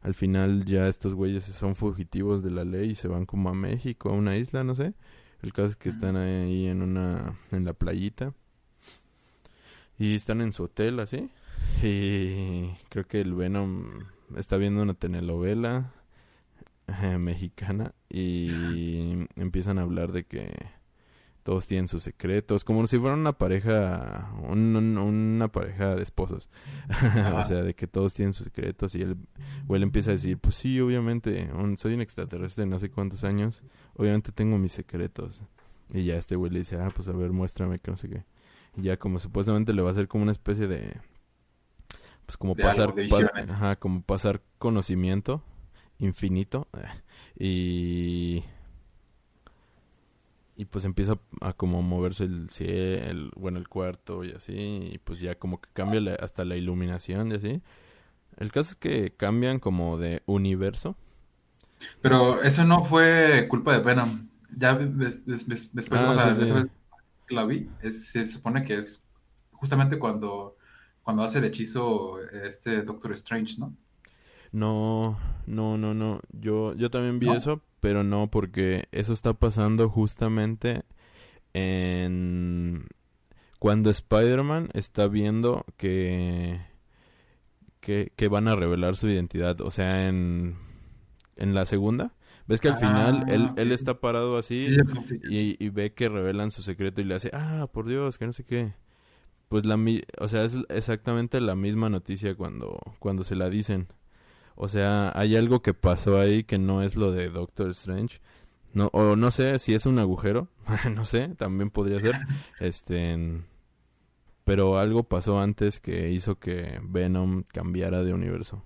Al 0.00 0.14
final 0.14 0.64
ya 0.64 0.88
estos 0.88 1.14
güeyes 1.14 1.44
son 1.44 1.76
fugitivos 1.76 2.42
de 2.42 2.50
la 2.50 2.64
ley 2.64 2.90
y 2.90 2.94
se 2.94 3.08
van 3.08 3.24
como 3.24 3.50
a 3.50 3.54
México, 3.54 4.10
a 4.10 4.12
una 4.12 4.36
isla, 4.36 4.64
no 4.64 4.74
sé. 4.74 4.94
El 5.42 5.52
caso 5.52 5.68
es 5.68 5.76
que 5.76 5.88
están 5.88 6.16
ahí 6.16 6.66
en 6.66 6.82
una, 6.82 7.38
en 7.52 7.64
la 7.64 7.72
playita. 7.72 8.34
Y 9.98 10.16
están 10.16 10.40
en 10.40 10.52
su 10.52 10.64
hotel 10.64 10.98
así. 11.00 11.30
Y 11.82 12.70
creo 12.88 13.06
que 13.06 13.20
el 13.20 13.34
Venom 13.34 14.04
está 14.36 14.56
viendo 14.56 14.82
una 14.82 14.94
telenovela 14.94 15.92
eh, 17.02 17.18
mexicana 17.18 17.94
y 18.08 19.26
empiezan 19.36 19.78
a 19.78 19.82
hablar 19.82 20.12
de 20.12 20.24
que 20.24 20.50
todos 21.42 21.66
tienen 21.66 21.88
sus 21.88 22.02
secretos, 22.04 22.62
como 22.64 22.86
si 22.86 22.98
fueran 22.98 23.18
una 23.20 23.32
pareja, 23.32 24.30
un- 24.48 24.76
un- 24.76 24.96
una 24.98 25.48
pareja 25.48 25.94
de 25.96 26.02
esposos. 26.02 26.48
o 27.36 27.42
sea, 27.44 27.62
de 27.62 27.74
que 27.74 27.86
todos 27.86 28.14
tienen 28.14 28.32
sus 28.32 28.44
secretos 28.44 28.94
y 28.94 29.02
él, 29.02 29.16
o 29.66 29.74
él 29.76 29.82
empieza 29.82 30.10
a 30.10 30.14
decir, 30.14 30.38
pues 30.38 30.54
sí, 30.56 30.80
obviamente, 30.80 31.50
un- 31.54 31.76
soy 31.76 31.94
un 31.94 32.00
extraterrestre 32.00 32.64
de 32.64 32.70
no 32.70 32.78
sé 32.78 32.90
cuántos 32.90 33.24
años, 33.24 33.62
obviamente 33.94 34.30
tengo 34.32 34.56
mis 34.58 34.72
secretos. 34.72 35.42
Y 35.92 36.04
ya 36.04 36.16
este 36.16 36.36
güey 36.36 36.50
le 36.52 36.60
dice, 36.60 36.76
ah, 36.80 36.88
pues 36.94 37.08
a 37.08 37.12
ver, 37.12 37.32
muéstrame 37.32 37.78
que 37.78 37.90
no 37.90 37.96
sé 37.96 38.08
qué. 38.08 38.24
Y 38.76 38.82
ya 38.82 38.96
como 38.96 39.18
supuestamente 39.18 39.72
le 39.74 39.82
va 39.82 39.88
a 39.88 39.92
hacer 39.92 40.08
como 40.08 40.22
una 40.22 40.32
especie 40.32 40.66
de, 40.68 40.96
pues 42.24 42.36
como 42.38 42.54
De 42.54 42.62
pasar, 42.62 42.94
pa- 43.10 43.42
ajá, 43.52 43.76
como 43.76 44.02
pasar 44.02 44.40
conocimiento 44.58 45.42
infinito. 45.98 46.68
Y 47.38 48.44
y 50.56 50.66
pues 50.66 50.84
empieza 50.84 51.18
a 51.40 51.52
como 51.54 51.82
moverse 51.82 52.24
el 52.24 52.50
cielo, 52.50 53.30
bueno, 53.36 53.58
el 53.58 53.68
cuarto 53.68 54.24
y 54.24 54.32
así, 54.32 54.90
y 54.92 54.98
pues 54.98 55.20
ya 55.20 55.34
como 55.38 55.60
que 55.60 55.68
cambia 55.72 56.00
la- 56.00 56.14
hasta 56.16 56.44
la 56.44 56.56
iluminación 56.56 57.32
y 57.32 57.34
así. 57.36 57.62
El 58.38 58.52
caso 58.52 58.70
es 58.70 58.76
que 58.76 59.12
cambian 59.16 59.58
como 59.60 59.98
de 59.98 60.22
universo. 60.26 60.96
Pero 62.00 62.42
eso 62.42 62.64
no 62.64 62.84
fue 62.84 63.46
culpa 63.48 63.72
de 63.72 63.80
Venom. 63.84 64.28
Ya 64.56 64.74
des- 64.74 64.96
des- 64.96 65.26
des- 65.26 65.46
des- 65.48 65.74
después, 65.74 66.00
Ah, 66.02 66.34
sí, 66.38 66.46
sí. 66.46 66.52
vez 66.52 66.66
que 67.26 67.34
la 67.34 67.46
vi, 67.46 67.68
es- 67.82 68.06
se 68.10 68.28
supone 68.28 68.64
que 68.64 68.74
es 68.74 69.02
justamente 69.52 69.98
cuando, 69.98 70.56
cuando 71.02 71.22
hace 71.22 71.38
el 71.38 71.44
hechizo 71.44 72.20
este 72.44 72.82
Doctor 72.82 73.12
Strange, 73.12 73.56
¿no? 73.58 73.74
No, 74.52 75.18
no, 75.46 75.78
no, 75.78 75.94
no. 75.94 76.20
Yo, 76.32 76.74
yo 76.74 76.90
también 76.90 77.18
vi 77.18 77.30
¿No? 77.30 77.34
eso, 77.34 77.62
pero 77.80 78.04
no, 78.04 78.30
porque 78.30 78.86
eso 78.92 79.12
está 79.12 79.32
pasando 79.34 79.88
justamente 79.88 80.82
en 81.54 82.88
cuando 83.60 83.90
Spider-Man 83.90 84.70
está 84.74 85.08
viendo 85.08 85.64
que, 85.78 86.60
que 87.80 88.12
que 88.16 88.28
van 88.28 88.48
a 88.48 88.56
revelar 88.56 88.96
su 88.96 89.08
identidad. 89.08 89.60
O 89.60 89.70
sea, 89.70 90.08
en 90.08 90.56
en 91.36 91.54
la 91.54 91.66
segunda, 91.66 92.14
ves 92.46 92.60
que 92.60 92.68
al 92.68 92.76
final 92.76 93.24
él, 93.28 93.52
Ah, 93.52 93.56
él 93.56 93.72
ok. 93.72 93.72
está 93.72 94.00
parado 94.00 94.38
así 94.38 94.68
Sí, 94.68 94.74
cierto, 94.74 95.02
sí, 95.04 95.16
sí. 95.18 95.28
y, 95.28 95.56
y 95.64 95.70
ve 95.70 95.94
que 95.94 96.08
revelan 96.08 96.50
su 96.52 96.62
secreto 96.62 97.00
y 97.00 97.04
le 97.04 97.14
hace, 97.16 97.30
ah, 97.34 97.68
por 97.72 97.88
Dios, 97.88 98.18
que 98.18 98.26
no 98.26 98.32
sé 98.34 98.44
qué. 98.44 98.74
Pues 99.48 99.66
la, 99.66 99.76
mi- 99.78 100.02
o 100.20 100.28
sea, 100.28 100.44
es 100.44 100.56
exactamente 100.70 101.40
la 101.40 101.56
misma 101.56 101.90
noticia 101.90 102.34
cuando, 102.36 102.78
cuando 103.00 103.24
se 103.24 103.36
la 103.36 103.50
dicen. 103.50 103.88
O 104.54 104.68
sea, 104.68 105.12
hay 105.14 105.36
algo 105.36 105.62
que 105.62 105.74
pasó 105.74 106.20
ahí 106.20 106.44
que 106.44 106.58
no 106.58 106.82
es 106.82 106.96
lo 106.96 107.12
de 107.12 107.28
Doctor 107.28 107.70
Strange. 107.70 108.20
No, 108.74 108.88
o 108.92 109.16
no 109.16 109.30
sé 109.30 109.58
si 109.58 109.74
es 109.74 109.86
un 109.86 109.98
agujero, 109.98 110.48
no 110.94 111.04
sé, 111.04 111.28
también 111.36 111.70
podría 111.70 112.00
ser. 112.00 112.14
Este, 112.60 113.42
pero 114.44 114.78
algo 114.78 115.04
pasó 115.04 115.40
antes 115.40 115.80
que 115.80 116.10
hizo 116.10 116.38
que 116.38 116.80
Venom 116.82 117.44
cambiara 117.52 118.02
de 118.02 118.14
universo. 118.14 118.62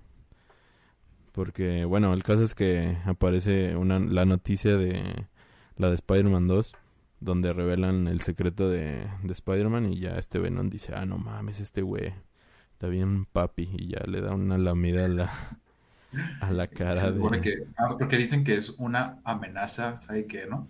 Porque, 1.31 1.85
bueno, 1.85 2.13
el 2.13 2.23
caso 2.23 2.43
es 2.43 2.55
que 2.55 2.97
aparece 3.05 3.75
una, 3.75 3.99
la 3.99 4.25
noticia 4.25 4.75
de 4.77 5.27
la 5.75 5.89
de 5.89 5.95
Spider-Man 5.95 6.47
2, 6.47 6.73
donde 7.19 7.53
revelan 7.53 8.07
el 8.07 8.21
secreto 8.21 8.69
de, 8.69 9.07
de 9.23 9.33
Spider-Man 9.33 9.93
y 9.93 9.99
ya 9.99 10.17
este 10.17 10.39
Venom 10.39 10.69
dice, 10.69 10.93
ah, 10.95 11.05
no 11.05 11.17
mames, 11.17 11.59
este 11.59 11.81
güey 11.83 12.13
está 12.71 12.87
bien 12.87 13.25
papi 13.25 13.69
y 13.73 13.87
ya 13.89 13.99
le 14.07 14.21
da 14.21 14.33
una 14.33 14.57
lamida 14.57 15.05
a 15.05 15.07
la, 15.07 15.59
a 16.39 16.51
la 16.51 16.67
cara 16.67 17.01
Se 17.01 17.11
de... 17.11 17.41
que, 17.41 17.53
ah, 17.77 17.95
porque 17.97 18.17
dicen 18.17 18.43
que 18.43 18.55
es 18.55 18.69
una 18.77 19.19
amenaza, 19.23 19.99
¿sabe 20.01 20.25
qué, 20.27 20.45
no? 20.47 20.67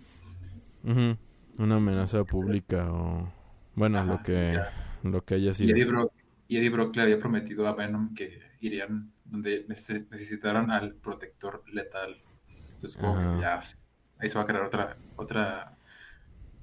Una 1.58 1.76
amenaza 1.76 2.24
pública 2.24 2.92
o... 2.92 3.32
Bueno, 3.74 4.04
lo 4.04 4.22
que, 4.22 4.54
ya. 4.54 4.72
lo 5.02 5.24
que 5.24 5.34
haya 5.34 5.50
Y 5.50 5.54
sido. 5.54 5.70
Eddie 5.70 5.84
Brock, 5.84 6.12
y 6.48 6.56
Eddie 6.56 6.70
Brock 6.70 6.96
le 6.96 7.02
había 7.02 7.18
prometido 7.18 7.66
a 7.66 7.74
Venom 7.74 8.14
que 8.14 8.40
irían 8.60 9.12
donde 9.24 9.66
nece- 9.68 10.06
necesitaran 10.10 10.70
al 10.70 10.94
protector 10.94 11.62
letal. 11.72 12.16
Entonces, 12.74 12.98
que 12.98 13.40
ya 13.40 13.60
ahí 14.18 14.28
se 14.28 14.38
va 14.38 14.44
a 14.44 14.46
crear 14.46 14.64
otra, 14.64 14.96
otra, 15.16 15.76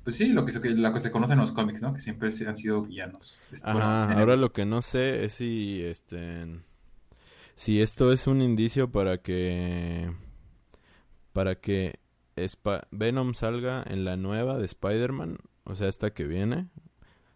pues 0.04 0.18
sí, 0.18 0.28
lo 0.30 0.46
que 0.46 0.52
se, 0.52 0.62
la 0.76 0.94
que 0.94 1.00
se 1.00 1.12
conoce 1.12 1.34
en 1.34 1.40
los 1.40 1.52
cómics, 1.52 1.82
¿no? 1.82 1.94
Que 1.94 2.02
siempre 2.02 2.30
han 2.48 2.58
sido 2.58 2.84
villanos. 2.84 3.40
Este, 3.52 3.72
bueno, 3.72 3.82
ahora 3.82 4.36
lo 4.36 4.52
que 4.52 4.66
no 4.66 4.82
sé 4.82 5.26
es 5.26 5.34
si 5.34 5.84
este 5.84 6.46
si 7.56 7.82
esto 7.82 8.12
es 8.12 8.28
un 8.28 8.41
indicio 8.41 8.91
para 8.91 9.20
que 9.20 10.12
para 11.34 11.56
que 11.56 12.00
Venom 12.91 13.34
salga 13.34 13.84
en 13.88 14.06
la 14.06 14.18
nueva 14.18 14.58
de 14.58 14.65
Spider-Man, 14.65 15.38
o 15.63 15.76
sea, 15.76 15.88
esta 15.88 16.13
que 16.13 16.26
viene. 16.26 16.68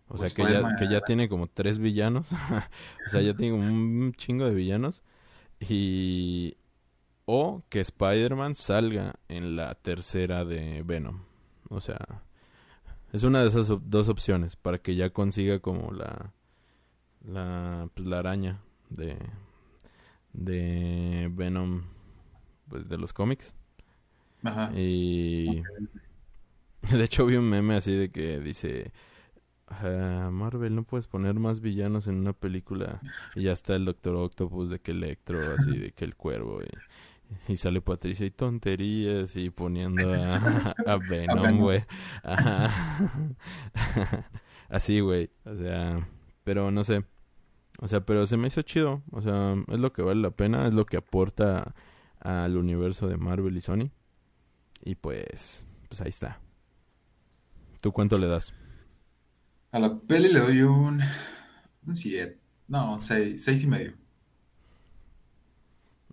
O 0.07 0.17
sea, 0.17 0.29
que 0.29 0.41
ya, 0.43 0.75
que 0.77 0.89
ya 0.89 1.01
tiene 1.01 1.29
como 1.29 1.47
tres 1.47 1.77
villanos. 1.77 2.31
o 3.05 3.09
sea, 3.09 3.21
ya 3.21 3.35
tiene 3.35 3.55
como 3.57 3.67
un 3.67 4.13
chingo 4.13 4.45
de 4.45 4.53
villanos. 4.55 5.03
Y... 5.59 6.55
O 7.25 7.61
que 7.69 7.79
Spider-Man 7.79 8.55
salga 8.55 9.13
en 9.27 9.55
la 9.55 9.75
tercera 9.75 10.45
de 10.45 10.81
Venom. 10.81 11.21
O 11.69 11.79
sea, 11.79 12.23
es 13.13 13.23
una 13.23 13.41
de 13.43 13.49
esas 13.49 13.69
op- 13.69 13.83
dos 13.85 14.09
opciones 14.09 14.55
para 14.55 14.79
que 14.79 14.95
ya 14.95 15.11
consiga 15.11 15.59
como 15.59 15.91
la... 15.91 16.33
La, 17.23 17.87
pues, 17.93 18.07
la 18.07 18.19
araña 18.19 18.61
de... 18.89 19.17
De 20.39 21.29
Venom. 21.33 21.83
Pues 22.69 22.87
de 22.87 22.97
los 22.97 23.13
cómics. 23.13 23.53
Ajá. 24.43 24.71
Y... 24.75 25.63
De 26.91 27.03
hecho 27.03 27.25
vi 27.25 27.35
un 27.35 27.49
meme 27.49 27.75
así 27.75 27.93
de 27.93 28.09
que 28.09 28.39
dice... 28.39 28.93
"Ah, 29.67 30.29
Marvel, 30.31 30.75
no 30.75 30.83
puedes 30.83 31.07
poner 31.07 31.35
más 31.35 31.59
villanos 31.59 32.07
en 32.07 32.15
una 32.15 32.33
película. 32.33 33.01
Y 33.35 33.43
ya 33.43 33.51
está 33.51 33.75
el 33.75 33.85
Doctor 33.85 34.15
Octopus, 34.15 34.69
de 34.69 34.79
que 34.79 34.91
Electro, 34.91 35.39
así 35.55 35.77
de 35.77 35.91
que 35.91 36.05
el 36.05 36.15
cuervo. 36.15 36.61
Y, 36.63 37.53
y 37.53 37.57
sale 37.57 37.81
Patricia 37.81 38.25
y 38.25 38.31
tonterías 38.31 39.35
y 39.35 39.49
poniendo 39.49 40.13
a, 40.13 40.37
a 40.87 40.97
Venom, 40.97 41.59
güey. 41.59 41.83
Así, 44.69 44.99
güey. 45.01 45.29
O 45.45 45.55
sea, 45.55 46.07
pero 46.43 46.71
no 46.71 46.83
sé. 46.83 47.03
O 47.81 47.87
sea, 47.87 48.01
pero 48.01 48.27
se 48.27 48.37
me 48.37 48.47
hizo 48.47 48.61
chido. 48.61 49.01
O 49.11 49.21
sea, 49.21 49.55
es 49.67 49.79
lo 49.79 49.93
que 49.93 50.01
vale 50.01 50.21
la 50.21 50.31
pena, 50.31 50.67
es 50.67 50.73
lo 50.73 50.85
que 50.85 50.97
aporta 50.97 51.73
al 52.19 52.57
universo 52.57 53.07
de 53.07 53.17
Marvel 53.17 53.55
y 53.55 53.61
Sony. 53.61 53.91
Y 54.83 54.95
pues, 54.95 55.65
pues 55.87 56.01
ahí 56.01 56.09
está. 56.09 56.39
¿Tú 57.81 57.91
cuánto 57.93 58.17
le 58.17 58.27
das? 58.27 58.53
A 59.71 59.79
la 59.79 59.97
peli 59.99 60.31
le 60.31 60.39
doy 60.39 60.61
un, 60.63 61.01
un 61.85 61.95
7. 61.95 62.37
No, 62.67 63.01
6, 63.01 63.43
seis 63.43 63.63
y 63.63 63.67
medio. 63.67 63.93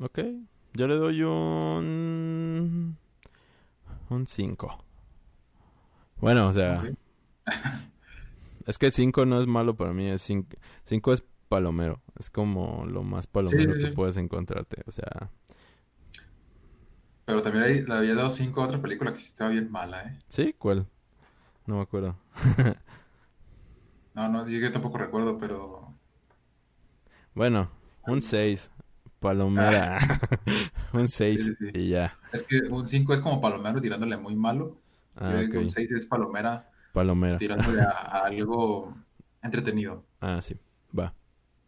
Ok, 0.00 0.20
yo 0.74 0.86
le 0.86 0.94
doy 0.94 1.22
un... 1.22 2.96
Un 4.08 4.26
5. 4.26 4.78
Bueno, 6.18 6.48
o 6.48 6.52
sea, 6.52 6.82
es 8.66 8.78
que 8.78 8.90
5 8.90 9.26
no 9.26 9.40
es 9.40 9.46
malo 9.46 9.76
para 9.76 9.92
mí, 9.92 10.06
es 10.06 10.22
5 10.22 11.12
es 11.12 11.24
palomero, 11.48 12.02
es 12.18 12.30
como 12.30 12.86
lo 12.86 13.02
más 13.02 13.26
palomero 13.26 13.76
sí, 13.76 13.78
que 13.78 13.88
puedes 13.88 14.16
encontrarte, 14.16 14.82
o 14.86 14.92
sea, 14.92 15.30
Pero 17.24 17.42
también 17.42 17.84
le 17.86 17.94
había 17.94 18.14
dado 18.14 18.30
5 18.32 18.62
a 18.62 18.64
otra 18.64 18.80
película 18.82 19.12
que 19.12 19.18
sí 19.20 19.26
estaba 19.26 19.50
bien 19.50 19.70
mala, 19.70 20.02
¿eh? 20.08 20.18
¿sí? 20.28 20.54
¿Cuál? 20.58 20.86
No 21.66 21.76
me 21.76 21.82
acuerdo. 21.82 22.16
No, 24.14 24.28
no, 24.28 24.48
yo 24.48 24.72
tampoco 24.72 24.98
recuerdo, 24.98 25.38
pero 25.38 25.94
Bueno, 27.34 27.70
un 28.06 28.22
6, 28.22 28.70
palomera, 29.20 29.98
un 30.92 31.08
6 31.08 31.40
Sí, 31.44 31.54
sí, 31.54 31.54
sí. 31.58 31.72
y 31.72 31.90
ya. 31.90 32.18
es 32.32 32.42
que 32.44 32.60
un 32.70 32.86
5 32.88 33.14
es 33.14 33.20
como 33.20 33.40
palomero 33.40 33.80
tirándole 33.80 34.16
muy 34.16 34.36
malo. 34.36 34.80
Ah, 35.16 35.46
que 35.50 35.58
un 35.58 35.70
6 35.70 35.92
es 35.92 36.06
palomera 36.06 36.70
palomera. 36.92 37.38
tirándole 37.38 37.82
a, 37.82 37.90
a 37.90 38.26
algo 38.26 38.94
entretenido. 39.42 40.04
Ah, 40.20 40.40
sí, 40.42 40.58
va, 40.98 41.14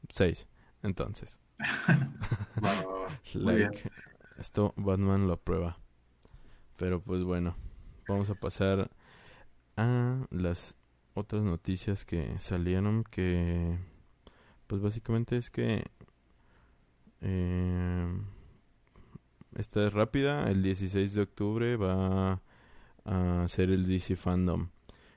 6, 0.08 0.48
entonces. 0.82 1.38
Like, 3.34 3.90
esto 4.38 4.72
Batman 4.76 5.26
lo 5.26 5.34
aprueba. 5.34 5.78
Pero 6.76 7.00
pues 7.02 7.24
bueno, 7.24 7.56
vamos 8.06 8.30
a 8.30 8.34
pasar 8.34 8.90
a 9.76 10.26
las 10.30 10.76
otras 11.14 11.42
noticias 11.42 12.04
que 12.04 12.38
salieron 12.38 13.04
que 13.04 13.76
pues 14.66 14.80
básicamente 14.80 15.36
es 15.36 15.50
que 15.50 15.84
eh, 17.20 18.06
esta 19.56 19.86
es 19.86 19.92
rápida, 19.92 20.48
el 20.50 20.62
16 20.62 21.14
de 21.14 21.22
octubre 21.22 21.76
va 21.76 22.40
a 23.04 23.48
ser 23.48 23.70
el 23.70 23.86
DC 23.88 24.14
Fandom 24.16 24.68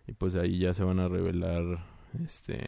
y 0.08 0.14
pues 0.14 0.36
ahí 0.36 0.58
ya 0.58 0.74
se 0.74 0.84
van 0.84 1.00
a 1.00 1.08
revelar 1.08 1.86
este 2.24 2.60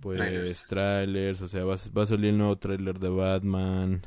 pues 0.00 0.18
Trailers. 0.18 0.66
trailers, 0.68 1.42
o 1.42 1.48
sea, 1.48 1.64
va, 1.64 1.74
a- 1.74 1.90
va 1.96 2.02
a 2.02 2.06
salir 2.06 2.30
el 2.30 2.38
nuevo 2.38 2.56
trailer 2.56 2.98
de 2.98 3.08
Batman, 3.10 4.06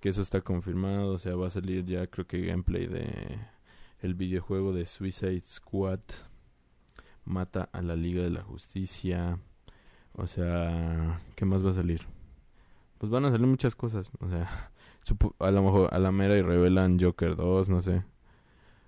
que 0.00 0.08
eso 0.10 0.20
está 0.22 0.40
confirmado, 0.40 1.12
o 1.12 1.18
sea, 1.18 1.34
va 1.36 1.46
a 1.46 1.50
salir 1.50 1.84
ya 1.84 2.06
creo 2.08 2.26
que 2.26 2.40
gameplay 2.44 2.86
de 2.86 3.08
el 4.00 4.14
videojuego 4.14 4.72
de 4.72 4.84
Suicide 4.86 5.42
Squad, 5.46 6.00
mata 7.24 7.68
a 7.72 7.82
la 7.82 7.94
Liga 7.96 8.22
de 8.22 8.30
la 8.30 8.42
Justicia, 8.42 9.38
o 10.14 10.26
sea, 10.26 11.20
¿qué 11.36 11.44
más 11.44 11.64
va 11.64 11.70
a 11.70 11.74
salir? 11.74 12.00
Pues 12.98 13.10
van 13.10 13.24
a 13.24 13.30
salir 13.30 13.46
muchas 13.46 13.74
cosas, 13.76 14.10
o 14.20 14.28
sea, 14.28 14.70
a 15.38 15.50
lo 15.50 15.62
mejor 15.62 15.94
a 15.94 15.98
la 15.98 16.10
mera 16.12 16.36
y 16.36 16.42
revelan 16.42 16.98
Joker 17.00 17.36
2, 17.36 17.68
no 17.68 17.80
sé, 17.80 18.02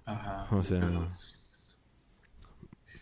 Ajá. 0.07 0.49
o 0.51 0.63
sea, 0.63 0.81
Pero- 0.81 1.09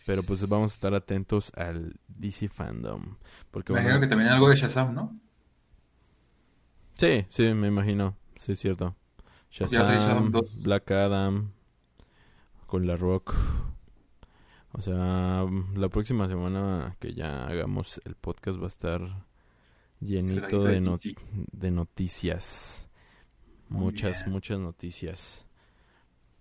pero 0.05 0.23
pues 0.23 0.47
vamos 0.47 0.71
a 0.71 0.75
estar 0.75 0.93
atentos 0.93 1.51
al 1.55 1.99
DC 2.07 2.49
Fandom, 2.49 3.17
porque 3.51 3.73
Me 3.73 3.81
imagino 3.81 3.99
que 4.01 4.07
también 4.07 4.29
algo 4.31 4.49
de 4.49 4.55
Shazam, 4.55 4.93
¿no? 4.93 5.19
Sí, 6.95 7.25
sí, 7.29 7.53
me 7.53 7.67
imagino. 7.67 8.15
Sí, 8.35 8.53
es 8.53 8.59
cierto. 8.59 8.95
Shazam 9.51 9.81
Shazam, 9.91 10.31
2. 10.31 10.63
Black 10.63 10.91
Adam. 10.91 11.51
con 12.67 12.87
la 12.87 12.95
Rock. 12.95 13.35
O 14.71 14.81
sea, 14.81 15.45
la 15.75 15.89
próxima 15.89 16.27
semana 16.27 16.95
que 16.99 17.13
ya 17.13 17.45
hagamos 17.45 18.01
el 18.05 18.15
podcast 18.15 18.59
va 18.59 18.63
a 18.63 18.67
estar 18.67 19.25
llenito 19.99 20.63
de, 20.63 20.81
no- 20.81 20.97
de 21.51 21.71
noticias. 21.71 22.89
Muy 23.69 23.81
Muchas, 23.85 24.21
bien. 24.21 24.31
muchas 24.31 24.59
noticias. 24.59 25.45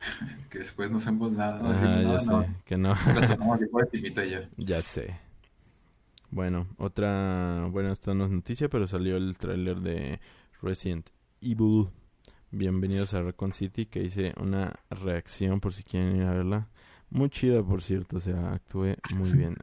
Que 0.50 0.58
después 0.58 0.90
no 0.90 0.98
hacemos 0.98 1.32
nada. 1.32 1.60
No 1.62 1.70
Ajá, 1.70 1.72
decimos 1.72 2.02
ya 2.02 2.08
nada, 2.08 2.20
sé, 2.20 2.32
no. 2.32 2.46
que 2.64 2.76
no. 2.76 2.94
Ya. 4.28 4.48
Ya 4.56 4.82
sé. 4.82 5.18
Bueno, 6.30 6.66
otra, 6.78 7.66
bueno, 7.70 7.92
esta 7.92 8.14
no 8.14 8.24
es 8.24 8.30
noticia, 8.30 8.68
pero 8.68 8.86
salió 8.86 9.16
el 9.16 9.36
tráiler 9.36 9.80
de 9.80 10.20
Resident 10.62 11.10
Evil. 11.40 11.88
Bienvenidos 12.50 13.14
a 13.14 13.22
Raccoon 13.22 13.52
City, 13.52 13.86
que 13.86 14.02
hice 14.02 14.34
una 14.38 14.74
reacción 14.90 15.60
por 15.60 15.72
si 15.74 15.84
quieren 15.84 16.16
ir 16.16 16.22
a 16.24 16.32
verla. 16.34 16.68
Muy 17.10 17.28
chida, 17.30 17.62
por 17.62 17.82
cierto, 17.82 18.16
o 18.16 18.20
sea, 18.20 18.52
actué 18.52 18.96
muy 19.10 19.30
bien. 19.32 19.56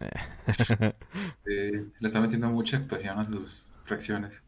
Le 1.45 1.85
está 2.01 2.21
metiendo 2.21 2.49
mucha 2.49 2.77
actuación 2.77 3.17
a 3.19 3.23
sus 3.27 3.69
reacciones. 3.85 4.43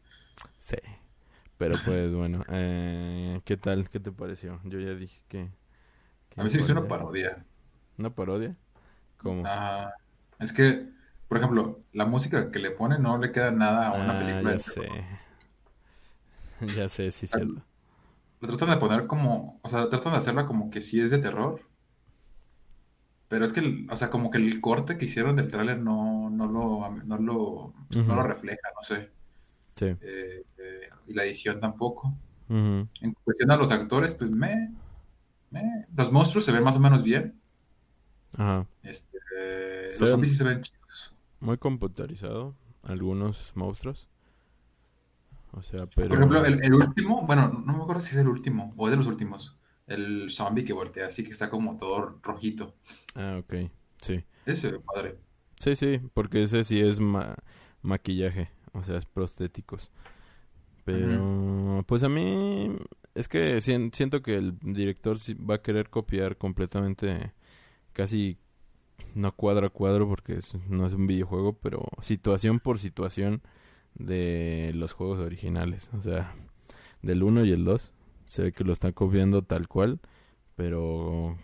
sí. 0.58 0.76
Pero 1.58 1.76
pues 1.84 2.12
bueno, 2.12 2.44
eh, 2.48 3.40
¿qué 3.44 3.56
tal? 3.56 3.88
¿Qué 3.88 4.00
te 4.00 4.10
pareció? 4.10 4.60
Yo 4.64 4.80
ya 4.80 4.94
dije 4.94 5.22
que... 5.28 5.48
A 6.36 6.44
mí 6.44 6.50
se 6.50 6.56
me 6.58 6.62
hizo 6.62 6.72
una 6.72 6.88
parodia. 6.88 7.44
¿Una 7.98 8.10
parodia? 8.14 8.56
¿Cómo? 9.18 9.42
Ah, 9.46 9.92
es 10.38 10.52
que, 10.52 10.88
por 11.28 11.38
ejemplo, 11.38 11.80
la 11.92 12.06
música 12.06 12.50
que 12.50 12.58
le 12.58 12.70
pone 12.70 12.98
no 12.98 13.18
le 13.18 13.32
queda 13.32 13.50
nada 13.50 13.88
a 13.88 13.92
una 13.92 14.16
Ah, 14.16 14.18
película 14.18 14.52
ya 14.52 14.58
sé. 14.58 14.80
terror. 14.80 14.98
Ya 16.76 16.88
sé, 16.88 17.10
sí, 17.10 17.26
sea, 17.26 17.40
cierto. 17.40 17.62
Lo 18.40 18.48
tratan 18.48 18.70
de 18.70 18.76
poner 18.76 19.06
como, 19.06 19.58
o 19.62 19.68
sea, 19.68 19.88
tratan 19.90 20.12
de 20.12 20.18
hacerla 20.18 20.46
como 20.46 20.70
que 20.70 20.80
sí 20.80 21.00
es 21.00 21.10
de 21.10 21.18
terror. 21.18 21.60
Pero 23.28 23.44
es 23.44 23.52
que, 23.52 23.86
o 23.90 23.96
sea, 23.96 24.10
como 24.10 24.30
que 24.30 24.38
el 24.38 24.60
corte 24.60 24.98
que 24.98 25.06
hicieron 25.06 25.36
del 25.36 25.50
tráiler 25.50 25.78
no, 25.78 26.28
no 26.30 26.46
lo, 26.46 26.90
no 27.04 27.18
lo, 27.18 27.74
no 27.90 28.14
lo 28.14 28.22
refleja, 28.22 28.68
no 28.76 28.82
sé. 28.82 29.10
Sí. 29.74 29.86
Eh, 30.00 30.44
eh, 30.58 30.88
y 31.06 31.14
la 31.14 31.24
edición 31.24 31.58
tampoco. 31.60 32.14
En 32.48 32.88
cuestión 33.24 33.50
a 33.50 33.56
los 33.56 33.72
actores, 33.72 34.12
pues 34.12 34.30
me, 34.30 34.70
me- 35.52 35.86
Los 35.96 36.10
monstruos 36.10 36.44
se 36.44 36.52
ven 36.52 36.64
más 36.64 36.76
o 36.76 36.80
menos 36.80 37.02
bien. 37.02 37.38
Ajá. 38.36 38.66
Este, 38.82 39.18
eh, 39.38 39.94
los 40.00 40.08
zombies 40.08 40.32
sí 40.32 40.38
se 40.38 40.44
ven 40.44 40.62
chidos. 40.62 41.14
Muy 41.40 41.58
computarizado, 41.58 42.54
algunos 42.82 43.52
monstruos. 43.54 44.08
O 45.52 45.62
sea, 45.62 45.86
pero... 45.86 46.08
Por 46.08 46.16
ejemplo, 46.16 46.44
el, 46.44 46.64
el 46.64 46.74
último, 46.74 47.26
bueno, 47.26 47.48
no 47.48 47.76
me 47.76 47.82
acuerdo 47.82 48.00
si 48.00 48.10
es 48.14 48.16
el 48.16 48.28
último 48.28 48.72
o 48.76 48.86
es 48.86 48.90
de 48.92 48.96
los 48.96 49.06
últimos. 49.06 49.58
El 49.86 50.30
zombie 50.30 50.64
que 50.64 50.72
voltea 50.72 51.08
así, 51.08 51.24
que 51.24 51.30
está 51.30 51.50
como 51.50 51.76
todo 51.76 52.18
rojito. 52.22 52.74
Ah, 53.14 53.38
ok. 53.40 53.70
Sí. 54.00 54.24
Ese 54.46 54.78
padre. 54.80 55.18
Sí, 55.58 55.76
sí, 55.76 56.00
porque 56.14 56.44
ese 56.44 56.64
sí 56.64 56.80
es 56.80 56.98
ma- 57.00 57.36
maquillaje, 57.82 58.48
o 58.72 58.82
sea, 58.82 58.96
es 58.96 59.04
prostéticos. 59.04 59.90
Pero, 60.84 61.84
pues 61.86 62.02
a 62.02 62.08
mí, 62.08 62.74
es 63.14 63.28
que 63.28 63.60
sien- 63.60 63.92
siento 63.94 64.22
que 64.22 64.36
el 64.36 64.58
director 64.60 65.16
va 65.48 65.56
a 65.56 65.62
querer 65.62 65.90
copiar 65.90 66.36
completamente, 66.38 67.32
casi 67.92 68.38
no 69.14 69.34
cuadro 69.36 69.66
a 69.68 69.70
cuadro, 69.70 70.08
porque 70.08 70.34
es- 70.34 70.54
no 70.68 70.86
es 70.86 70.94
un 70.94 71.06
videojuego, 71.06 71.54
pero 71.54 71.84
situación 72.02 72.60
por 72.60 72.78
situación 72.78 73.42
de 73.94 74.72
los 74.74 74.92
juegos 74.94 75.20
originales. 75.20 75.90
O 75.94 76.02
sea, 76.02 76.34
del 77.02 77.22
1 77.22 77.44
y 77.44 77.52
el 77.52 77.64
2, 77.64 77.92
se 78.26 78.42
ve 78.42 78.52
que 78.52 78.64
lo 78.64 78.72
están 78.72 78.92
copiando 78.92 79.42
tal 79.42 79.68
cual, 79.68 80.00
pero, 80.56 81.38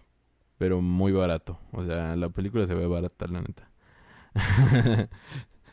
pero 0.59 0.83
muy 0.83 1.13
barato. 1.13 1.61
O 1.73 1.85
sea, 1.85 2.17
la 2.17 2.31
película 2.31 2.67
se 2.67 2.75
ve 2.75 2.87
barata, 2.87 3.27
la 3.29 3.43
neta. 3.43 3.71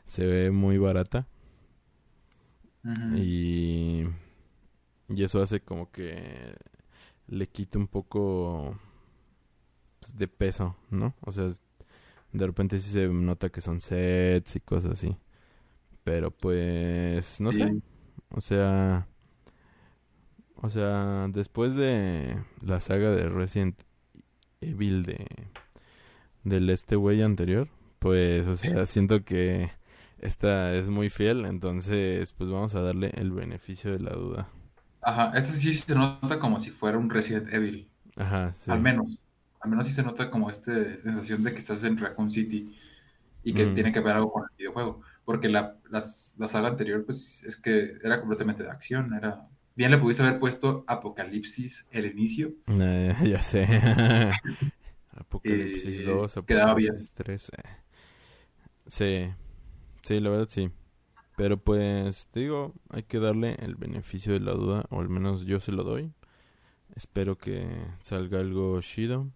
se 0.05 0.25
ve 0.25 0.51
muy 0.51 0.77
barata. 0.77 1.27
Y, 3.15 4.05
y 5.09 5.23
eso 5.23 5.41
hace 5.41 5.61
como 5.61 5.91
que 5.91 6.55
le 7.27 7.47
quite 7.47 7.77
un 7.77 7.87
poco 7.87 8.77
pues, 9.99 10.17
de 10.17 10.27
peso, 10.27 10.75
¿no? 10.91 11.13
O 11.21 11.31
sea, 11.31 11.49
de 12.33 12.45
repente 12.47 12.79
sí 12.81 12.91
se 12.91 13.07
nota 13.07 13.49
que 13.49 13.61
son 13.61 13.81
sets 13.81 14.55
y 14.57 14.59
cosas 14.61 14.93
así. 14.93 15.17
Pero 16.03 16.31
pues, 16.31 17.39
no 17.41 17.51
Sí. 17.51 17.59
sé. 17.59 17.81
O 18.31 18.41
sea, 18.41 19.07
o 20.55 20.69
sea, 20.69 21.27
después 21.29 21.75
de 21.75 22.37
la 22.61 22.79
saga 22.79 23.11
de 23.11 23.29
Resident 23.29 23.79
Evil 24.61 25.03
de 25.05 25.25
del 26.43 26.69
este 26.69 26.95
güey 26.95 27.21
anterior, 27.23 27.67
pues, 27.99 28.45
o 28.47 28.55
sea, 28.55 28.85
siento 28.85 29.23
que 29.23 29.71
esta 30.19 30.75
es 30.75 30.89
muy 30.89 31.09
fiel, 31.09 31.45
entonces 31.45 32.31
pues 32.33 32.49
vamos 32.51 32.75
a 32.75 32.81
darle 32.81 33.11
el 33.15 33.31
beneficio 33.31 33.91
de 33.91 33.99
la 33.99 34.11
duda. 34.11 34.49
Ajá, 35.05 35.31
este 35.37 35.51
sí 35.53 35.73
se 35.75 35.95
nota 35.95 36.39
como 36.39 36.59
si 36.59 36.71
fuera 36.71 36.97
un 36.97 37.09
Resident 37.09 37.53
Evil. 37.53 37.87
Ajá, 38.17 38.53
sí. 38.63 38.71
Al 38.71 38.81
menos. 38.81 39.19
Al 39.61 39.69
menos 39.71 39.87
sí 39.87 39.93
se 39.93 40.03
nota 40.03 40.31
como 40.31 40.49
esta 40.49 40.73
sensación 41.01 41.43
de 41.43 41.51
que 41.53 41.59
estás 41.59 41.83
en 41.83 41.97
Raccoon 41.97 42.31
City 42.31 42.75
y 43.43 43.53
que 43.53 43.67
Mm. 43.67 43.75
tiene 43.75 43.91
que 43.93 43.99
ver 44.01 44.15
algo 44.17 44.31
con 44.31 44.43
el 44.43 44.49
videojuego. 44.57 45.01
Porque 45.25 45.49
la, 45.49 45.77
las- 45.89 46.35
la 46.37 46.47
saga 46.47 46.69
anterior, 46.69 47.05
pues 47.05 47.43
es 47.45 47.57
que 47.57 47.93
era 48.03 48.19
completamente 48.21 48.63
de 48.63 48.71
acción. 48.71 49.13
Era... 49.15 49.47
Bien 49.75 49.91
le 49.91 49.97
pudiste 49.99 50.23
haber 50.23 50.39
puesto 50.39 50.85
Apocalipsis 50.87 51.87
el 51.91 52.07
inicio. 52.07 52.53
Eh, 52.67 53.15
ya 53.25 53.41
sé. 53.41 53.67
Apocalipsis 55.11 55.99
Eh, 55.99 56.03
2, 56.03 56.37
quedaba 56.45 56.75
bien. 56.75 56.95
Apocalipsis 56.95 57.11
3. 57.13 57.49
eh. 57.57 57.63
Sí, 58.87 59.33
sí, 60.03 60.19
la 60.19 60.29
verdad 60.29 60.47
sí. 60.49 60.71
Pero 61.35 61.57
pues, 61.57 62.27
te 62.31 62.41
digo, 62.41 62.73
hay 62.89 63.03
que 63.03 63.19
darle 63.19 63.55
el 63.59 63.75
beneficio 63.75 64.33
de 64.33 64.39
la 64.39 64.53
duda, 64.53 64.85
o 64.89 65.01
al 65.01 65.09
menos 65.09 65.45
yo 65.45 65.59
se 65.59 65.71
lo 65.71 65.83
doy. 65.83 66.11
Espero 66.95 67.37
que 67.37 67.67
salga 68.01 68.39
algo 68.39 68.79
chido. 68.81 69.27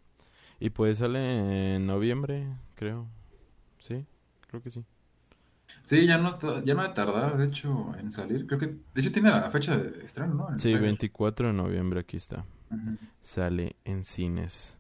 Y 0.62 0.70
pues 0.72 0.98
sale 1.00 1.76
en 1.76 1.88
noviembre, 1.88 2.48
creo. 2.76 3.08
Sí, 3.80 4.06
creo 4.48 4.62
que 4.62 4.70
sí. 4.70 4.84
Sí, 5.84 6.06
ya 6.08 6.18
no, 6.18 6.40
ya 6.64 6.74
no 6.74 6.82
va 6.82 6.88
a 6.88 6.94
tardar, 6.94 7.38
de 7.38 7.46
hecho, 7.46 7.94
en 7.98 8.12
salir. 8.12 8.48
Creo 8.48 8.60
que, 8.60 8.68
de 8.68 9.02
hecho, 9.02 9.12
tiene 9.12 9.30
la 9.30 9.52
fecha 9.52 9.78
de 9.78 10.04
estreno, 10.04 10.34
¿no? 10.34 10.50
En 10.50 10.58
Sí, 10.58 10.70
trailer. 10.70 10.82
24 10.82 11.48
de 11.48 11.54
noviembre 11.54 12.00
aquí 12.00 12.18
está. 12.18 12.46
Sale 13.22 13.76
en 13.86 14.04
cines. 14.04 14.78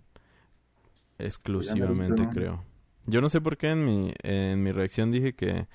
Exclusivamente, 1.17 2.23
merito. 2.23 2.29
creo. 2.33 2.63
Yo 3.05 3.21
no 3.21 3.29
sé 3.29 3.41
por 3.41 3.57
qué 3.57 3.71
en 3.71 3.83
mi, 3.85 4.13
en 4.23 4.63
mi 4.63 4.71
reacción 4.71 5.11
dije 5.11 5.33
que 5.33 5.67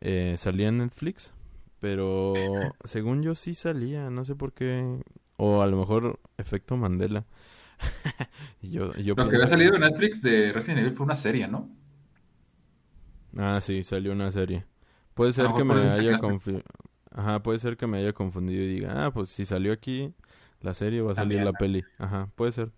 eh, 0.00 0.36
salía 0.38 0.68
en 0.68 0.78
Netflix. 0.78 1.32
Pero 1.80 2.34
según 2.84 3.22
yo 3.22 3.34
sí 3.34 3.54
salía. 3.54 4.10
No 4.10 4.24
sé 4.24 4.34
por 4.34 4.52
qué. 4.52 5.02
O 5.36 5.62
a 5.62 5.66
lo 5.66 5.78
mejor 5.78 6.20
efecto 6.38 6.76
Mandela. 6.76 7.24
Y 8.62 8.70
yo, 8.72 8.92
yo 8.96 9.14
Lo 9.16 9.28
que 9.28 9.36
había 9.36 9.48
salido 9.48 9.74
en 9.74 9.80
Netflix 9.80 10.20
de 10.20 10.52
Resident 10.52 10.80
Evil 10.80 10.94
fue 10.96 11.04
una 11.06 11.16
serie, 11.16 11.48
¿no? 11.48 11.70
Ah, 13.36 13.58
sí, 13.62 13.82
salió 13.84 14.12
una 14.12 14.30
serie. 14.32 14.66
Puede 15.14 15.32
ser 15.32 15.46
lo 15.46 15.56
que 15.56 15.64
me 15.64 15.74
haya 15.74 16.18
confundido. 16.18 16.64
Ajá, 17.10 17.42
puede 17.42 17.58
ser 17.58 17.76
que 17.76 17.86
me 17.86 17.98
haya 17.98 18.12
confundido 18.12 18.62
y 18.62 18.68
diga, 18.68 19.06
ah, 19.06 19.12
pues 19.12 19.30
si 19.30 19.44
salió 19.44 19.72
aquí 19.72 20.12
la 20.60 20.74
serie, 20.74 21.00
va 21.00 21.12
a 21.12 21.14
salir 21.14 21.38
También, 21.38 21.44
la 21.44 21.52
¿no? 21.52 21.58
peli. 21.58 21.84
Ajá, 21.98 22.28
puede 22.34 22.52
ser. 22.52 22.70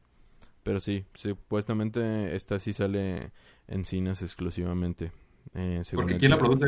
Pero 0.63 0.81
sí, 0.81 1.05
supuestamente 1.15 2.37
esta 2.37 2.59
sí 2.59 2.73
sale 2.73 3.33
en 3.67 3.85
cines 3.85 4.23
exclusivamente. 4.23 5.11
Eh, 5.55 5.83
según 5.85 6.05
Porque 6.05 6.19
¿quién 6.19 6.31
la 6.31 6.39
produce? 6.39 6.67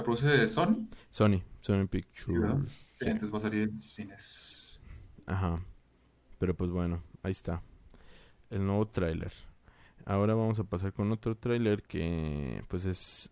¿La 0.00 0.04
produce 0.04 0.48
Sony? 0.48 0.88
Sony, 1.10 1.42
Sony. 1.60 1.86
Pictures. 1.86 2.72
Sí, 2.72 3.04
Sí. 3.04 3.10
entonces 3.10 3.30
va 3.34 3.36
a 3.36 3.40
salir 3.42 3.62
en 3.64 3.74
cines. 3.78 4.82
Ajá. 5.26 5.62
Pero 6.38 6.54
pues 6.56 6.70
bueno, 6.70 7.02
ahí 7.22 7.32
está. 7.32 7.60
El 8.48 8.64
nuevo 8.66 8.88
tráiler. 8.88 9.30
Ahora 10.06 10.34
vamos 10.34 10.58
a 10.58 10.64
pasar 10.64 10.94
con 10.94 11.12
otro 11.12 11.36
tráiler 11.36 11.82
que 11.82 12.64
pues 12.68 12.86
es 12.86 13.30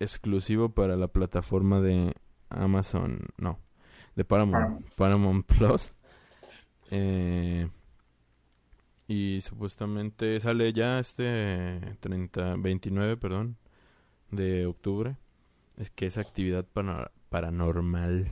exclusivo 0.00 0.70
para 0.70 0.96
la 0.96 1.06
plataforma 1.06 1.80
de 1.80 2.12
Amazon, 2.50 3.20
no, 3.38 3.60
de 4.16 4.24
Paramount, 4.24 4.60
Paramount. 4.64 4.94
Paramount 4.96 5.46
Plus. 5.46 5.92
Eh, 6.90 7.70
y 9.06 9.40
supuestamente 9.42 10.40
sale 10.40 10.72
ya 10.72 10.98
este 10.98 11.96
30, 12.00 12.56
29, 12.56 13.16
perdón, 13.16 13.56
de 14.32 14.66
octubre. 14.66 15.16
Es 15.78 15.90
que 15.90 16.06
es 16.06 16.18
actividad 16.18 16.66
paranormal. 17.30 18.30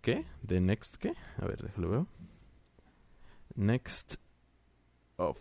¿Qué? 0.00 0.24
¿De 0.42 0.60
Next 0.60 0.96
qué? 0.96 1.14
A 1.38 1.46
ver, 1.46 1.62
déjalo 1.62 1.90
veo. 1.90 2.06
Next 3.54 4.16
of 5.16 5.38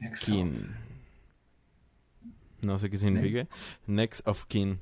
Exo. 0.00 0.26
Kin. 0.26 0.74
No 2.62 2.78
sé 2.78 2.90
qué 2.90 2.98
significa. 2.98 3.46
Next 3.86 4.26
of 4.26 4.46
Kin. 4.46 4.80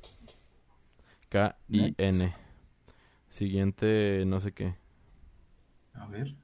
K-I-N. 1.29 2.35
Siguiente, 3.29 4.25
no 4.27 4.41
sé 4.41 4.53
qué. 4.53 4.75
A 5.95 6.07
ver. 6.07 6.35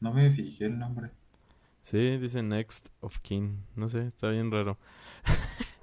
No 0.00 0.12
me 0.12 0.30
fijé 0.34 0.66
el 0.66 0.78
nombre. 0.78 1.10
Sí, 1.82 2.18
dice 2.18 2.42
Next 2.42 2.88
of 3.00 3.20
Kin. 3.20 3.64
No 3.76 3.88
sé, 3.88 4.08
está 4.08 4.30
bien 4.30 4.50
raro. 4.50 4.78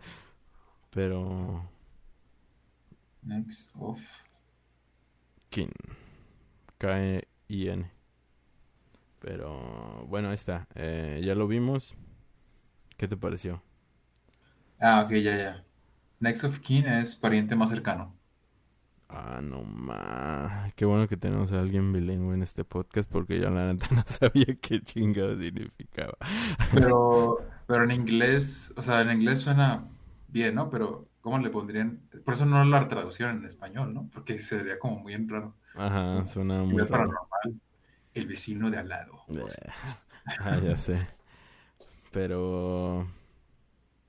Pero. 0.93 1.67
Next 3.23 3.71
of. 3.79 3.99
Kin. 5.49 5.71
K-I-N. 6.77 7.91
Pero 9.19 10.05
bueno, 10.07 10.29
ahí 10.29 10.35
está. 10.35 10.67
Eh, 10.75 11.21
ya 11.23 11.35
lo 11.35 11.47
vimos. 11.47 11.95
¿Qué 12.97 13.07
te 13.07 13.17
pareció? 13.17 13.61
Ah, 14.79 15.03
ok, 15.05 15.11
ya, 15.13 15.37
ya. 15.37 15.63
Next 16.19 16.43
of 16.43 16.59
kin 16.59 16.85
es 16.87 17.15
pariente 17.15 17.55
más 17.55 17.69
cercano. 17.69 18.13
Ah, 19.09 19.41
no 19.41 19.63
ma. 19.63 20.71
Qué 20.75 20.85
bueno 20.85 21.07
que 21.07 21.17
tenemos 21.17 21.53
a 21.53 21.59
alguien 21.59 21.93
bilingüe 21.93 22.33
en 22.33 22.43
este 22.43 22.63
podcast 22.63 23.09
porque 23.09 23.39
yo 23.39 23.49
la 23.49 23.71
neta 23.71 23.87
no 23.95 24.03
sabía 24.05 24.55
qué 24.61 24.81
chingado 24.81 25.37
significaba. 25.37 26.17
Pero, 26.73 27.37
pero 27.67 27.83
en 27.83 27.91
inglés, 27.91 28.73
o 28.75 28.83
sea, 28.83 29.01
en 29.01 29.11
inglés 29.11 29.39
suena 29.39 29.85
bien, 30.33 30.55
¿no? 30.55 30.69
Pero, 30.69 31.09
¿cómo 31.21 31.37
le 31.39 31.49
pondrían? 31.49 32.09
Por 32.25 32.33
eso 32.33 32.45
no 32.45 32.63
la 32.65 32.87
traducción 32.87 33.37
en 33.37 33.45
español, 33.45 33.93
¿no? 33.93 34.09
Porque 34.13 34.39
sería 34.39 34.79
como 34.79 34.99
muy 34.99 35.15
raro. 35.27 35.57
Ajá, 35.75 36.25
suena 36.25 36.63
muy 36.63 36.83
raro. 36.83 36.87
paranormal, 36.87 37.61
el 38.13 38.27
vecino 38.27 38.71
de 38.71 38.77
al 38.79 38.89
lado. 38.89 39.13
o. 39.27 39.47
Ah, 40.39 40.57
ya 40.59 40.75
sé. 40.77 41.07
Pero. 42.11 43.07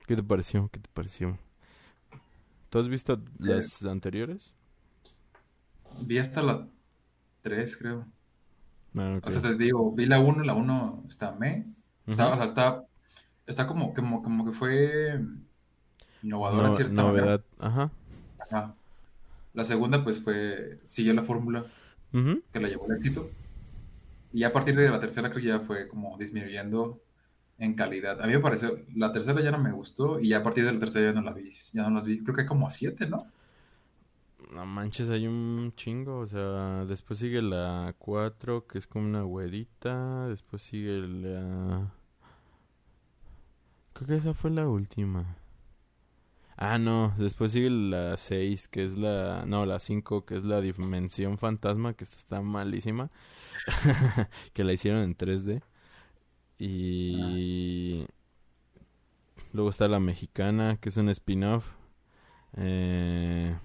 ¿Qué 0.07 0.15
te 0.15 0.23
pareció? 0.23 0.69
¿Qué 0.71 0.79
te 0.79 0.89
pareció? 0.93 1.37
¿Tú 2.69 2.79
has 2.79 2.87
visto 2.87 3.19
las 3.39 3.83
anteriores? 3.83 4.53
Vi 6.09 6.19
hasta 6.19 6.41
la 6.43 6.69
3, 7.41 7.77
creo. 7.77 8.07
Ah, 8.97 9.15
ok. 9.17 9.27
O 9.27 9.29
sea, 9.31 9.41
te 9.41 9.55
digo, 9.55 9.91
vi 9.93 10.05
la 10.05 10.19
1, 10.19 10.43
la 10.43 10.53
1 10.53 11.05
está 11.09 11.31
me. 11.33 11.73
Está, 12.09 12.31
o 12.33 12.35
Ujú. 12.35 12.37
sea, 12.37 12.45
está, 12.45 12.85
está 13.45 13.67
como, 13.67 13.93
como, 13.93 14.23
como 14.23 14.45
que 14.45 14.53
fue 14.53 15.19
innovadora 16.25 16.69
No- 16.69 16.75
cierta 16.75 16.93
novedad. 16.93 17.41
Ajá. 17.59 17.91
Ajá. 18.39 18.75
La 19.53 19.63
segunda, 19.63 20.03
pues 20.03 20.19
fue, 20.21 20.79
siguió 20.85 21.13
la 21.13 21.23
fórmula 21.23 21.65
que 22.51 22.59
la 22.59 22.67
llevó 22.69 22.85
al 22.85 22.97
éxito. 22.97 23.29
Y 24.33 24.43
a 24.43 24.51
partir 24.53 24.75
de 24.75 24.89
la 24.89 24.99
tercera, 24.99 25.29
creo 25.29 25.41
que 25.41 25.47
ya 25.47 25.59
fue 25.61 25.87
como 25.87 26.17
disminuyendo 26.17 26.99
en 27.57 27.73
calidad. 27.73 28.21
A 28.21 28.27
mí 28.27 28.33
me 28.33 28.39
pareció, 28.39 28.79
la 28.95 29.13
tercera 29.13 29.41
ya 29.41 29.51
no 29.51 29.59
me 29.59 29.71
gustó 29.71 30.19
y 30.19 30.29
ya 30.29 30.37
a 30.39 30.43
partir 30.43 30.65
de 30.65 30.73
la 30.73 30.79
tercera 30.79 31.05
ya 31.05 31.13
no 31.13 31.21
la 31.21 31.31
vi. 31.33 31.51
Ya 31.73 31.83
no 31.89 31.95
las 31.95 32.05
vi. 32.05 32.21
Creo 32.23 32.35
que 32.35 32.41
hay 32.41 32.47
como 32.47 32.67
a 32.67 32.71
siete, 32.71 33.07
¿no? 33.07 33.27
No 34.51 34.65
manches, 34.65 35.09
hay 35.09 35.27
un 35.27 35.73
chingo. 35.75 36.19
O 36.19 36.27
sea, 36.27 36.85
después 36.85 37.19
sigue 37.19 37.41
la 37.41 37.95
4, 37.97 38.67
que 38.67 38.77
es 38.77 38.87
como 38.87 39.05
una 39.07 39.23
güerita. 39.23 40.27
Después 40.27 40.61
sigue 40.61 40.99
la. 40.99 41.91
Creo 43.93 44.07
que 44.07 44.15
esa 44.15 44.33
fue 44.33 44.51
la 44.51 44.67
última. 44.67 45.37
Ah, 46.57 46.77
no. 46.77 47.13
Después 47.17 47.51
sigue 47.51 47.69
la 47.69 48.15
6, 48.17 48.67
que 48.67 48.83
es 48.83 48.97
la. 48.97 49.45
No, 49.45 49.65
la 49.65 49.79
5, 49.79 50.25
que 50.25 50.37
es 50.37 50.43
la 50.43 50.61
Dimensión 50.61 51.37
Fantasma, 51.37 51.93
que 51.93 52.05
está 52.05 52.41
malísima. 52.41 53.11
que 54.53 54.63
la 54.63 54.73
hicieron 54.73 55.01
en 55.03 55.17
3D. 55.17 55.61
Y. 56.59 58.05
Luego 59.51 59.69
está 59.69 59.87
la 59.87 59.99
mexicana, 59.99 60.77
que 60.77 60.89
es 60.89 60.97
un 60.97 61.09
spin-off. 61.09 61.65
Eh. 62.57 63.57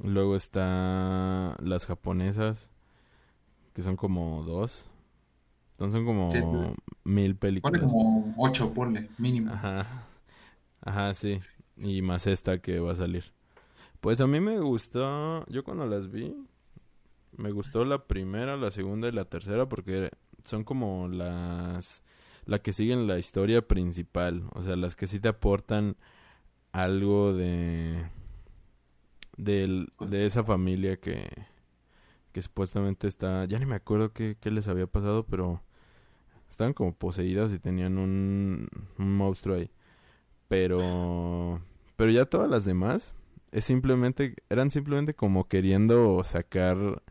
Luego 0.00 0.36
está 0.36 1.56
las 1.60 1.86
japonesas, 1.86 2.70
que 3.74 3.82
son 3.82 3.96
como 3.96 4.42
dos. 4.44 4.88
Entonces 5.72 5.98
son 5.98 6.06
como 6.06 6.30
Sí, 6.30 6.38
mil 7.04 7.36
Pone 7.36 7.60
películas. 7.60 7.92
como 7.92 8.34
ocho, 8.36 8.72
ponle, 8.72 9.10
mínimo. 9.18 9.52
Ajá. 9.52 10.06
Ajá, 10.88 11.14
sí. 11.14 11.38
Y 11.76 12.02
más 12.02 12.26
esta 12.26 12.58
que 12.60 12.80
va 12.80 12.92
a 12.92 12.96
salir. 12.96 13.24
Pues 14.00 14.20
a 14.20 14.26
mí 14.26 14.40
me 14.40 14.60
gustó, 14.60 15.46
yo 15.48 15.64
cuando 15.64 15.86
las 15.86 16.10
vi, 16.10 16.34
me 17.36 17.50
gustó 17.52 17.84
la 17.84 18.06
primera, 18.06 18.56
la 18.56 18.70
segunda 18.70 19.08
y 19.08 19.12
la 19.12 19.24
tercera 19.26 19.68
porque 19.68 20.10
son 20.44 20.64
como 20.64 21.08
las 21.08 22.04
la 22.46 22.60
que 22.62 22.72
siguen 22.72 23.06
la 23.06 23.18
historia 23.18 23.66
principal, 23.66 24.44
o 24.54 24.62
sea, 24.62 24.76
las 24.76 24.96
que 24.96 25.06
sí 25.06 25.20
te 25.20 25.28
aportan 25.28 25.96
algo 26.72 27.34
de 27.34 28.06
del- 29.36 29.92
de 30.00 30.26
esa 30.26 30.44
familia 30.44 30.96
que 30.98 31.28
que 32.32 32.42
supuestamente 32.42 33.08
está, 33.08 33.44
ya 33.46 33.58
ni 33.58 33.66
me 33.66 33.74
acuerdo 33.76 34.12
qué, 34.12 34.36
qué 34.40 34.50
les 34.50 34.68
había 34.68 34.86
pasado, 34.86 35.24
pero 35.26 35.62
estaban 36.50 36.74
como 36.74 36.94
poseídas 36.94 37.52
y 37.52 37.58
tenían 37.60 37.98
un, 37.98 38.68
un 38.98 39.16
monstruo 39.16 39.56
ahí. 39.56 39.70
Pero 40.48 41.60
pero 41.96 42.10
ya 42.10 42.24
todas 42.24 42.48
las 42.50 42.64
demás 42.64 43.14
es 43.52 43.64
simplemente 43.64 44.34
eran 44.48 44.70
simplemente 44.70 45.14
como 45.14 45.48
queriendo 45.48 46.22
sacar 46.24 47.02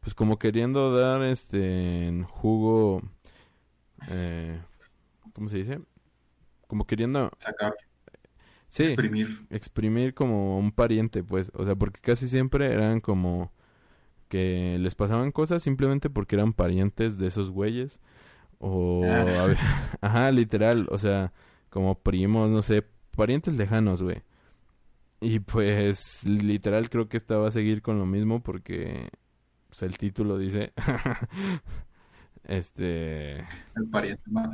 pues 0.00 0.14
como 0.14 0.38
queriendo 0.38 0.96
dar 0.96 1.22
este 1.22 2.06
en 2.06 2.24
jugo 2.24 3.02
eh, 4.10 4.60
¿cómo 5.34 5.48
se 5.48 5.58
dice? 5.58 5.80
Como 6.66 6.86
queriendo 6.86 7.30
Sacar, 7.38 7.74
sí, 8.68 8.84
exprimir. 8.84 9.46
exprimir 9.50 10.14
como 10.14 10.58
un 10.58 10.72
pariente, 10.72 11.24
pues, 11.24 11.50
o 11.54 11.64
sea, 11.64 11.74
porque 11.76 12.00
casi 12.00 12.28
siempre 12.28 12.72
eran 12.72 13.00
como 13.00 13.52
que 14.28 14.76
les 14.80 14.94
pasaban 14.94 15.32
cosas 15.32 15.62
simplemente 15.62 16.10
porque 16.10 16.36
eran 16.36 16.52
parientes 16.52 17.16
de 17.18 17.28
esos 17.28 17.50
güeyes 17.50 18.00
o 18.58 19.02
Ah. 19.04 19.54
ajá, 20.02 20.30
literal, 20.32 20.86
o 20.90 20.98
sea, 20.98 21.32
como 21.70 22.00
primos, 22.00 22.50
no 22.50 22.62
sé, 22.62 22.84
parientes 23.16 23.54
lejanos, 23.54 24.02
güey. 24.02 24.22
Y 25.20 25.40
pues 25.40 26.24
literal 26.24 26.90
creo 26.90 27.08
que 27.08 27.16
esta 27.16 27.38
va 27.38 27.48
a 27.48 27.52
seguir 27.52 27.82
con 27.82 27.98
lo 27.98 28.06
mismo 28.06 28.40
porque 28.42 29.08
pues, 29.68 29.82
el 29.82 29.98
título 29.98 30.38
dice 30.38 30.72
este 32.44 33.38
El 33.74 33.88
pariente 33.90 34.22
más 34.30 34.52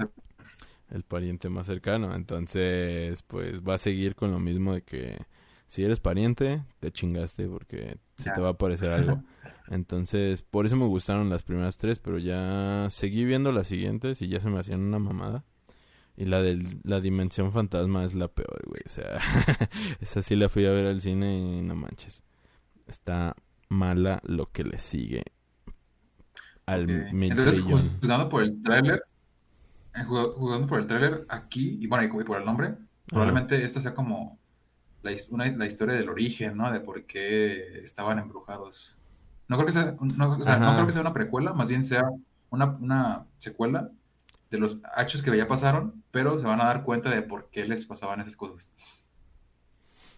el 0.91 1.03
pariente 1.03 1.49
más 1.49 1.67
cercano. 1.67 2.15
Entonces, 2.15 3.23
pues 3.23 3.63
va 3.63 3.75
a 3.75 3.79
seguir 3.79 4.15
con 4.15 4.31
lo 4.31 4.39
mismo 4.39 4.75
de 4.75 4.83
que 4.83 5.19
si 5.67 5.83
eres 5.83 6.01
pariente, 6.01 6.63
te 6.81 6.93
chingaste 6.93 7.49
porque 7.49 7.99
se 8.17 8.31
te 8.31 8.41
va 8.41 8.49
a 8.49 8.53
aparecer 8.53 8.93
algo. 8.93 9.23
Entonces, 9.69 10.43
por 10.43 10.67
eso 10.67 10.77
me 10.77 10.87
gustaron 10.87 11.31
las 11.31 11.43
primeras 11.43 11.79
tres, 11.79 11.99
pero 11.99 12.19
ya 12.19 12.89
seguí 12.91 13.25
viendo 13.25 13.51
las 13.51 13.67
siguientes 13.67 14.23
y 14.23 14.29
ya 14.29 14.41
se 14.41 14.51
me 14.51 14.61
hacían 14.61 14.81
una 14.81 14.99
mamada. 14.99 15.45
Y 16.17 16.27
la 16.27 16.41
de 16.43 16.63
la 16.85 17.01
dimensión 17.01 17.53
fantasma 17.53 18.05
es 18.05 18.15
la 18.15 18.29
peor, 18.29 18.63
güey. 18.67 18.81
O 18.87 18.89
sea, 18.89 19.19
esa 20.01 20.23
sí 20.23 20.37
la 20.37 20.49
fui 20.49 20.65
a 20.67 20.71
ver 20.71 20.87
al 20.87 21.01
cine 21.01 21.39
y 21.39 21.63
no 21.63 21.75
manches. 21.75 22.23
Está 22.87 23.35
mala 23.69 24.21
lo 24.25 24.51
que 24.53 24.63
le 24.65 24.79
sigue 24.79 25.25
al 26.67 26.83
Ok. 26.85 27.13
mil 27.13 27.31
Entonces, 27.33 27.63
juzgando 27.63 28.29
por 28.29 28.43
el 28.43 28.63
tráiler, 28.63 29.03
eh, 29.95 30.05
jug- 30.07 30.35
jugando 30.35 30.67
por 30.67 30.81
el 30.81 30.87
tráiler 30.87 31.27
aquí, 31.29 31.79
y 31.81 31.87
bueno, 31.87 32.05
y 32.05 32.25
por 32.25 32.39
el 32.39 32.45
nombre, 32.45 32.75
probablemente 33.07 33.63
esta 33.65 33.81
sea 33.81 33.95
como 33.95 34.39
la, 35.03 35.13
his- 35.13 35.29
una- 35.31 35.51
la 35.51 35.67
historia 35.67 35.95
del 35.95 36.09
origen, 36.09 36.57
¿no? 36.57 36.73
De 36.73 36.81
por 36.81 37.05
qué 37.05 37.81
estaban 37.83 38.19
embrujados. 38.19 38.97
No 39.49 39.57
creo 39.57 39.67
que 39.67 39.73
sea, 39.73 39.97
no, 40.01 40.31
o 40.31 40.45
sea, 40.45 40.59
no 40.59 40.73
creo 40.75 40.87
que 40.87 40.93
sea 40.93 41.03
una 41.03 41.13
precuela, 41.13 41.53
más 41.53 41.69
bien 41.69 41.83
sea 41.83 42.05
una, 42.51 42.67
una 42.67 43.27
secuela 43.39 43.91
de 44.55 44.61
los 44.61 44.81
hechos 44.97 45.23
que 45.23 45.37
ya 45.37 45.49
pasaron, 45.49 46.05
pero 46.13 46.39
se 46.39 46.47
van 46.47 46.61
a 46.61 46.67
dar 46.67 46.85
cuenta 46.85 47.11
de 47.11 47.23
por 47.23 47.51
qué 47.51 47.65
les 47.67 47.85
pasaban 47.85 48.21
esas 48.21 48.37
cosas. 48.37 48.73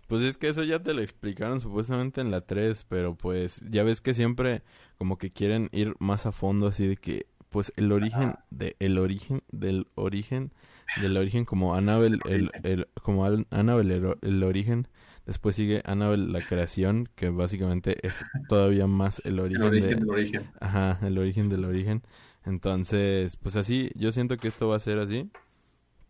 Pues 0.07 0.22
es 0.22 0.37
que 0.37 0.49
eso 0.49 0.62
ya 0.62 0.83
te 0.83 0.94
lo 0.94 1.01
explicaron 1.01 1.61
supuestamente 1.61 2.20
en 2.20 2.31
la 2.31 2.42
3, 2.42 2.85
pero 2.88 3.16
pues 3.16 3.61
ya 3.68 3.83
ves 3.83 4.01
que 4.01 4.14
siempre 4.14 4.62
como 4.99 5.18
que 5.18 5.33
quieren 5.33 5.68
ir 5.72 5.94
más 5.99 6.27
a 6.27 6.33
fondo 6.33 6.68
así 6.68 6.87
de 6.87 6.96
que 6.96 7.26
pues 7.49 7.72
el 7.76 7.91
origen 7.91 8.34
de 8.51 8.76
el 8.78 8.99
origen 8.99 9.43
del 9.51 9.89
origen 9.95 10.53
del 11.01 11.16
origen 11.16 11.45
como 11.45 11.74
Annabelle 11.74 12.18
el, 12.28 12.51
el 12.62 12.89
como 13.03 13.26
el, 13.26 13.47
el 13.51 14.43
origen, 14.45 14.89
después 15.24 15.57
sigue 15.57 15.82
Annabelle 15.84 16.30
la 16.30 16.41
creación, 16.41 17.09
que 17.16 17.30
básicamente 17.30 18.07
es 18.07 18.24
todavía 18.49 18.87
más 18.87 19.20
el 19.24 19.41
El 19.51 19.62
origen, 19.62 19.62
origen 19.62 19.89
de 19.89 19.97
del 19.97 20.11
origen. 20.11 20.51
Ajá, 20.61 21.01
el 21.05 21.18
origen 21.18 21.49
del 21.49 21.64
origen. 21.64 22.03
Entonces, 22.47 23.36
pues 23.36 23.57
así, 23.57 23.90
yo 23.97 24.12
siento 24.12 24.36
que 24.36 24.49
esto 24.49 24.68
va 24.68 24.76
a 24.76 24.80
ser 24.80 25.01
así. 25.01 25.28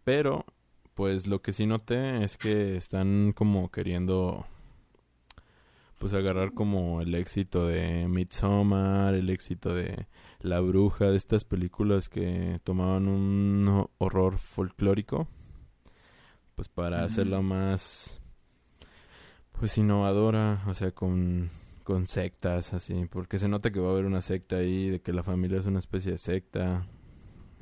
Pero, 0.04 0.44
pues 0.94 1.26
lo 1.26 1.40
que 1.42 1.52
sí 1.52 1.66
noté 1.66 2.22
es 2.22 2.36
que 2.36 2.76
están 2.76 3.32
como 3.34 3.70
queriendo, 3.70 4.46
pues 5.98 6.12
agarrar 6.12 6.52
como 6.52 7.00
el 7.00 7.14
éxito 7.14 7.66
de 7.66 8.06
Midsommar, 8.06 9.14
el 9.14 9.30
éxito 9.30 9.74
de 9.74 10.06
La 10.40 10.60
Bruja, 10.60 11.06
de 11.06 11.16
estas 11.16 11.44
películas 11.44 12.10
que 12.10 12.58
tomaban 12.62 13.08
un 13.08 13.88
horror 13.98 14.38
folclórico, 14.38 15.26
pues 16.54 16.68
para 16.68 16.98
Ujú. 16.98 17.06
hacerla 17.06 17.40
más, 17.40 18.20
pues 19.58 19.76
innovadora, 19.78 20.62
o 20.66 20.74
sea, 20.74 20.90
con 20.92 21.50
con 21.86 22.08
sectas, 22.08 22.74
así, 22.74 23.06
porque 23.08 23.38
se 23.38 23.46
nota 23.46 23.70
que 23.70 23.78
va 23.78 23.90
a 23.90 23.92
haber 23.92 24.06
una 24.06 24.20
secta 24.20 24.56
ahí, 24.56 24.88
de 24.90 25.00
que 25.00 25.12
la 25.12 25.22
familia 25.22 25.60
es 25.60 25.66
una 25.66 25.78
especie 25.78 26.10
de 26.10 26.18
secta 26.18 26.84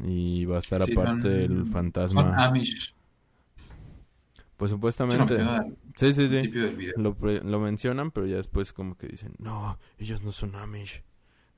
y 0.03 0.47
va 0.47 0.57
a 0.57 0.61
estar 0.61 0.81
Sí, 0.81 0.93
aparte 0.93 1.43
son- 1.43 1.53
el 1.53 1.57
Son 1.59 1.67
fantasma. 1.67 2.35
Amish. 2.43 2.95
Pues 4.57 4.71
supuestamente. 4.71 5.37
Sí, 5.97 6.15
sí, 6.15 6.29
sí. 6.29 6.51
Lo, 6.97 7.15
lo 7.21 7.61
mencionan, 7.61 8.13
pero 8.13 8.27
ya 8.27 8.37
después 8.37 8.73
como 8.73 8.97
que 8.97 9.09
dicen, 9.09 9.35
no, 9.39 9.79
ellos 9.99 10.23
no 10.23 10.33
son 10.33 10.57
Amish. 10.57 11.03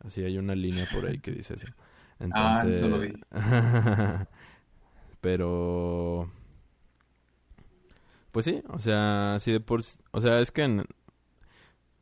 Así 0.00 0.24
hay 0.24 0.36
una 0.36 0.56
línea 0.56 0.88
por 0.92 1.06
ahí 1.06 1.18
que 1.20 1.30
dice 1.30 1.54
eso. 1.54 1.68
Ah, 2.18 2.24
Entonces... 2.64 2.78
eso 2.78 2.88
lo 2.88 2.98
vi. 2.98 3.12
pero... 5.20 6.30
Pues 8.32 8.44
sí, 8.46 8.60
o 8.70 8.78
sea, 8.78 9.36
sí 9.38 9.52
de 9.52 9.60
por... 9.60 9.82
O 10.10 10.20
sea, 10.20 10.40
es 10.40 10.50
que 10.50 10.64
en... 10.64 10.84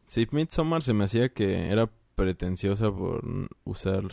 Si 0.07 0.27
Midsommar 0.31 0.83
se 0.83 0.95
me 0.95 1.05
hacía 1.05 1.29
que 1.31 1.71
era 1.71 1.91
pretenciosa 2.15 2.93
por 2.93 3.25
usar... 3.65 4.05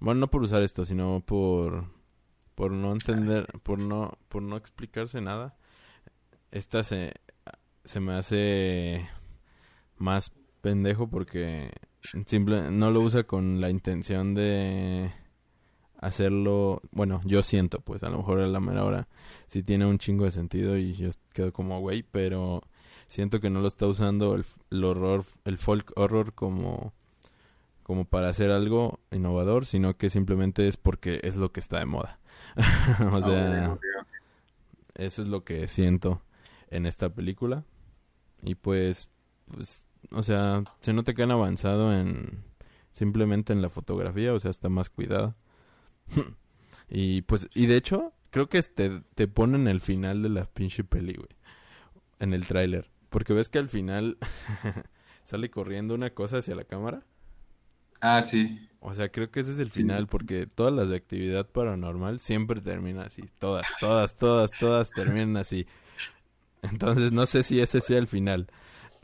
Bueno, 0.00 0.20
no 0.20 0.30
por 0.30 0.42
usar 0.42 0.62
esto, 0.62 0.84
sino 0.84 1.22
por... 1.24 1.86
Por 2.54 2.72
no 2.72 2.92
entender, 2.92 3.46
por 3.62 3.80
no, 3.80 4.18
por 4.28 4.42
no 4.42 4.56
explicarse 4.56 5.20
nada. 5.20 5.56
Esta 6.50 6.82
se, 6.82 7.14
se 7.84 8.00
me 8.00 8.14
hace 8.14 9.08
más 9.96 10.32
pendejo 10.60 11.08
porque 11.08 11.70
simple, 12.26 12.70
no 12.70 12.90
lo 12.90 13.00
usa 13.00 13.24
con 13.24 13.60
la 13.60 13.70
intención 13.70 14.34
de 14.34 15.12
hacerlo, 15.98 16.80
bueno, 16.92 17.20
yo 17.24 17.42
siento, 17.42 17.80
pues 17.80 18.02
a 18.02 18.10
lo 18.10 18.18
mejor 18.18 18.40
a 18.40 18.46
la 18.46 18.60
mera 18.60 18.84
hora 18.84 19.08
sí 19.46 19.62
tiene 19.62 19.86
un 19.86 19.98
chingo 19.98 20.24
de 20.24 20.30
sentido 20.30 20.76
y 20.78 20.94
yo 20.94 21.10
quedo 21.32 21.52
como 21.52 21.80
güey, 21.80 22.02
pero 22.02 22.62
siento 23.08 23.40
que 23.40 23.50
no 23.50 23.60
lo 23.60 23.68
está 23.68 23.86
usando 23.86 24.34
el, 24.36 24.44
el 24.70 24.84
horror, 24.84 25.24
el 25.44 25.58
folk 25.58 25.92
horror 25.96 26.34
como 26.34 26.92
como 27.82 28.04
para 28.04 28.28
hacer 28.28 28.50
algo 28.50 29.00
innovador, 29.10 29.64
sino 29.64 29.96
que 29.96 30.10
simplemente 30.10 30.68
es 30.68 30.76
porque 30.76 31.20
es 31.24 31.36
lo 31.36 31.52
que 31.52 31.60
está 31.60 31.78
de 31.78 31.86
moda. 31.86 32.20
o 33.12 33.22
sea, 33.22 33.66
Ah, 33.66 33.72
ok. 33.72 33.84
eso 34.94 35.22
es 35.22 35.28
lo 35.28 35.44
que 35.44 35.68
siento 35.68 36.22
en 36.70 36.86
esta 36.86 37.08
película. 37.14 37.64
Y 38.42 38.56
pues, 38.56 39.08
pues, 39.46 39.86
o 40.12 40.22
sea, 40.22 40.64
se 40.80 40.92
nota 40.92 41.14
que 41.14 41.22
han 41.22 41.30
avanzado 41.30 41.94
en 41.98 42.44
simplemente 42.92 43.52
en 43.52 43.62
la 43.62 43.70
fotografía, 43.70 44.34
o 44.34 44.40
sea, 44.40 44.50
está 44.50 44.68
más 44.68 44.90
cuidada. 44.90 45.36
y 46.90 47.22
pues, 47.22 47.48
y 47.54 47.66
de 47.66 47.76
hecho, 47.76 48.12
creo 48.30 48.48
que 48.48 48.62
te, 48.62 49.00
te 49.14 49.28
ponen 49.28 49.68
el 49.68 49.80
final 49.80 50.22
de 50.22 50.28
la 50.30 50.44
pinche 50.46 50.84
peli, 50.84 51.14
güey. 51.14 51.28
En 52.20 52.34
el 52.34 52.46
tráiler. 52.46 52.90
Porque 53.10 53.32
ves 53.32 53.48
que 53.48 53.58
al 53.58 53.68
final 53.68 54.18
sale 55.24 55.50
corriendo 55.50 55.94
una 55.94 56.10
cosa 56.10 56.38
hacia 56.38 56.54
la 56.54 56.64
cámara. 56.64 57.02
Ah, 58.00 58.22
sí. 58.22 58.68
O 58.80 58.94
sea, 58.94 59.10
creo 59.10 59.30
que 59.30 59.40
ese 59.40 59.52
es 59.52 59.58
el 59.58 59.72
Sí. 59.72 59.80
final, 59.82 60.06
porque 60.06 60.46
todas 60.46 60.72
las 60.72 60.88
de 60.88 60.96
actividad 60.96 61.46
paranormal 61.48 62.20
siempre 62.20 62.60
terminan 62.60 63.06
así. 63.06 63.22
Todas, 63.38 63.66
todas, 63.80 64.16
todas, 64.16 64.52
todas 64.58 64.90
terminan 64.90 65.36
así. 65.36 65.66
Entonces, 66.62 67.12
no 67.12 67.26
sé 67.26 67.42
si 67.42 67.60
ese 67.60 67.80
sea 67.80 67.98
el 67.98 68.06
final. 68.06 68.48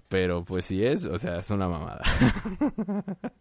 Pero 0.09 0.44
pues 0.44 0.66
si 0.66 0.84
es, 0.84 1.07
o 1.07 1.18
sea, 1.18 1.38
es 1.38 1.50
una 1.50 1.68
mamada. 1.68 2.02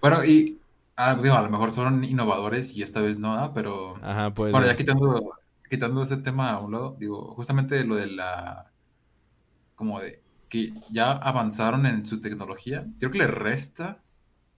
Bueno, 0.00 0.24
y 0.24 0.60
ah, 0.96 1.14
digo, 1.22 1.34
a 1.34 1.42
lo 1.42 1.50
mejor 1.50 1.72
son 1.72 2.04
innovadores 2.04 2.76
y 2.76 2.82
esta 2.82 3.00
vez 3.00 3.18
no, 3.18 3.34
¿ah? 3.34 3.52
pero 3.54 3.94
Ajá, 4.02 4.32
pues. 4.34 4.52
bueno, 4.52 4.66
ya 4.66 4.76
quitando, 4.76 5.32
quitando 5.70 6.02
ese 6.02 6.18
tema 6.18 6.50
a 6.52 6.60
un 6.60 6.72
lado, 6.72 6.96
digo, 6.98 7.34
justamente 7.34 7.84
lo 7.84 7.96
de 7.96 8.06
la, 8.08 8.70
como 9.84 10.00
de 10.00 10.22
que 10.48 10.72
ya 10.90 11.12
avanzaron 11.12 11.84
en 11.86 12.06
su 12.06 12.20
tecnología, 12.20 12.86
creo 12.98 13.10
que 13.10 13.18
le 13.18 13.26
resta 13.26 14.02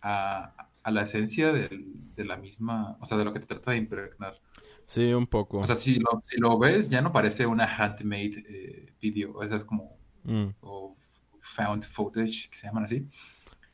a, 0.03 0.55
a 0.83 0.91
la 0.91 1.03
esencia 1.03 1.53
del- 1.53 2.15
de 2.15 2.25
la 2.25 2.37
misma, 2.37 2.97
o 3.01 3.07
sea, 3.07 3.19
de 3.19 3.25
lo 3.25 3.33
que 3.33 3.41
te 3.41 3.47
trata 3.47 3.73
de 3.73 3.79
impregnar. 3.79 4.41
Sí, 4.87 5.13
un 5.13 5.27
poco. 5.27 5.59
O 5.59 5.67
sea, 5.67 5.75
si 5.77 5.97
lo, 5.99 6.21
si 6.23 6.39
lo 6.39 6.59
ves, 6.59 6.89
ya 6.91 7.01
no 7.03 7.13
parece 7.13 7.47
una 7.47 7.65
handmade 7.67 8.45
eh, 8.49 8.95
video, 9.01 9.33
o 9.35 9.45
sea, 9.47 9.57
es 9.57 9.65
como 9.65 9.97
Mm, 10.25 10.55
o 10.61 10.97
found 11.41 11.85
footage, 11.85 12.49
que 12.51 12.57
se 12.57 12.67
llaman 12.67 12.85
así, 12.85 13.09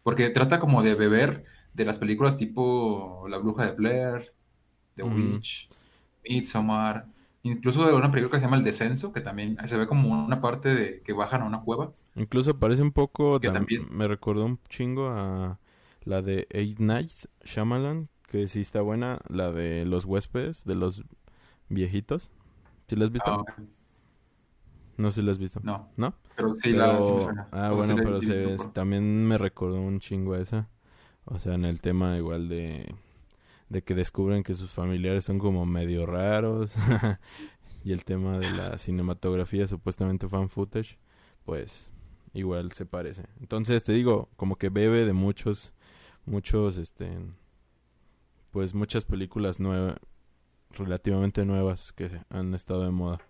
porque 0.02 0.30
trata 0.30 0.60
como 0.60 0.82
de 0.82 0.94
beber 0.94 1.44
de 1.74 1.84
las 1.84 1.98
películas 1.98 2.36
tipo 2.36 3.26
La 3.28 3.38
Bruja 3.38 3.66
de 3.66 3.72
Blair, 3.72 4.34
The 4.96 5.04
Ujú. 5.04 5.14
Witch, 5.14 5.68
Midsommar, 6.24 7.06
incluso 7.42 7.86
de 7.86 7.94
una 7.94 8.10
película 8.10 8.30
que 8.32 8.38
se 8.40 8.44
llama 8.46 8.56
El 8.56 8.64
Descenso, 8.64 9.12
que 9.12 9.20
también 9.20 9.56
se 9.66 9.76
ve 9.76 9.86
como 9.86 10.08
una 10.24 10.40
parte 10.40 10.74
de 10.74 11.02
que 11.02 11.12
bajan 11.12 11.42
a 11.42 11.44
una 11.46 11.60
cueva. 11.62 11.92
Incluso 12.14 12.58
parece 12.58 12.82
un 12.82 12.92
poco. 12.92 13.40
Que 13.40 13.48
tam- 13.50 13.54
también- 13.54 13.88
Me 13.90 14.06
recordó 14.08 14.44
un 14.44 14.58
chingo 14.68 15.08
a 15.08 15.58
la 16.04 16.22
de 16.22 16.46
Eight 16.50 16.78
Nights 16.78 17.28
Shyamalan, 17.44 18.08
que 18.28 18.48
sí 18.48 18.60
está 18.60 18.80
buena. 18.82 19.20
La 19.28 19.50
de 19.52 19.84
los 19.84 20.04
huéspedes, 20.04 20.64
de 20.64 20.74
los 20.74 21.02
viejitos. 21.68 22.30
¿Sí 22.88 22.96
la 22.96 23.04
has 23.06 23.10
visto? 23.12 23.30
Ah. 23.48 23.62
No 24.98 25.10
sé 25.10 25.20
si 25.20 25.26
la 25.26 25.32
has 25.32 25.38
visto. 25.38 25.60
No, 25.62 25.88
¿No? 25.96 26.14
pero 26.36 26.52
sí, 26.52 26.72
la, 26.72 26.88
sí 26.88 26.92
me 26.92 26.98
Pero- 27.16 27.22
suena. 27.24 27.48
ah, 27.50 27.70
O 27.72 27.76
bueno, 27.76 27.94
pero 27.96 28.20
sí 28.20 28.26
se- 28.26 28.46
visto 28.46 28.64
por- 28.64 28.72
también 28.74 29.26
me 29.26 29.38
recordó 29.38 29.80
un 29.80 30.00
chingo 30.00 30.34
a 30.34 30.40
esa. 30.40 30.68
O 31.24 31.38
sea, 31.38 31.54
en 31.54 31.64
el 31.64 31.80
tema 31.80 32.16
igual 32.18 32.48
de, 32.48 32.94
de 33.72 33.82
que 33.82 33.94
descubren 33.94 34.42
que 34.44 34.54
sus 34.54 34.70
familiares 34.70 35.24
son 35.24 35.38
como 35.38 35.66
medio 35.66 36.06
raros. 36.06 36.74
y 37.84 37.92
el 37.92 38.04
tema 38.04 38.38
de 38.38 38.50
la 38.52 38.78
cinematografía, 38.78 39.66
supuestamente 39.68 40.28
fan 40.28 40.48
footage, 40.48 40.98
pues 41.44 41.90
igual 42.34 42.72
se 42.72 42.86
parece. 42.86 43.24
Entonces, 43.40 43.82
te 43.82 43.92
digo, 43.92 44.28
como 44.36 44.56
que 44.56 44.68
bebe 44.70 45.04
de 45.06 45.12
muchos, 45.14 45.72
muchos, 46.26 46.76
este, 46.78 47.10
pues 48.50 48.74
muchas 48.74 49.04
películas 49.04 49.58
nuevas, 49.60 49.96
relativamente 50.70 51.44
nuevas 51.44 51.92
que 51.92 52.10
han 52.30 52.54
estado 52.54 52.84
de 52.84 52.90
moda. 52.92 53.20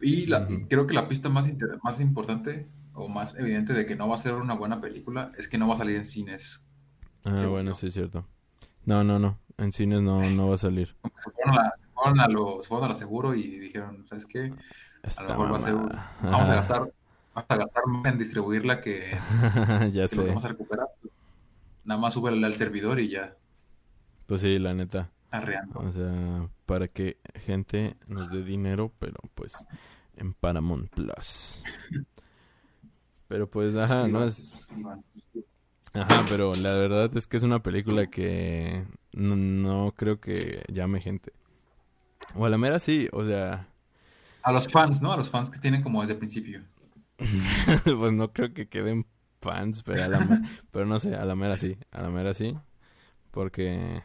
Y 0.00 0.26
la- 0.26 0.46
creo 0.68 0.86
que 0.86 0.94
la 0.94 1.08
pista 1.08 1.28
más, 1.28 1.48
más 1.82 2.00
importante 2.00 2.68
o 2.94 3.08
más 3.08 3.38
evidente 3.38 3.72
de 3.72 3.86
que 3.86 3.96
no 3.96 4.08
va 4.08 4.14
a 4.16 4.18
ser 4.18 4.34
una 4.34 4.54
buena 4.54 4.80
película 4.80 5.32
es 5.38 5.48
que 5.48 5.58
no 5.58 5.68
va 5.68 5.74
a 5.74 5.76
salir 5.78 5.96
en 5.96 6.04
cines. 6.04 6.66
Ah, 7.24 7.36
Según 7.36 7.52
bueno, 7.52 7.70
yo. 7.70 7.74
sí 7.74 7.86
es 7.88 7.94
cierto. 7.94 8.26
No, 8.84 9.04
no, 9.04 9.18
no. 9.18 9.38
En 9.58 9.72
cines 9.72 10.00
no, 10.00 10.28
no 10.30 10.48
va 10.48 10.54
a 10.54 10.58
salir. 10.58 10.96
Se 11.18 11.30
fueron 11.30 11.58
a, 11.58 11.72
se 11.76 11.86
fueron 11.88 12.20
a 12.20 12.28
lo, 12.28 12.60
se 12.62 12.68
fueron 12.68 12.84
a 12.86 12.88
lo 12.88 12.94
seguro 12.94 13.34
y 13.34 13.58
dijeron, 13.58 14.06
¿sabes 14.08 14.26
qué? 14.26 14.52
A 15.16 15.22
lo 15.22 15.28
mejor 15.28 15.52
va 15.52 15.56
a 15.56 15.60
ser 15.60 15.74
vamos 15.74 16.48
a 16.48 16.54
gastar, 16.54 16.80
vamos 17.34 17.46
a 17.50 17.56
gastar 17.56 17.86
más 17.86 18.06
en 18.12 18.18
distribuirla 18.18 18.80
que, 18.80 19.10
ya 19.92 19.92
que 19.92 20.00
lo 20.00 20.08
que 20.08 20.08
sé. 20.08 20.26
vamos 20.26 20.44
a 20.44 20.48
recuperar. 20.48 20.86
Pues, 21.00 21.14
nada 21.84 22.00
más 22.00 22.14
súbele 22.14 22.44
al 22.46 22.54
servidor 22.54 22.98
y 23.00 23.08
ya 23.10 23.36
Pues 24.26 24.40
sí, 24.40 24.58
la 24.58 24.74
neta. 24.74 25.10
arreando. 25.30 25.80
O 25.80 25.92
sea, 25.92 26.48
para 26.66 26.88
que 26.88 27.18
gente 27.34 27.96
nos 28.06 28.30
dé 28.30 28.42
dinero, 28.42 28.92
pero 28.98 29.16
pues 29.34 29.54
en 30.16 30.34
Paramount 30.34 30.90
Plus. 30.90 31.62
Pero 33.28 33.48
pues, 33.48 33.74
ajá, 33.76 34.06
no 34.08 34.24
es... 34.24 34.68
Ajá, 35.94 36.26
pero 36.26 36.56
la 36.56 36.72
verdad 36.74 37.14
es 37.16 37.26
que 37.26 37.36
es 37.36 37.42
una 37.42 37.62
película 37.62 38.06
que 38.08 38.86
no, 39.12 39.36
no 39.36 39.94
creo 39.96 40.20
que 40.20 40.62
llame 40.72 41.00
gente. 41.00 41.32
O 42.34 42.44
a 42.46 42.50
la 42.50 42.58
mera 42.58 42.78
sí, 42.78 43.08
o 43.12 43.24
sea, 43.24 43.68
A 44.44 44.52
los 44.52 44.68
fans, 44.68 45.02
¿no? 45.02 45.12
A 45.12 45.16
los 45.16 45.28
fans 45.30 45.50
que 45.50 45.58
tienen 45.58 45.82
como 45.82 46.00
desde 46.00 46.12
el 46.12 46.18
principio. 46.20 46.62
pues 47.98 48.12
no 48.12 48.32
creo 48.32 48.52
que 48.52 48.68
queden 48.68 49.06
fans, 49.40 49.82
pero, 49.82 50.04
a 50.04 50.08
la 50.08 50.20
me- 50.20 50.40
pero 50.70 50.86
no 50.86 50.98
sé, 50.98 51.14
a 51.14 51.24
la 51.24 51.34
mera 51.36 51.56
sí, 51.56 51.78
a 51.90 52.02
la 52.02 52.10
mera 52.10 52.34
sí, 52.34 52.56
porque 53.32 54.02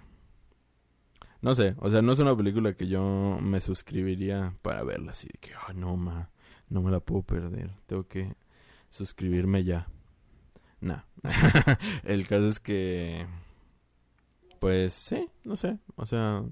no 1.41 1.55
sé, 1.55 1.75
o 1.79 1.89
sea, 1.89 2.01
no 2.01 2.13
es 2.13 2.19
una 2.19 2.35
película 2.35 2.73
que 2.73 2.87
yo 2.87 3.37
me 3.41 3.61
suscribiría 3.61 4.55
para 4.61 4.83
verla 4.83 5.11
así 5.11 5.27
de 5.27 5.39
que, 5.39 5.51
ah, 5.53 5.73
no 5.75 5.95
ma, 5.97 6.29
no 6.69 6.81
me 6.81 6.91
la 6.91 6.99
puedo 6.99 7.21
perder, 7.23 7.71
tengo 7.85 8.07
que 8.07 8.35
suscribirme 8.89 9.63
ya. 9.63 9.87
Nah. 10.81 11.01
El 12.03 12.27
caso 12.27 12.47
es 12.47 12.59
que 12.59 13.25
pues 14.59 14.93
sí, 14.93 15.29
no 15.43 15.55
sé, 15.55 15.77
o 15.95 16.05
sea, 16.05 16.43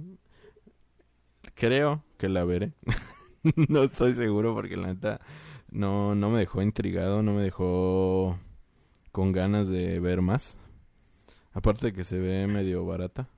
creo 1.55 2.03
que 2.17 2.30
la 2.30 2.45
veré. 2.45 2.73
no 3.69 3.84
estoy 3.84 4.13
seguro 4.15 4.53
porque 4.53 4.78
la 4.78 4.88
neta 4.88 5.21
no, 5.71 6.15
no 6.15 6.30
me 6.30 6.39
dejó 6.39 6.61
intrigado, 6.61 7.21
no 7.23 7.34
me 7.34 7.43
dejó 7.43 8.38
con 9.11 9.32
ganas 9.32 9.67
de 9.67 9.99
ver 9.99 10.21
más. 10.21 10.57
Aparte 11.53 11.88
de 11.88 11.93
que 11.93 12.03
se 12.03 12.19
ve 12.19 12.47
medio 12.47 12.86
barata 12.86 13.30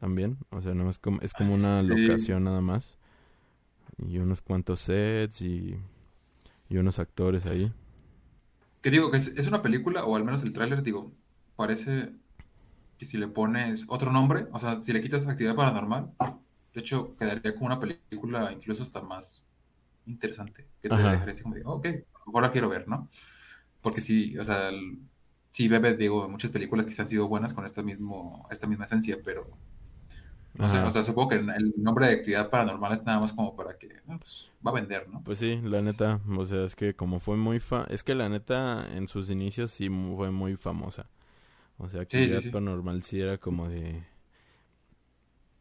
también, 0.00 0.38
o 0.50 0.60
sea, 0.60 0.74
no 0.74 0.88
es 0.90 0.98
como, 0.98 1.20
es 1.20 1.34
como 1.34 1.54
una 1.54 1.82
Sí. 1.82 1.88
locación 1.88 2.44
nada 2.44 2.60
más. 2.60 2.96
Y 3.98 4.18
unos 4.18 4.40
cuantos 4.42 4.80
sets 4.80 5.42
y, 5.42 5.76
y 6.68 6.76
unos 6.76 6.98
actores 6.98 7.46
ahí. 7.46 7.72
Que 8.88 8.92
digo 8.92 9.10
que 9.10 9.18
es, 9.18 9.26
es 9.28 9.46
una 9.46 9.60
película, 9.60 10.06
o 10.06 10.16
al 10.16 10.24
menos 10.24 10.42
el 10.44 10.54
tráiler, 10.54 10.82
digo, 10.82 11.14
parece 11.56 12.14
que 12.98 13.06
si 13.06 13.18
le 13.18 13.28
pones 13.28 13.86
otro 13.90 14.12
nombre, 14.12 14.48
o 14.52 14.58
sea, 14.60 14.78
si 14.78 14.92
le 14.92 15.02
quitas 15.02 15.26
actividad 15.28 15.56
paranormal, 15.56 16.12
de 16.74 16.80
hecho, 16.80 17.16
quedaría 17.16 17.54
como 17.54 17.66
una 17.66 17.80
película 17.80 18.52
incluso 18.52 18.82
hasta 18.82 19.02
más 19.02 19.46
interesante, 20.06 20.70
que 20.82 20.90
te 20.90 20.96
Ajá. 20.96 21.12
dejaría 21.12 21.32
así 21.34 21.42
como 21.44 21.56
de, 21.56 21.62
ok, 21.66 21.86
mejor 22.26 22.42
la 22.42 22.52
quiero 22.52 22.68
ver, 22.70 22.88
¿no? 22.88 23.10
Porque 23.82 24.00
sí, 24.02 24.38
o 24.38 24.44
sea, 24.44 24.68
el- 24.70 25.00
sí 25.52 25.68
bebe, 25.68 25.96
digo, 25.96 26.28
muchas 26.28 26.50
películas 26.52 26.86
que 26.86 26.92
sí 26.92 27.02
han 27.02 27.08
sido 27.08 27.28
buenas 27.28 27.54
con 27.54 27.66
esta, 27.66 27.82
mismo, 27.82 28.48
esta 28.50 28.66
misma 28.68 28.86
esencia, 28.86 29.18
pero 29.24 29.58
no 30.54 30.68
sé, 30.68 30.78
o 30.82 30.90
sea, 30.90 31.02
supongo 31.02 31.30
que 31.30 31.36
el 31.36 31.74
nombre 31.76 32.06
de 32.08 32.14
actividad 32.14 32.50
paranormal 32.50 32.92
es 32.94 33.04
nada 33.04 33.20
más 33.20 33.32
como 33.32 33.54
para 33.56 33.78
que, 33.78 33.88
ah, 34.08 34.18
pues, 34.18 34.50
va 34.66 34.70
a 34.72 34.74
vender, 34.74 35.08
¿no? 35.08 35.24
Pues 35.24 35.38
sí, 35.40 35.60
la 35.62 35.82
neta, 35.82 36.20
o 36.36 36.44
sea, 36.46 36.64
es 36.64 36.74
que 36.74 36.96
como 36.96 37.20
fue 37.20 37.36
muy 37.36 37.60
fa... 37.60 37.84
Es 37.90 38.02
que 38.02 38.14
la 38.14 38.28
neta, 38.28 38.86
en 38.96 39.08
sus 39.08 39.30
inicios 39.30 39.70
sí 39.72 39.88
fue 40.16 40.30
muy 40.30 40.56
famosa. 40.56 41.08
O 41.78 41.88
sea, 41.88 42.02
Sí, 42.08 42.28
sí, 42.30 42.38
actividad 42.38 42.40
sí. 42.40 42.52
paranormal 42.52 43.02
sí 43.04 43.20
era 43.20 43.38
como 43.38 43.68
de... 43.68 44.04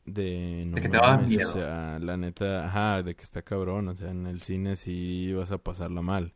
De 0.05 0.63
no 0.65 0.77
De 0.77 0.81
que 0.81 0.89
te 0.89 0.97
va 0.97 1.07
a 1.07 1.11
dar 1.17 1.25
mames, 1.25 1.37
o 1.37 1.43
miedo. 1.43 1.51
sea, 1.51 1.99
la 1.99 2.15
neta, 2.15 2.65
ajá, 2.67 3.03
de 3.03 3.15
que 3.15 3.23
está 3.23 3.41
cabrón, 3.41 3.89
o 3.89 3.95
sea, 3.95 4.11
en 4.11 4.25
el 4.25 4.41
cine 4.41 4.77
sí 4.77 5.33
vas 5.33 5.51
a 5.51 5.57
pasarla 5.57 6.01
mal, 6.01 6.33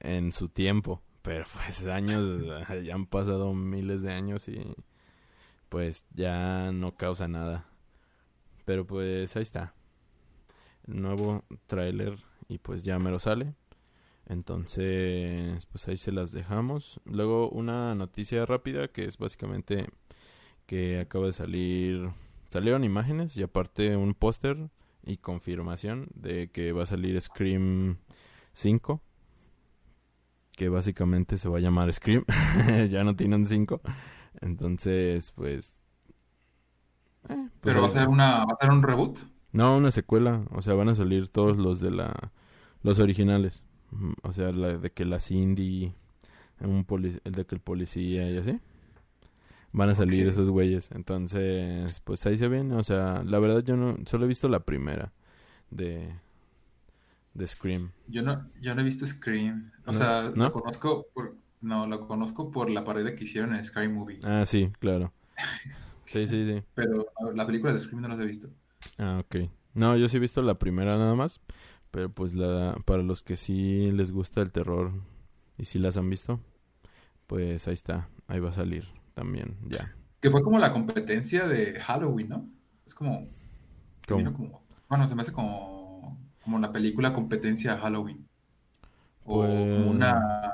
en 0.00 0.32
su 0.32 0.48
tiempo, 0.50 1.02
pero 1.22 1.46
pues 1.66 1.86
años, 1.88 2.26
ya 2.84 2.94
han 2.94 3.06
pasado 3.06 3.54
miles 3.54 4.02
de 4.02 4.12
años 4.12 4.48
y 4.48 4.74
pues 5.68 6.04
ya 6.14 6.72
no 6.72 6.96
causa 6.96 7.28
nada. 7.28 7.66
Pero 8.70 8.86
pues 8.86 9.34
ahí 9.34 9.42
está, 9.42 9.74
nuevo 10.86 11.42
tráiler 11.66 12.16
y 12.46 12.58
pues 12.58 12.84
ya 12.84 13.00
me 13.00 13.10
lo 13.10 13.18
sale. 13.18 13.56
Entonces, 14.26 15.66
pues 15.66 15.88
ahí 15.88 15.96
se 15.96 16.12
las 16.12 16.30
dejamos. 16.30 17.00
Luego 17.04 17.50
una 17.50 17.96
noticia 17.96 18.46
rápida 18.46 18.86
que 18.86 19.06
es 19.06 19.18
básicamente 19.18 19.88
que 20.66 21.00
acaba 21.00 21.26
de 21.26 21.32
salir, 21.32 22.10
salieron 22.48 22.84
imágenes 22.84 23.36
y 23.36 23.42
aparte 23.42 23.96
un 23.96 24.14
póster 24.14 24.70
y 25.02 25.16
confirmación 25.16 26.06
de 26.14 26.52
que 26.52 26.70
va 26.70 26.84
a 26.84 26.86
salir 26.86 27.20
Scream 27.20 27.98
5, 28.52 29.02
que 30.56 30.68
básicamente 30.68 31.38
se 31.38 31.48
va 31.48 31.58
a 31.58 31.60
llamar 31.60 31.92
Scream, 31.92 32.24
ya 32.88 33.02
no 33.02 33.16
tienen 33.16 33.46
5. 33.46 33.80
Entonces, 34.42 35.32
pues... 35.32 35.79
eh, 37.28 37.48
pues 37.60 37.74
Pero 37.74 37.82
va 37.82 37.88
a 37.88 37.90
ser 37.90 38.08
una, 38.08 38.44
va 38.44 38.54
a 38.54 38.56
ser 38.60 38.70
un 38.70 38.82
reboot. 38.82 39.18
no, 39.52 39.76
una 39.76 39.90
secuela. 39.90 40.42
O 40.52 40.62
sea, 40.62 40.74
van 40.74 40.88
a 40.88 40.94
salir 40.94 41.28
todos 41.28 41.56
los 41.56 41.80
de 41.80 41.90
la... 41.90 42.32
Los 42.82 42.98
originales. 42.98 43.62
Ujú, 43.92 44.14
O 44.22 44.32
sea, 44.32 44.52
la 44.52 44.78
de 44.78 44.90
que 44.92 45.04
la 45.04 45.20
Cindy... 45.20 45.92
Un 46.60 46.84
el 47.24 47.32
de 47.32 47.46
que 47.46 47.54
el 47.54 47.60
policía 47.60 48.30
y 48.30 48.36
así. 48.36 48.60
Van 49.72 49.88
a 49.88 49.94
salir 49.94 50.28
esos 50.28 50.50
güeyes. 50.50 50.90
Entonces, 50.92 52.00
pues 52.00 52.26
ahí 52.26 52.36
se 52.36 52.48
ven. 52.48 52.72
O 52.72 52.82
sea, 52.84 53.22
la 53.24 53.38
verdad 53.38 53.62
yo 53.64 53.76
no... 53.76 53.96
Solo 54.06 54.24
he 54.24 54.28
visto 54.28 54.48
la 54.48 54.60
primera. 54.60 55.12
De... 55.70 56.14
De 57.34 57.46
Scream. 57.46 57.92
Yo 58.08 58.22
no, 58.22 58.46
yo 58.60 58.74
no 58.74 58.80
he 58.80 58.84
visto 58.84 59.06
Scream. 59.06 59.70
O 59.86 59.92
¿No? 59.92 59.94
sea, 59.94 60.32
¿No? 60.34 60.44
lo 60.46 60.52
conozco 60.52 61.06
por, 61.14 61.36
no, 61.60 61.86
lo 61.86 62.06
conozco 62.06 62.50
por 62.50 62.68
la 62.70 62.84
parodia 62.84 63.14
que 63.14 63.24
hicieron 63.24 63.54
en 63.54 63.64
Scary 63.64 63.88
Movie. 63.88 64.18
Ah, 64.24 64.44
sí, 64.46 64.70
claro. 64.80 65.12
Sí, 66.10 66.26
sí, 66.26 66.44
sí. 66.44 66.60
Pero 66.74 67.06
la 67.34 67.46
película 67.46 67.72
de 67.72 67.78
Scream 67.78 68.02
no 68.02 68.08
las 68.08 68.18
he 68.18 68.26
visto. 68.26 68.48
Ah, 68.98 69.22
ok. 69.24 69.48
No, 69.74 69.96
yo 69.96 70.08
sí 70.08 70.16
he 70.16 70.20
visto 70.20 70.42
la 70.42 70.58
primera 70.58 70.98
nada 70.98 71.14
más. 71.14 71.40
Pero 71.92 72.12
pues 72.12 72.34
la, 72.34 72.76
para 72.84 73.04
los 73.04 73.22
que 73.22 73.36
sí 73.36 73.92
les 73.92 74.10
gusta 74.10 74.42
el 74.42 74.50
terror 74.50 74.92
y 75.56 75.66
sí 75.66 75.78
las 75.78 75.96
han 75.96 76.10
visto, 76.10 76.40
pues 77.28 77.68
ahí 77.68 77.74
está. 77.74 78.08
Ahí 78.26 78.40
va 78.40 78.48
a 78.48 78.52
salir 78.52 78.84
también, 79.14 79.56
ya. 79.68 79.94
Que 80.20 80.30
fue 80.30 80.42
como 80.42 80.58
la 80.58 80.72
competencia 80.72 81.46
de 81.46 81.78
Halloween, 81.80 82.28
¿no? 82.28 82.48
Es 82.84 82.94
como, 82.94 83.28
bueno, 84.88 85.06
se 85.06 85.14
me 85.14 85.22
hace 85.22 85.32
como, 85.32 86.18
como 86.42 86.58
la 86.58 86.72
película 86.72 87.12
competencia 87.12 87.74
a 87.74 87.78
Halloween. 87.78 88.26
O 89.24 89.42
Pues... 89.42 89.48
como 89.48 89.90
una, 89.92 90.52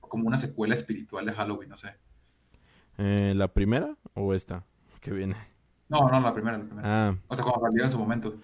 como 0.00 0.26
una 0.26 0.36
secuela 0.36 0.74
espiritual 0.74 1.26
de 1.26 1.32
Halloween, 1.32 1.68
no 1.68 1.76
sé. 1.76 1.94
Eh, 2.98 3.34
¿La 3.36 3.52
primera 3.52 3.96
o 4.14 4.34
esta 4.34 4.64
que 5.10 5.16
viene? 5.16 5.36
No, 5.88 6.08
no, 6.08 6.20
la 6.20 6.34
primera, 6.34 6.58
la 6.58 6.64
primera. 6.64 7.08
Ah, 7.08 7.16
O 7.28 7.34
sea, 7.36 7.44
cuando 7.44 7.66
salió 7.66 7.84
en 7.84 7.90
su 7.90 7.98
momento. 7.98 8.34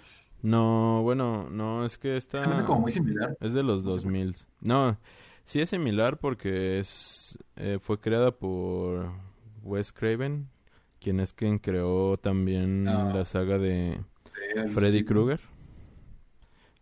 no, 0.43 1.03
bueno, 1.03 1.49
no, 1.51 1.85
es 1.85 1.99
que 1.99 2.21
Se 2.21 2.47
me 2.47 2.55
hace 2.55 2.65
como 2.65 2.81
muy 2.81 2.91
similar. 2.93 3.37
es 3.41 3.53
de 3.53 3.63
los 3.63 3.83
No 3.85 3.91
sé 3.93 3.97
por 4.03 4.13
qué. 4.13 4.19
2000. 4.25 4.37
No, 4.61 4.97
sí 5.45 5.61
es 5.61 5.71
similar 5.71 6.19
porque 6.19 6.79
es 6.79 7.37
eh, 7.57 7.79
fue 7.81 7.99
creada 8.01 8.31
por 8.31 9.11
Wes 9.63 9.93
Craven, 9.93 10.49
quien 11.01 11.19
es 11.21 11.33
quien 11.33 11.59
creó 11.59 12.17
también 12.17 12.87
Ah, 12.89 13.13
la 13.15 13.25
saga 13.25 13.59
de 13.59 14.01
Freddy. 14.73 15.05
Krueger, 15.05 15.41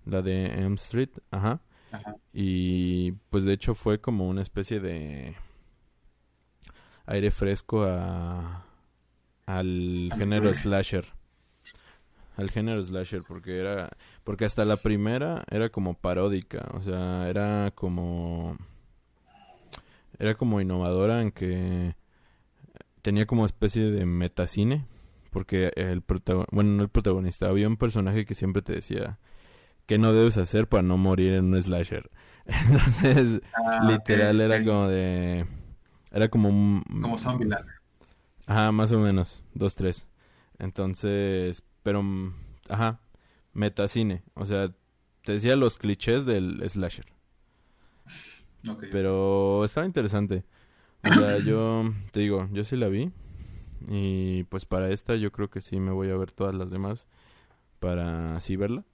la 0.04 0.20
de 0.22 0.46
Elm 0.46 0.74
Street, 0.74 1.10
ajá. 1.30 1.60
Ajá. 1.92 2.16
Y 2.32 3.12
pues 3.30 3.44
de 3.44 3.52
hecho 3.54 3.74
fue 3.74 4.00
como 4.00 4.28
una 4.28 4.42
especie 4.42 4.78
de 4.78 5.34
aire 7.06 7.30
fresco 7.30 7.84
a 7.84 8.64
al 9.58 10.12
género 10.16 10.52
slasher. 10.54 11.04
Al 12.36 12.50
género 12.50 12.82
slasher 12.82 13.22
porque 13.22 13.58
era 13.58 13.90
porque 14.24 14.44
hasta 14.44 14.64
la 14.64 14.76
primera 14.76 15.44
era 15.50 15.68
como 15.68 15.94
paródica, 15.94 16.68
o 16.74 16.82
sea, 16.82 17.28
era 17.28 17.72
como 17.74 18.56
era 20.18 20.34
como 20.34 20.60
innovadora 20.60 21.22
en 21.22 21.32
que 21.32 21.94
tenía 23.02 23.26
como 23.26 23.46
especie 23.46 23.90
de 23.90 24.06
metacine 24.06 24.86
porque 25.30 25.72
el 25.76 26.02
protagonista, 26.02 26.54
bueno, 26.54 26.70
no 26.72 26.82
el 26.82 26.88
protagonista, 26.88 27.48
había 27.48 27.68
un 27.68 27.76
personaje 27.76 28.24
que 28.24 28.34
siempre 28.34 28.62
te 28.62 28.72
decía 28.74 29.18
que 29.86 29.98
no 29.98 30.12
debes 30.12 30.36
hacer 30.36 30.68
para 30.68 30.82
no 30.82 30.96
morir 30.96 31.34
en 31.34 31.46
un 31.46 31.62
slasher. 31.62 32.10
Entonces, 32.46 33.42
Ah, 33.54 33.84
literal 33.88 34.40
era 34.40 34.64
como 34.64 34.88
de 34.88 35.46
era 36.12 36.28
como 36.28 36.48
un 36.48 36.82
Como 37.00 37.18
Zombieland. 37.18 37.66
Ajá, 38.50 38.72
más 38.72 38.92
o 38.92 38.98
menos, 38.98 39.42
dos 39.54 39.74
tres. 39.76 40.08
Entonces, 40.58 41.62
pero 41.82 42.02
mm, 42.02 42.34
ajá, 42.68 43.00
metacine, 43.54 44.22
o 44.34 44.46
sea, 44.46 44.72
te 45.24 45.32
decía 45.32 45.56
los 45.56 45.78
clichés 45.78 46.26
del 46.26 46.62
slasher, 46.68 47.06
Ok. 48.68 48.84
pero 48.88 49.64
estaba 49.64 49.86
interesante. 49.86 50.44
O 51.02 51.12
sea, 51.12 51.38
yo 51.40 51.84
te 52.12 52.20
digo, 52.20 52.48
yo 52.52 52.64
sí 52.64 52.76
la 52.76 52.88
vi 52.88 53.12
y 53.88 54.44
pues 54.46 54.66
para 54.66 54.90
esta 54.90 55.16
yo 55.16 55.32
creo 55.32 55.50
que 55.50 55.60
sí 55.62 55.80
me 55.80 55.92
voy 55.92 56.10
a 56.10 56.16
ver 56.16 56.32
todas 56.32 56.54
las 56.54 56.70
demás 56.70 57.06
para 57.80 58.36
así 58.36 58.56
verla. 58.56 58.84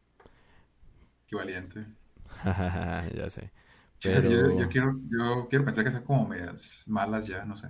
Qué 1.26 1.36
valiente. 1.36 1.86
ya 3.14 3.28
sé. 3.30 3.50
Yo, 4.02 4.20
yo- 4.22 4.50
Pero 4.50 4.52
yo 4.52 4.68
quiero, 4.68 5.00
yo 5.11 5.48
quiero 5.48 5.64
pensar 5.64 5.84
que 5.84 5.90
son 5.92 6.04
como 6.04 6.26
medias 6.28 6.84
malas 6.86 7.26
ya, 7.26 7.44
no 7.44 7.57
sé. 7.57 7.68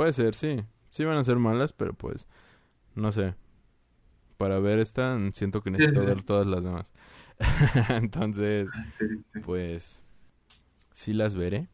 Puede 0.00 0.14
ser, 0.14 0.34
sí. 0.34 0.64
Sí 0.88 1.04
van 1.04 1.18
a 1.18 1.24
ser 1.24 1.36
malas, 1.36 1.74
pero 1.74 1.92
pues 1.92 2.26
no 2.94 3.12
sé. 3.12 3.34
Para 4.38 4.58
ver 4.58 4.78
esta 4.78 5.18
siento 5.34 5.60
que 5.62 5.70
necesito 5.70 6.00
sí, 6.00 6.06
ver 6.06 6.22
todas 6.22 6.46
las 6.46 6.64
demás. 6.64 6.90
Entonces, 7.90 8.70
Sí, 8.98 9.08
sí, 9.08 9.18
sí. 9.32 9.40
pues 9.40 10.02
sí 10.94 11.12
las 11.12 11.34
veré. 11.34 11.68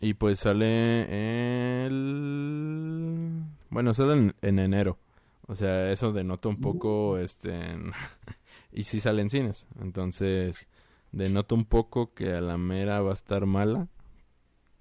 Y 0.00 0.14
pues 0.14 0.40
sale 0.40 1.84
el 1.86 3.42
bueno, 3.68 3.92
sale 3.92 4.14
en, 4.14 4.34
en 4.40 4.58
enero. 4.58 4.98
O 5.46 5.54
sea, 5.56 5.90
eso 5.92 6.12
denota 6.12 6.48
un 6.48 6.56
poco 6.58 7.18
este 7.18 7.54
en- 7.54 7.92
y 8.72 8.84
sí 8.84 9.00
sale 9.00 9.20
en 9.20 9.28
cines. 9.30 9.66
Entonces, 9.80 10.68
denota 11.12 11.54
un 11.54 11.66
poco 11.66 12.14
que 12.14 12.32
a 12.32 12.40
la 12.40 12.56
mera 12.56 13.02
va 13.02 13.10
a 13.10 13.14
estar 13.14 13.44
mala, 13.46 13.88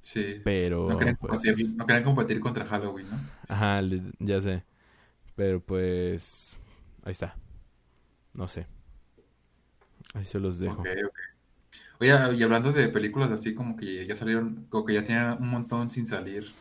Sí. 0.05 0.35
No 0.37 0.41
pero 0.43 0.85
competir, 0.85 1.17
pues 1.17 1.75
no 1.75 1.85
querían 1.87 2.03
competir 2.03 2.39
contra 2.39 2.63
Halloween, 2.63 3.09
¿no? 3.09 3.19
Ajá, 3.47 3.81
ya 4.19 4.39
sé. 4.39 4.63
Pero 5.35 5.59
pues 5.59 6.59
ahí 7.03 7.11
está. 7.11 7.35
No 8.35 8.47
sé. 8.47 8.67
Ahí 10.13 10.23
se 10.23 10.39
los 10.39 10.59
dejo. 10.59 10.81
Ok, 10.81 10.87
ok. 11.07 11.17
Oye, 12.01 12.37
y 12.37 12.43
hablando 12.43 12.71
de 12.71 12.87
películas 12.89 13.31
así 13.31 13.55
como 13.55 13.75
que 13.75 14.05
ya 14.05 14.15
salieron, 14.15 14.67
como 14.69 14.85
que 14.85 14.93
ya 14.93 15.03
tienen 15.03 15.41
un 15.41 15.49
montón 15.49 15.89
sin 15.89 16.05
salir, 16.05 16.53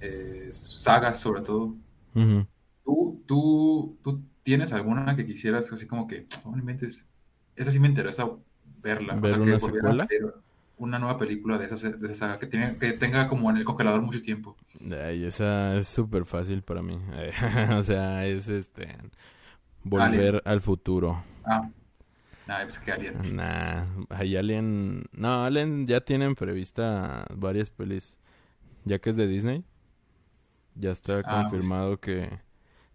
eh, 0.00 0.50
sagas 0.52 1.18
sobre 1.18 1.42
todo. 1.42 1.74
¿Tú, 2.84 3.20
tú, 3.26 3.98
tú 4.00 4.22
tienes 4.44 4.72
alguna 4.72 5.16
que 5.16 5.26
quisieras 5.26 5.72
así 5.72 5.88
como 5.88 6.06
que, 6.06 6.28
oh, 6.44 6.52
no 6.52 6.58
inventes, 6.58 7.08
esa 7.56 7.72
sí 7.72 7.80
me 7.80 7.88
interesa 7.88 8.30
verla, 8.80 9.16
o 9.16 9.20
¿Ver 9.20 9.30
sea, 9.30 9.38
que 9.38 9.44
una 9.44 9.56
a 9.56 9.60
secuela? 9.60 10.08
Una 10.76 10.98
nueva 10.98 11.18
película 11.18 11.58
de 11.58 11.66
esa, 11.66 11.90
de 11.90 12.06
esa 12.06 12.14
saga, 12.14 12.38
que, 12.38 12.46
tiene, 12.46 12.76
que 12.78 12.92
tenga 12.92 13.28
como 13.28 13.50
en 13.50 13.56
el 13.58 13.64
congelador 13.64 14.02
mucho 14.02 14.20
tiempo. 14.22 14.56
Ay, 14.90 15.24
esa 15.24 15.76
es 15.76 15.88
súper 15.88 16.24
fácil 16.24 16.62
para 16.62 16.82
mí. 16.82 16.98
o 17.76 17.82
sea, 17.82 18.26
es 18.26 18.48
este 18.48 18.84
Alien. 18.84 19.10
volver 19.84 20.42
al 20.44 20.60
futuro. 20.60 21.22
Ah, 21.44 21.70
pues 22.64 22.78
que 22.78 22.92
Alien. 22.92 23.36
Nah, 23.36 23.84
hay 24.10 24.36
Alien. 24.36 25.04
No, 25.12 25.44
Alien 25.44 25.86
ya 25.86 26.00
tienen 26.00 26.34
prevista 26.34 27.24
varias 27.34 27.70
pelis. 27.70 28.18
Ya 28.84 28.98
que 28.98 29.10
es 29.10 29.16
de 29.16 29.26
Disney, 29.26 29.64
ya 30.74 30.90
está 30.90 31.20
Ah, 31.20 31.22
pues 31.22 31.34
sí. 31.36 31.50
confirmado 31.50 31.98
que 32.00 32.28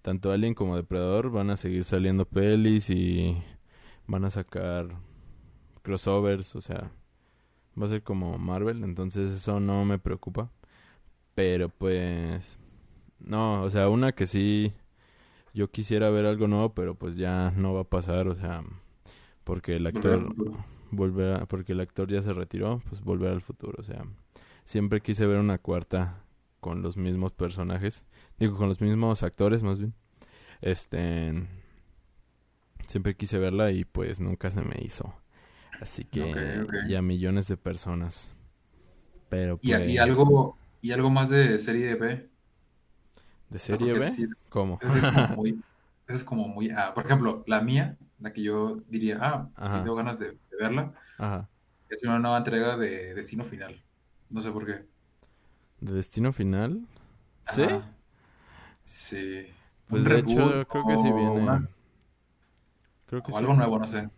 tanto 0.03 0.31
Alien 0.31 0.53
como 0.53 0.75
Depredador 0.75 1.31
van 1.31 1.49
a 1.49 1.57
seguir 1.57 1.83
saliendo 1.83 2.25
pelis 2.25 2.89
y 2.91 3.41
van 4.05 4.25
a 4.25 4.29
sacar 4.29 4.87
crossovers, 5.81 6.55
o 6.55 6.61
sea, 6.61 6.91
Va 7.79 7.85
a 7.85 7.89
ser 7.89 8.03
como 8.03 8.37
Marvel, 8.37 8.83
entonces 8.83 9.31
eso 9.31 9.59
no 9.59 9.85
me 9.85 9.99
preocupa. 9.99 10.51
Pero 11.35 11.69
pues... 11.69 12.57
No, 13.19 13.61
o 13.63 13.69
sea, 13.69 13.89
una 13.89 14.11
que 14.11 14.27
sí... 14.27 14.73
Yo 15.53 15.71
quisiera 15.71 16.09
ver 16.09 16.25
algo 16.25 16.47
nuevo, 16.47 16.73
pero 16.73 16.95
pues 16.95 17.15
ya 17.15 17.51
no 17.55 17.73
va 17.73 17.81
a 17.81 17.89
pasar, 17.89 18.27
o 18.27 18.35
sea... 18.35 18.63
Porque 19.43 19.77
el 19.77 19.87
actor... 19.87 20.35
Volver 20.91 21.45
porque 21.47 21.73
el 21.73 21.81
actor 21.81 22.09
ya 22.09 22.23
se 22.23 22.33
retiró, 22.33 22.81
pues 22.89 23.01
volver 23.01 23.31
al 23.31 23.41
futuro, 23.41 23.77
o 23.79 23.83
sea... 23.83 24.03
Siempre 24.65 25.01
quise 25.01 25.25
ver 25.25 25.37
una 25.39 25.57
cuarta 25.57 26.23
con 26.59 26.81
los 26.81 26.97
mismos 26.97 27.31
personajes. 27.31 28.05
Digo, 28.37 28.57
con 28.57 28.67
los 28.67 28.81
mismos 28.81 29.23
actores, 29.23 29.63
más 29.63 29.79
bien. 29.79 29.93
Este... 30.61 31.47
Siempre 32.87 33.15
quise 33.15 33.37
verla 33.37 33.71
y 33.71 33.85
pues 33.85 34.19
nunca 34.19 34.51
se 34.51 34.61
me 34.63 34.75
hizo. 34.81 35.13
Así 35.81 36.03
que 36.03 36.65
ya 36.87 37.01
millones 37.01 37.47
de 37.47 37.57
personas. 37.57 38.33
Pero 39.29 39.59
¿Y, 39.61 39.71
pues 39.71 39.99
algo 39.99 40.57
y 40.81 40.91
algo 40.91 41.09
más 41.09 41.29
de 41.29 41.59
serie 41.59 41.95
B. 41.95 42.29
¿De 43.49 43.59
serie 43.59 43.93
B? 43.93 44.11
¿Cómo? 44.49 44.79
Ese 44.81 44.97
es 44.97 45.05
como 45.05 45.27
muy, 45.35 45.61
es 46.07 46.23
como 46.23 46.47
muy 46.47 46.69
ah, 46.71 46.91
por 46.93 47.05
ejemplo, 47.05 47.43
la 47.47 47.61
mía, 47.61 47.97
la 48.19 48.33
que 48.33 48.43
yo 48.43 48.81
diría, 48.89 49.17
ah, 49.21 49.49
si 49.67 49.77
tengo 49.77 49.95
ganas 49.95 50.19
de, 50.19 50.37
verla, 50.59 50.93
Ajá. 51.17 51.47
es 51.89 52.03
una 52.03 52.19
nueva 52.19 52.37
entrega 52.37 52.75
de 52.75 53.13
Destino 53.13 53.45
Final. 53.45 53.81
No 54.29 54.41
sé 54.41 54.51
por 54.51 54.65
qué. 54.65 54.85
¿De 55.79 55.93
Destino 55.93 56.33
Final? 56.33 56.85
¿Sí? 57.51 57.63
Sí. 58.83 59.47
Pues 59.87 60.03
de 60.03 60.19
hecho, 60.19 60.67
creo 60.67 60.85
que 60.85 60.97
sí 60.97 61.11
viene. 61.11 61.67
Creo 63.07 63.23
que 63.23 63.31
o 63.31 63.37
algo 63.37 63.53
nuevo, 63.53 63.79
no 63.79 63.87
sé. 63.87 64.09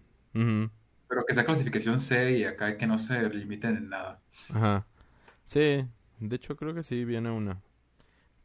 Pero 1.12 1.26
que 1.26 1.34
sea 1.34 1.44
clasificación 1.44 2.00
C 2.00 2.38
y 2.38 2.46
acá 2.46 2.78
que 2.78 2.88
no 2.88 2.98
se 2.98 3.30
limiten 3.32 3.76
en 3.76 3.90
nada. 3.90 4.22
Ajá. 4.54 4.88
Sí, 5.44 5.86
de 6.22 6.36
hecho 6.38 6.56
creo 6.56 6.74
que 6.74 6.84
sí 6.84 7.04
viene 7.04 7.30
una. 7.30 7.62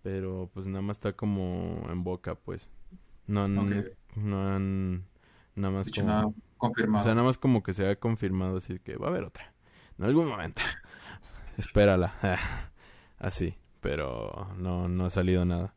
Pero 0.03 0.51
pues 0.53 0.67
nada 0.67 0.83
más 0.83 0.97
está 0.97 1.12
como 1.12 1.87
en 1.89 2.03
boca, 2.03 2.35
pues. 2.35 2.69
No 3.29 3.45
han, 3.45 3.55
no 4.17 4.49
han 4.49 5.05
nada 5.55 5.75
más 5.75 5.89
como... 5.93 6.35
confirmado. 6.59 7.03
O 7.03 7.05
sea, 7.05 7.14
nada 7.14 7.25
más 7.25 7.39
como 7.39 7.62
que 7.62 7.73
se 7.73 7.89
ha 7.89 7.95
confirmado 8.01 8.57
así 8.57 8.81
que 8.81 8.97
va 8.97 9.07
a 9.07 9.11
haber 9.11 9.23
otra. 9.23 9.55
En 9.97 10.05
algún 10.05 10.27
momento. 10.27 10.61
Espérala. 11.59 12.14
así. 13.21 13.55
Pero 13.81 14.53
no, 14.59 14.89
no 14.89 15.05
ha 15.05 15.11
salido 15.11 15.45
nada. 15.45 15.73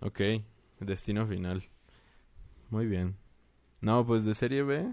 Ok. 0.00 0.22
Destino 0.80 1.24
final. 1.24 1.68
Muy 2.68 2.86
bien. 2.86 3.16
No, 3.80 4.04
pues 4.04 4.24
de 4.24 4.34
serie 4.34 4.64
B. 4.64 4.92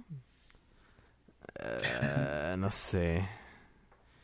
Eh, 1.59 2.55
no 2.57 2.69
sé. 2.69 3.27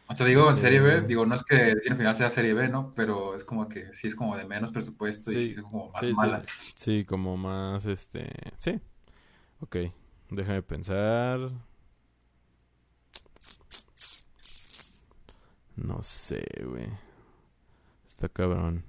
O 0.08 0.14
sea, 0.14 0.26
digo, 0.26 0.50
en 0.50 0.58
serie 0.58 0.82
B, 0.82 1.02
digo, 1.02 1.26
no 1.26 1.36
es 1.36 1.44
que 1.44 1.72
el 1.72 1.82
final 1.82 2.16
sea 2.16 2.30
serie 2.30 2.54
B, 2.54 2.68
¿no? 2.68 2.94
Pero 2.96 3.34
es 3.34 3.46
como 3.46 3.70
que 3.70 3.94
sí 3.94 4.08
es 4.08 4.16
como 4.16 4.36
de 4.36 4.46
menos 4.46 4.72
presupuesto 4.72 5.32
y 5.32 5.36
sí 5.36 5.50
es 5.52 5.62
como 5.62 5.90
más 5.90 6.04
malas. 6.14 6.48
Sí, 6.76 7.06
como 7.06 7.38
más, 7.38 7.86
este... 7.86 8.30
Sí. 8.60 8.82
Ok, 9.62 9.78
déjame 10.30 10.62
pensar. 10.64 11.52
No 15.78 16.04
sé, 16.04 16.44
güey. 16.66 16.90
Está 18.06 18.28
cabrón. 18.28 18.84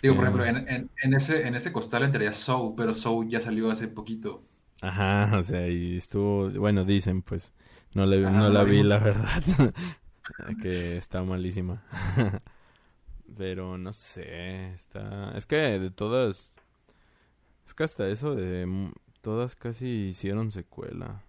Digo, 0.00 0.14
por 0.14 0.24
ejemplo, 0.24 0.44
en, 0.46 0.90
en, 1.02 1.14
ese, 1.14 1.46
en 1.46 1.54
ese 1.56 1.72
costal 1.72 2.04
entraría 2.04 2.32
Soul, 2.32 2.74
pero 2.76 2.94
Soul 2.94 3.28
ya 3.28 3.40
salió 3.40 3.70
hace 3.70 3.88
poquito. 3.88 4.44
Ajá, 4.82 5.38
o 5.38 5.42
sea, 5.44 5.68
y 5.68 5.96
estuvo, 5.96 6.50
bueno, 6.50 6.84
dicen, 6.84 7.22
pues, 7.22 7.52
no, 7.94 8.04
le, 8.04 8.20
no 8.20 8.50
la 8.50 8.64
vi, 8.64 8.82
la 8.82 8.98
verdad, 8.98 9.42
que 10.60 10.96
está 10.96 11.22
malísima. 11.22 11.84
Pero 13.36 13.78
no 13.78 13.92
sé, 13.92 14.72
está, 14.72 15.32
es 15.36 15.46
que 15.46 15.56
de 15.56 15.90
todas, 15.90 16.50
es 17.64 17.74
que 17.74 17.84
hasta 17.84 18.08
eso 18.08 18.34
de 18.34 18.90
todas 19.20 19.54
casi 19.54 19.86
hicieron 19.86 20.50
secuela. 20.50 21.22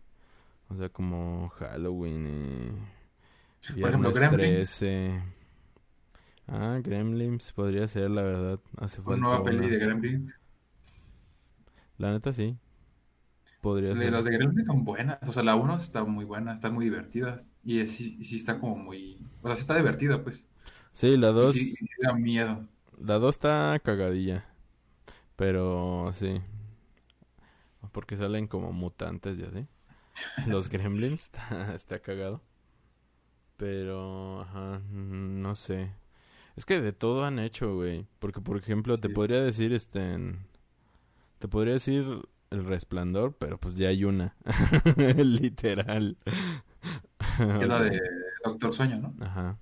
O 0.69 0.75
sea, 0.75 0.89
como 0.89 1.49
Halloween 1.49 2.27
y 2.27 3.75
Viernes 3.75 4.13
13. 4.13 5.21
Ah, 6.47 6.79
Gremlins 6.83 7.51
podría 7.51 7.87
ser, 7.87 8.09
la 8.09 8.23
verdad. 8.23 8.59
Hace 8.77 8.97
falta 8.97 9.11
¿Una 9.11 9.27
nueva 9.27 9.43
peli 9.43 9.69
de 9.69 9.77
Gremlins? 9.77 10.35
La 11.99 12.11
neta 12.11 12.33
sí. 12.33 12.57
Podría 13.63 13.95
ser. 13.95 14.11
Las 14.11 14.25
de 14.25 14.31
Gremlins 14.31 14.67
son 14.67 14.83
buenas. 14.83 15.19
O 15.25 15.31
sea, 15.31 15.41
la 15.41 15.55
1 15.55 15.77
está 15.77 16.03
muy 16.03 16.25
buena, 16.25 16.53
está 16.53 16.69
muy 16.69 16.83
divertida. 16.83 17.37
Y 17.63 17.87
sí, 17.87 18.21
sí 18.21 18.35
está 18.35 18.59
como 18.59 18.75
muy. 18.75 19.17
O 19.41 19.47
sea, 19.47 19.55
sí 19.55 19.61
está 19.61 19.77
divertida, 19.77 20.21
pues. 20.21 20.49
Sí, 20.91 21.15
la 21.15 21.29
2. 21.29 21.53
Sí, 21.53 21.71
sí, 21.71 21.85
da 22.01 22.13
miedo. 22.13 22.67
La 22.99 23.19
2 23.19 23.33
está 23.33 23.79
cagadilla. 23.81 24.45
Pero 25.37 26.11
sí. 26.13 26.41
Porque 27.93 28.17
salen 28.17 28.47
como 28.47 28.73
mutantes 28.73 29.39
y 29.39 29.43
así. 29.43 29.65
Los 30.45 30.67
Gremlins 30.67 31.21
está, 31.33 31.73
está 31.73 31.99
cagado. 31.99 32.41
Pero, 33.55 34.41
ajá, 34.41 34.81
no 34.89 35.55
sé. 35.55 35.93
Es 36.57 36.65
que 36.65 36.81
de 36.81 36.91
todo 36.91 37.23
han 37.23 37.39
hecho, 37.39 37.75
güey. 37.75 38.07
Porque, 38.19 38.41
por 38.41 38.57
ejemplo, 38.57 38.97
te 38.97 39.07
podría 39.07 39.41
decir, 39.41 39.71
este... 39.71 40.35
Te 41.39 41.47
podría 41.47 41.75
decir 41.75 42.27
el 42.53 42.65
Resplandor, 42.65 43.35
pero 43.37 43.57
pues 43.57 43.75
ya 43.75 43.89
hay 43.89 44.05
una. 44.05 44.35
Literal. 45.17 46.17
Es 47.39 47.67
la 47.67 47.79
de 47.79 47.99
Doctor 48.43 48.73
Sueño, 48.73 48.99
¿no? 48.99 49.25
Ajá. 49.25 49.57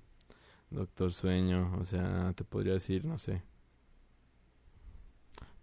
Doctor 0.68 1.12
Sueño, 1.12 1.74
o 1.80 1.84
sea, 1.86 2.32
te 2.34 2.44
podría 2.44 2.74
decir, 2.74 3.06
no 3.06 3.16
sé. 3.16 3.42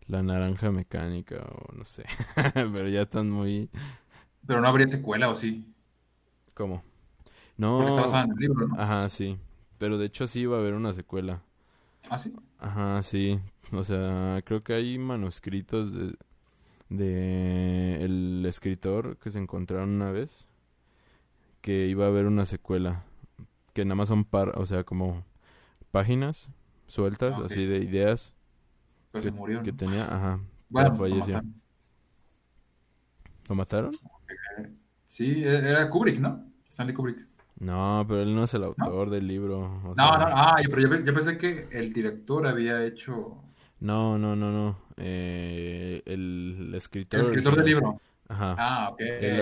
La 0.07 0.23
naranja 0.23 0.71
mecánica 0.71 1.35
o 1.35 1.75
no 1.75 1.85
sé. 1.85 2.05
pero 2.53 2.87
ya 2.87 3.01
están 3.01 3.29
muy... 3.29 3.69
Pero 4.47 4.59
no 4.59 4.67
habría 4.67 4.87
secuela 4.87 5.29
o 5.29 5.35
sí. 5.35 5.71
¿Cómo? 6.55 6.83
No. 7.57 7.77
Porque 7.77 7.89
está 7.89 8.01
basada 8.01 8.23
en 8.23 8.31
el 8.31 8.37
libro, 8.37 8.67
¿no? 8.69 8.81
Ajá, 8.81 9.07
sí. 9.09 9.37
Pero 9.77 9.99
de 9.99 10.07
hecho 10.07 10.25
sí 10.25 10.47
va 10.47 10.57
a 10.57 10.61
haber 10.61 10.73
una 10.73 10.93
secuela. 10.93 11.43
¿Ah, 12.09 12.17
sí? 12.17 12.33
Ajá, 12.57 13.03
sí. 13.03 13.39
O 13.71 13.83
sea, 13.83 14.41
creo 14.45 14.63
que 14.63 14.73
hay 14.73 14.97
manuscritos 14.97 15.93
de, 15.93 16.15
de 16.89 18.03
el 18.03 18.45
escritor 18.45 19.17
que 19.17 19.31
se 19.31 19.39
encontraron 19.39 19.89
una 19.89 20.11
vez 20.11 20.47
que 21.61 21.87
iba 21.87 22.05
a 22.05 22.07
haber 22.07 22.25
una 22.25 22.45
secuela 22.45 23.03
que 23.73 23.85
nada 23.85 23.95
más 23.95 24.07
son 24.07 24.25
par, 24.25 24.53
o 24.57 24.65
sea, 24.65 24.83
como 24.83 25.23
páginas 25.91 26.49
sueltas 26.87 27.35
ah, 27.37 27.43
así 27.45 27.65
de 27.65 27.79
ideas 27.79 28.33
Pero 29.11 29.23
que, 29.23 29.29
se 29.29 29.35
murió, 29.35 29.61
que 29.61 29.71
tenía, 29.71 30.03
ajá, 30.03 30.39
bueno, 30.69 30.95
falleció. 30.95 31.41
¿Lo 33.47 33.55
mataron? 33.55 33.91
Sí, 35.05 35.43
e-, 35.43 35.57
era 35.57 35.89
Kubrick, 35.89 36.19
¿no? 36.19 36.45
Stanley 36.67 36.95
Kubrick. 36.95 37.27
No, 37.59 38.05
pero 38.07 38.21
él 38.21 38.33
no 38.33 38.45
es 38.45 38.53
el 38.53 38.63
autor 38.63 39.09
del 39.09 39.27
libro. 39.27 39.81
no, 39.83 39.93
no, 39.93 40.01
ah, 40.03 40.55
pero 40.69 40.81
yo, 40.81 41.03
yo, 41.03 41.13
pensé 41.13 41.37
que 41.37 41.67
el 41.71 41.91
director 41.91 42.47
había 42.47 42.85
hecho 42.85 43.43
no, 43.79 44.17
no, 44.17 44.35
no, 44.35 44.51
no. 44.51 44.77
Eh, 44.99 46.01
el 46.05 46.71
escritor. 46.75 47.19
El 47.19 47.25
escritor 47.25 47.55
del 47.55 47.65
libro. 47.65 48.01
Ajá. 48.27 48.55
Ah, 48.57 48.89
ok. 48.91 49.01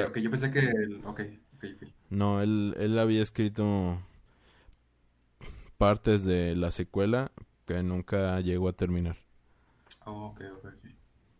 okay. 0.09 0.23
Yo 0.23 0.31
pensé 0.31 0.51
que. 0.51 0.59
El... 0.59 1.01
Ok, 1.05 1.21
ok, 1.55 1.65
No, 2.09 2.41
él, 2.41 2.75
él 2.79 2.97
había 2.99 3.21
escrito 3.21 3.99
partes 5.77 6.23
de 6.23 6.55
la 6.55 6.71
secuela 6.71 7.31
que 7.65 7.81
nunca 7.83 8.39
llegó 8.39 8.69
a 8.69 8.73
terminar. 8.73 9.17
Oh, 10.05 10.27
ok, 10.27 10.41
ok, 10.57 10.73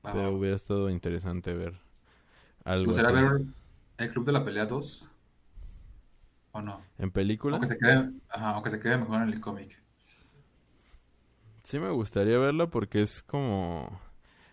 Pero 0.04 0.32
hubiera 0.32 0.56
estado 0.56 0.90
interesante 0.90 1.54
ver 1.54 1.74
algo 2.66 2.92
¿Será 2.92 3.12
ver 3.12 3.42
el 3.98 4.12
Club 4.12 4.26
de 4.26 4.32
la 4.34 4.44
Pelea 4.44 4.66
2? 4.66 5.10
¿O 6.52 6.62
no? 6.62 6.82
¿En 6.98 7.12
película? 7.12 7.56
Aunque 7.56 7.68
se 7.68 7.78
quede, 7.78 8.12
ajá, 8.30 8.52
aunque 8.52 8.70
se 8.70 8.80
quede 8.80 8.98
mejor 8.98 9.22
en 9.22 9.30
el 9.30 9.40
cómic. 9.40 9.82
Sí 11.64 11.80
me 11.80 11.90
gustaría 11.90 12.38
verla 12.38 12.68
porque 12.68 13.02
es 13.02 13.22
como... 13.24 14.00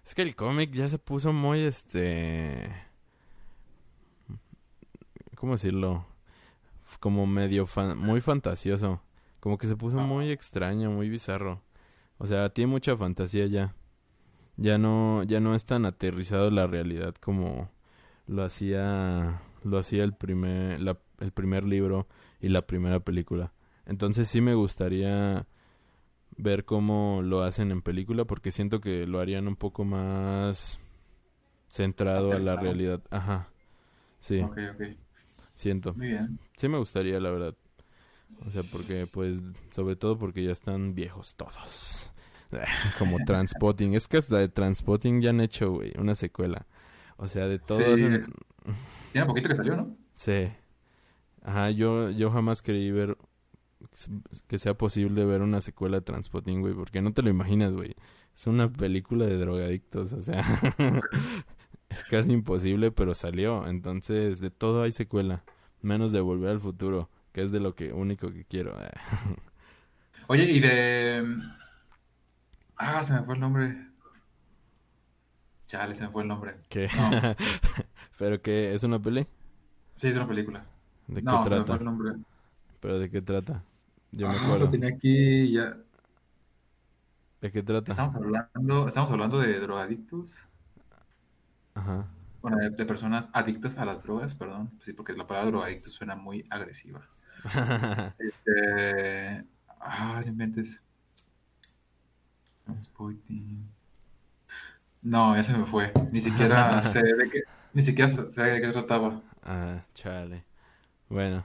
Es 0.04 0.14
que 0.14 0.22
el 0.22 0.36
cómic 0.36 0.70
ya 0.72 0.88
se 0.88 0.98
puso 0.98 1.32
muy, 1.32 1.60
este... 1.60 2.70
¿Cómo 5.36 5.52
decirlo? 5.52 6.06
Como 7.00 7.26
medio 7.26 7.66
muy 7.96 8.20
fantasioso. 8.20 9.00
Como 9.40 9.58
que 9.58 9.66
se 9.66 9.76
puso 9.76 9.98
muy 9.98 10.30
extraño, 10.30 10.90
muy 10.90 11.08
bizarro. 11.08 11.62
O 12.18 12.26
sea, 12.26 12.50
tiene 12.50 12.70
mucha 12.70 12.96
fantasía 12.96 13.46
ya. 13.46 13.74
Ya 14.56 14.78
no, 14.78 15.22
ya 15.24 15.40
no 15.40 15.54
es 15.54 15.64
tan 15.64 15.84
aterrizado 15.84 16.50
la 16.50 16.66
realidad 16.66 17.14
como 17.16 17.70
lo 18.26 18.44
hacía, 18.44 19.42
lo 19.64 19.78
hacía 19.78 20.04
el 20.04 20.14
primer, 20.14 20.80
el 21.18 21.32
primer 21.32 21.64
libro 21.64 22.06
y 22.40 22.48
la 22.48 22.66
primera 22.66 23.00
película. 23.00 23.52
Entonces 23.86 24.28
sí 24.28 24.40
me 24.40 24.54
gustaría 24.54 25.46
ver 26.36 26.64
cómo 26.64 27.20
lo 27.22 27.42
hacen 27.42 27.70
en 27.70 27.82
película 27.82 28.24
porque 28.24 28.52
siento 28.52 28.80
que 28.80 29.06
lo 29.06 29.20
harían 29.20 29.48
un 29.48 29.56
poco 29.56 29.84
más 29.84 30.78
centrado 31.68 32.32
a 32.32 32.38
la 32.38 32.56
realidad. 32.56 33.02
Ajá. 33.10 33.48
Sí. 34.20 34.40
Ok, 34.40 34.58
ok. 34.74 34.82
Siento. 35.54 35.94
Muy 35.94 36.08
bien. 36.08 36.38
Sí 36.56 36.68
me 36.68 36.78
gustaría, 36.78 37.20
la 37.20 37.30
verdad. 37.30 37.54
O 38.46 38.50
sea, 38.50 38.62
porque, 38.64 39.06
pues, 39.06 39.38
sobre 39.70 39.96
todo 39.96 40.18
porque 40.18 40.42
ya 40.44 40.50
están 40.52 40.94
viejos 40.94 41.34
todos. 41.36 42.10
Como 42.98 43.18
Transpotting. 43.26 43.94
Es 43.94 44.08
que 44.08 44.16
hasta 44.18 44.38
de 44.38 44.48
Transpotting 44.48 45.20
ya 45.20 45.30
han 45.30 45.40
hecho, 45.40 45.72
güey, 45.72 45.92
una 45.98 46.14
secuela. 46.14 46.66
O 47.16 47.26
sea, 47.28 47.46
de 47.46 47.58
todos. 47.58 47.82
Sí. 47.98 48.04
en- 48.06 48.26
Tiene 49.12 49.26
poquito 49.26 49.48
que 49.48 49.56
salió, 49.56 49.76
¿no? 49.76 49.96
Sí. 50.14 50.48
Ajá, 51.42 51.70
yo, 51.70 52.10
yo 52.10 52.30
jamás 52.30 52.62
creí 52.62 52.90
ver 52.90 53.16
que 54.46 54.58
sea 54.58 54.74
posible 54.74 55.24
ver 55.24 55.42
una 55.42 55.60
secuela 55.60 55.98
de 55.98 56.02
Transpotting, 56.02 56.60
güey, 56.60 56.74
porque 56.74 57.02
no 57.02 57.12
te 57.12 57.22
lo 57.22 57.30
imaginas, 57.30 57.72
güey. 57.72 57.94
Es 58.34 58.46
una 58.46 58.70
película 58.72 59.26
de 59.26 59.36
drogadictos, 59.38 60.12
o 60.12 60.20
sea, 60.22 60.42
es 61.88 62.04
casi 62.04 62.32
imposible, 62.32 62.90
pero 62.90 63.14
salió. 63.14 63.66
Entonces, 63.66 64.40
de 64.40 64.50
todo 64.50 64.82
hay 64.82 64.92
secuela, 64.92 65.44
menos 65.82 66.12
de 66.12 66.20
Volver 66.20 66.50
al 66.50 66.60
Futuro, 66.60 67.10
que 67.32 67.42
es 67.42 67.52
de 67.52 67.60
lo 67.60 67.74
que 67.74 67.92
único 67.92 68.32
que 68.32 68.44
quiero. 68.44 68.76
Oye, 70.28 70.44
y 70.44 70.60
de. 70.60 71.24
Ah, 72.76 73.04
se 73.04 73.14
me 73.14 73.22
fue 73.22 73.34
el 73.34 73.40
nombre. 73.40 73.76
Chale, 75.66 75.94
se 75.94 76.02
me 76.04 76.10
fue 76.10 76.22
el 76.22 76.28
nombre. 76.28 76.56
¿Qué? 76.68 76.88
No. 76.96 77.10
¿Pero 78.18 78.40
qué? 78.42 78.74
¿Es 78.74 78.82
una 78.84 79.00
peli? 79.00 79.26
Sí, 79.94 80.08
es 80.08 80.16
una 80.16 80.26
película. 80.28 80.64
¿De 81.06 81.22
No, 81.22 81.42
qué 81.44 81.50
se 81.50 81.56
me 81.56 81.64
fue 81.64 81.64
trata? 81.66 81.78
el 81.78 81.84
nombre. 81.84 82.12
¿Pero 82.80 82.98
de 82.98 83.10
qué 83.10 83.22
trata? 83.22 83.64
Yo 84.16 84.28
me 84.28 84.34
Ah, 84.34 84.44
acuerdo. 84.44 84.64
lo 84.66 84.70
tenía 84.70 84.88
aquí 84.90 85.52
ya. 85.52 85.76
¿De 87.40 87.52
qué 87.52 87.62
trata? 87.62 87.92
Estamos 87.92 88.14
hablando, 88.14 88.88
estamos 88.88 89.10
hablando 89.10 89.38
de 89.38 89.60
drogadictos. 89.60 90.38
Ajá. 91.74 92.06
Bueno, 92.40 92.58
de, 92.58 92.70
de 92.70 92.86
personas 92.86 93.28
adictas 93.32 93.76
a 93.78 93.84
las 93.84 94.02
drogas, 94.02 94.34
perdón. 94.34 94.68
Pues 94.76 94.84
sí, 94.86 94.92
porque 94.92 95.12
la 95.14 95.26
palabra 95.26 95.50
drogadicto 95.50 95.90
suena 95.90 96.14
muy 96.16 96.46
agresiva. 96.50 97.02
Este. 98.18 99.44
Ah, 99.80 100.20
no 100.24 100.28
inventes. 100.30 100.82
No, 105.02 105.36
ya 105.36 105.42
se 105.42 105.56
me 105.56 105.66
fue. 105.66 105.92
Ni 106.10 106.20
siquiera 106.20 106.82
sé 106.82 107.02
de 107.02 107.30
qué, 107.30 107.40
ni 107.72 107.82
siquiera 107.82 108.08
sé 108.30 108.42
de 108.42 108.60
qué 108.60 108.68
trataba. 108.68 109.20
ah, 109.42 109.82
chale. 109.94 110.44
Bueno. 111.08 111.44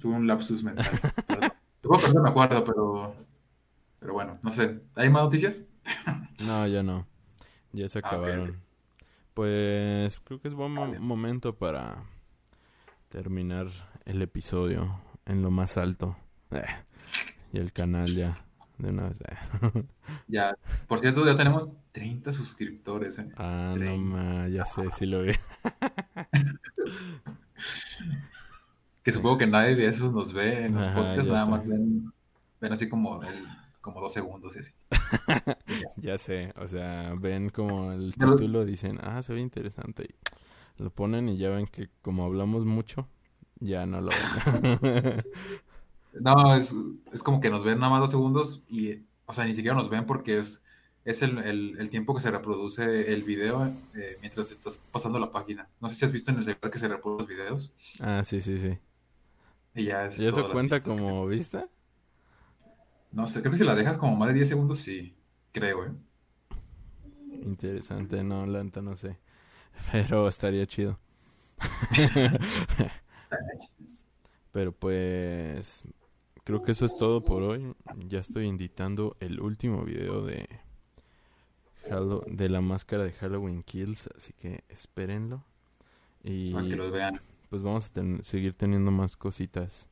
Tuve 0.00 0.14
un 0.16 0.26
lapsus 0.26 0.62
mental. 0.62 0.86
Supongo 1.82 2.06
que 2.06 2.12
no 2.14 2.22
me 2.22 2.28
acuerdo, 2.30 2.64
pero. 2.64 3.14
Pero 4.00 4.12
bueno, 4.12 4.38
no 4.42 4.50
sé. 4.50 4.80
¿Hay 4.94 5.08
más 5.10 5.22
noticias? 5.24 5.64
No, 6.46 6.66
ya 6.66 6.82
no. 6.82 7.06
Ya 7.72 7.88
se 7.88 7.98
Ah, 7.98 8.02
acabaron. 8.06 8.60
Pues 9.34 10.18
creo 10.24 10.40
que 10.40 10.48
es 10.48 10.54
buen 10.54 10.74
Vale. 10.74 10.98
momento 10.98 11.56
para 11.56 12.04
terminar 13.08 13.68
el 14.04 14.22
episodio 14.22 15.00
en 15.26 15.42
lo 15.42 15.50
más 15.50 15.76
alto. 15.76 16.16
Eh, 16.50 16.64
y 17.52 17.58
el 17.58 17.72
canal 17.72 18.14
ya 18.14 18.44
de 18.78 18.90
una 18.90 19.08
vez. 19.08 19.20
eh. 19.22 19.36
Ya. 20.28 20.56
Por 20.88 21.00
cierto, 21.00 21.24
ya 21.26 21.36
tenemos 21.36 21.68
30 21.92 22.32
suscriptores, 22.32 23.18
¿eh? 23.18 23.28
Ah, 23.36 23.74
no 23.76 23.78
30. 23.78 23.96
ma, 23.96 24.48
ya 24.48 24.64
sé, 24.66 24.90
sí 24.90 25.06
lo 25.06 25.22
vi. 25.22 25.32
Que 29.06 29.12
supongo 29.12 29.38
que 29.38 29.46
nadie 29.46 29.74
de 29.76 29.86
esos 29.86 30.12
nos 30.12 30.32
ve 30.34 30.66
en 30.66 30.74
los 30.74 30.88
Ajá, 30.88 30.94
podcasts, 30.94 31.30
nada 31.30 31.46
sé. 31.46 31.52
más 31.52 31.66
ven, 31.66 32.12
ven 32.60 32.72
así 32.74 32.88
como, 32.90 33.22
el, 33.22 33.46
como 33.80 34.00
dos 34.02 34.12
segundos 34.12 34.56
y 34.56 34.60
así. 34.60 34.72
Ya. 35.96 36.18
Sé, 36.18 36.52
o 36.56 36.68
sea, 36.68 37.14
ven 37.18 37.50
como 37.50 37.92
el 37.92 38.16
título, 38.16 38.64
dicen, 38.64 38.98
ah, 39.02 39.22
se 39.22 39.34
ve 39.34 39.40
interesante. 39.40 40.04
Y 40.78 40.82
lo 40.82 40.90
ponen 40.90 41.28
y 41.28 41.36
ya 41.38 41.50
ven 41.50 41.66
que 41.66 41.90
como 42.02 42.24
hablamos 42.24 42.66
mucho, 42.66 43.08
ya 43.60 43.86
no 43.86 44.00
lo 44.00 44.14
ven. 44.16 44.36
No, 46.12 46.54
es, 46.54 46.74
es 47.12 47.22
como 47.22 47.40
que 47.40 47.50
nos 47.50 47.62
ven 47.64 47.78
nada 47.78 47.90
más 47.90 48.00
dos 48.00 48.10
segundos 48.10 48.62
y, 48.68 49.00
o 49.26 49.34
sea, 49.34 49.44
ni 49.44 49.54
siquiera 49.54 49.76
nos 49.76 49.90
ven 49.90 50.06
porque 50.06 50.38
es, 50.38 50.62
es 51.04 51.22
el, 51.22 51.38
el- 51.38 51.76
el 51.78 51.90
tiempo 51.90 52.14
que 52.14 52.20
se 52.22 52.30
reproduce 52.30 53.12
el 53.12 53.22
video 53.22 53.66
eh, 53.94 54.16
mientras 54.20 54.50
estás 54.50 54.80
pasando 54.92 55.18
la 55.18 55.30
página. 55.32 55.68
No 55.80 55.88
sé 55.90 55.94
si 55.96 56.04
has 56.06 56.12
visto 56.12 56.30
en 56.30 56.38
el 56.38 56.44
celular 56.44 56.70
que 56.70 56.78
se 56.78 56.88
reproducen 56.88 57.18
los 57.18 57.28
videos 57.28 57.74
ah, 58.00 58.22
sí, 58.24 58.40
sí, 58.40 58.58
sí. 58.58 58.78
Y 59.76 59.84
ya 59.84 60.06
es 60.06 60.18
¿Y 60.18 60.26
eso 60.26 60.50
cuenta 60.50 60.76
vista. 60.76 60.88
como 60.88 61.26
vista? 61.26 61.68
No 63.12 63.26
sé, 63.26 63.40
creo 63.40 63.52
que 63.52 63.58
si 63.58 63.64
la 63.64 63.74
dejas 63.74 63.98
como 63.98 64.16
más 64.16 64.28
de 64.28 64.34
10 64.34 64.48
segundos, 64.48 64.80
sí, 64.80 65.16
creo, 65.52 65.84
¿eh? 65.86 65.92
Interesante, 67.42 68.22
no, 68.24 68.46
la 68.46 68.62
neta 68.64 68.82
no 68.82 68.96
sé. 68.96 69.18
Pero 69.92 70.28
estaría 70.28 70.66
chido. 70.66 70.98
Pero 74.52 74.72
pues 74.72 75.82
creo 76.44 76.62
que 76.62 76.72
eso 76.72 76.86
es 76.86 76.96
todo 76.96 77.24
por 77.24 77.42
hoy. 77.42 77.74
Ya 78.08 78.20
estoy 78.20 78.48
editando 78.48 79.16
el 79.20 79.40
último 79.40 79.84
video 79.84 80.24
de 80.24 80.46
de 82.26 82.48
la 82.48 82.60
máscara 82.60 83.04
de 83.04 83.12
Halloween 83.12 83.62
Kills, 83.62 84.08
así 84.16 84.32
que 84.32 84.64
espérenlo. 84.68 85.44
Y 86.24 86.52
Para 86.52 86.66
que 86.66 86.76
los 86.76 86.90
vean. 86.90 87.20
Pues 87.50 87.62
vamos 87.62 87.86
a 87.86 87.92
ten- 87.92 88.22
seguir 88.22 88.54
teniendo 88.54 88.90
más 88.90 89.16
cositas, 89.16 89.88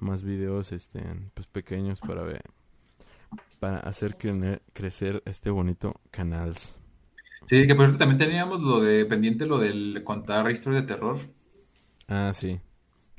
más 0.00 0.22
videos 0.24 0.72
este 0.72 1.02
pues 1.34 1.46
pequeños 1.48 2.00
para 2.00 2.22
ver 2.22 2.42
para 3.58 3.78
hacer 3.78 4.16
cre- 4.16 4.60
crecer 4.72 5.22
este 5.26 5.50
bonito 5.50 6.00
canal. 6.10 6.54
Sí, 7.46 7.66
que 7.66 7.74
por 7.74 7.84
ejemplo 7.84 7.98
también 7.98 8.18
teníamos 8.18 8.60
lo 8.60 8.80
de 8.80 9.04
pendiente, 9.06 9.44
lo 9.46 9.58
del 9.58 10.02
contar 10.04 10.48
historias 10.52 10.82
de 10.86 10.94
terror. 10.94 11.18
Ah, 12.06 12.32
sí. 12.34 12.60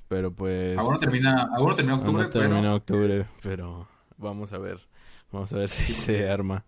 Pero 0.07 0.33
pues 0.35 0.79
Aún 0.79 0.93
no 0.93 0.99
termina, 0.99 1.47
no 1.65 1.75
termina 1.75 1.93
aún 1.95 2.15
octubre, 2.15 2.17
no 2.19 2.29
termina 2.29 2.73
pero 2.75 2.75
octubre, 2.75 3.27
pero 3.41 3.87
vamos 4.17 4.53
a 4.53 4.57
ver. 4.57 4.79
Vamos 5.31 5.53
a 5.53 5.57
ver 5.57 5.69
si 5.69 5.93
se 5.93 6.29
arma. 6.29 6.65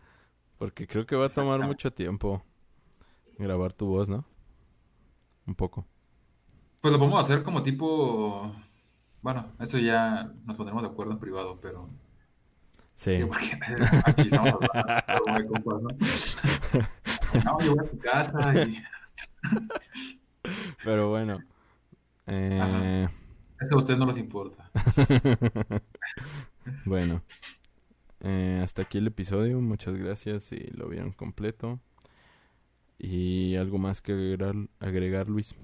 Porque 0.57 0.88
creo 0.88 1.05
que 1.05 1.15
va 1.15 1.28
a 1.28 1.30
tomar 1.30 1.61
mucho 1.61 1.91
tiempo 1.93 2.43
grabar 3.38 3.74
tu 3.74 3.88
voz, 3.88 4.09
¿no? 4.09 4.26
Un 5.47 5.53
poco. 5.55 5.86
Pues 6.82 6.91
lo 6.91 6.99
podemos 6.99 7.21
hacer 7.21 7.43
como 7.43 7.63
tipo, 7.63 8.53
bueno, 9.21 9.51
eso 9.59 9.77
ya 9.77 10.34
nos 10.45 10.57
pondremos 10.57 10.84
de 10.84 10.89
acuerdo 10.89 11.13
en 11.13 11.19
privado, 11.19 11.59
pero 11.61 11.89
Sí. 13.01 13.17
Sí, 13.17 13.25
porque 13.25 13.49
aquí 14.05 14.21
estamos 14.21 14.53
hablando 15.07 15.41
de 15.41 15.47
compas, 15.49 15.82
¿no? 15.82 15.89
No, 17.45 17.59
yo 17.61 17.75
voy 17.75 17.86
a 17.86 17.89
tu 17.89 17.97
casa 17.97 18.63
y 18.65 18.84
Pero 20.84 21.09
bueno. 21.09 21.39
Eh, 22.27 23.07
eso 23.59 23.75
a 23.75 23.79
ustedes 23.79 23.97
no 23.97 24.05
les 24.05 24.17
importa. 24.17 24.69
bueno. 26.86 27.23
Eh, 28.19 28.61
hasta 28.63 28.84
aquí 28.84 28.99
el 28.99 29.07
episodio. 29.07 29.59
Muchas 29.61 29.95
gracias 29.95 30.43
si 30.43 30.57
lo 30.71 30.88
vieron 30.88 31.11
completo. 31.11 31.79
Y 32.99 33.55
algo 33.55 33.79
más 33.79 34.01
que 34.03 34.11
agregar, 34.13 34.53
agregar 34.79 35.27
Luis. 35.27 35.55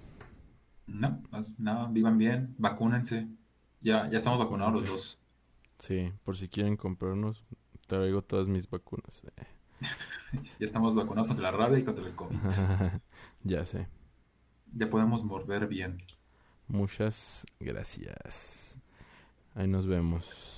No, 0.88 1.22
más 1.32 1.60
nada, 1.60 1.88
vivan 1.90 2.18
bien, 2.18 2.56
vacúnense. 2.58 3.28
Ya, 3.82 4.10
ya 4.10 4.18
estamos 4.18 4.40
vacunados 4.40 4.74
los 4.74 4.90
dos. 4.90 5.20
Sí, 5.80 6.12
por 6.24 6.36
si 6.38 6.48
quieren 6.48 6.76
comprarnos, 6.78 7.44
traigo 7.88 8.22
todas 8.22 8.48
mis 8.48 8.70
vacunas. 8.70 9.24
Ya 10.60 10.66
estamos 10.66 10.96
vacunados 10.96 11.28
contra 11.28 11.52
la 11.52 11.58
rabia 11.58 11.78
y 11.78 11.84
contra 11.84 12.06
el 12.06 12.16
COVID. 12.16 12.36
ya 13.44 13.64
sé. 13.64 13.88
Ya 14.74 14.90
podemos 14.90 15.24
morder 15.24 15.68
bien. 15.68 16.02
Muchas 16.68 17.46
gracias. 17.60 18.80
Ahí 19.56 19.68
nos 19.68 19.86
vemos. 19.86 20.57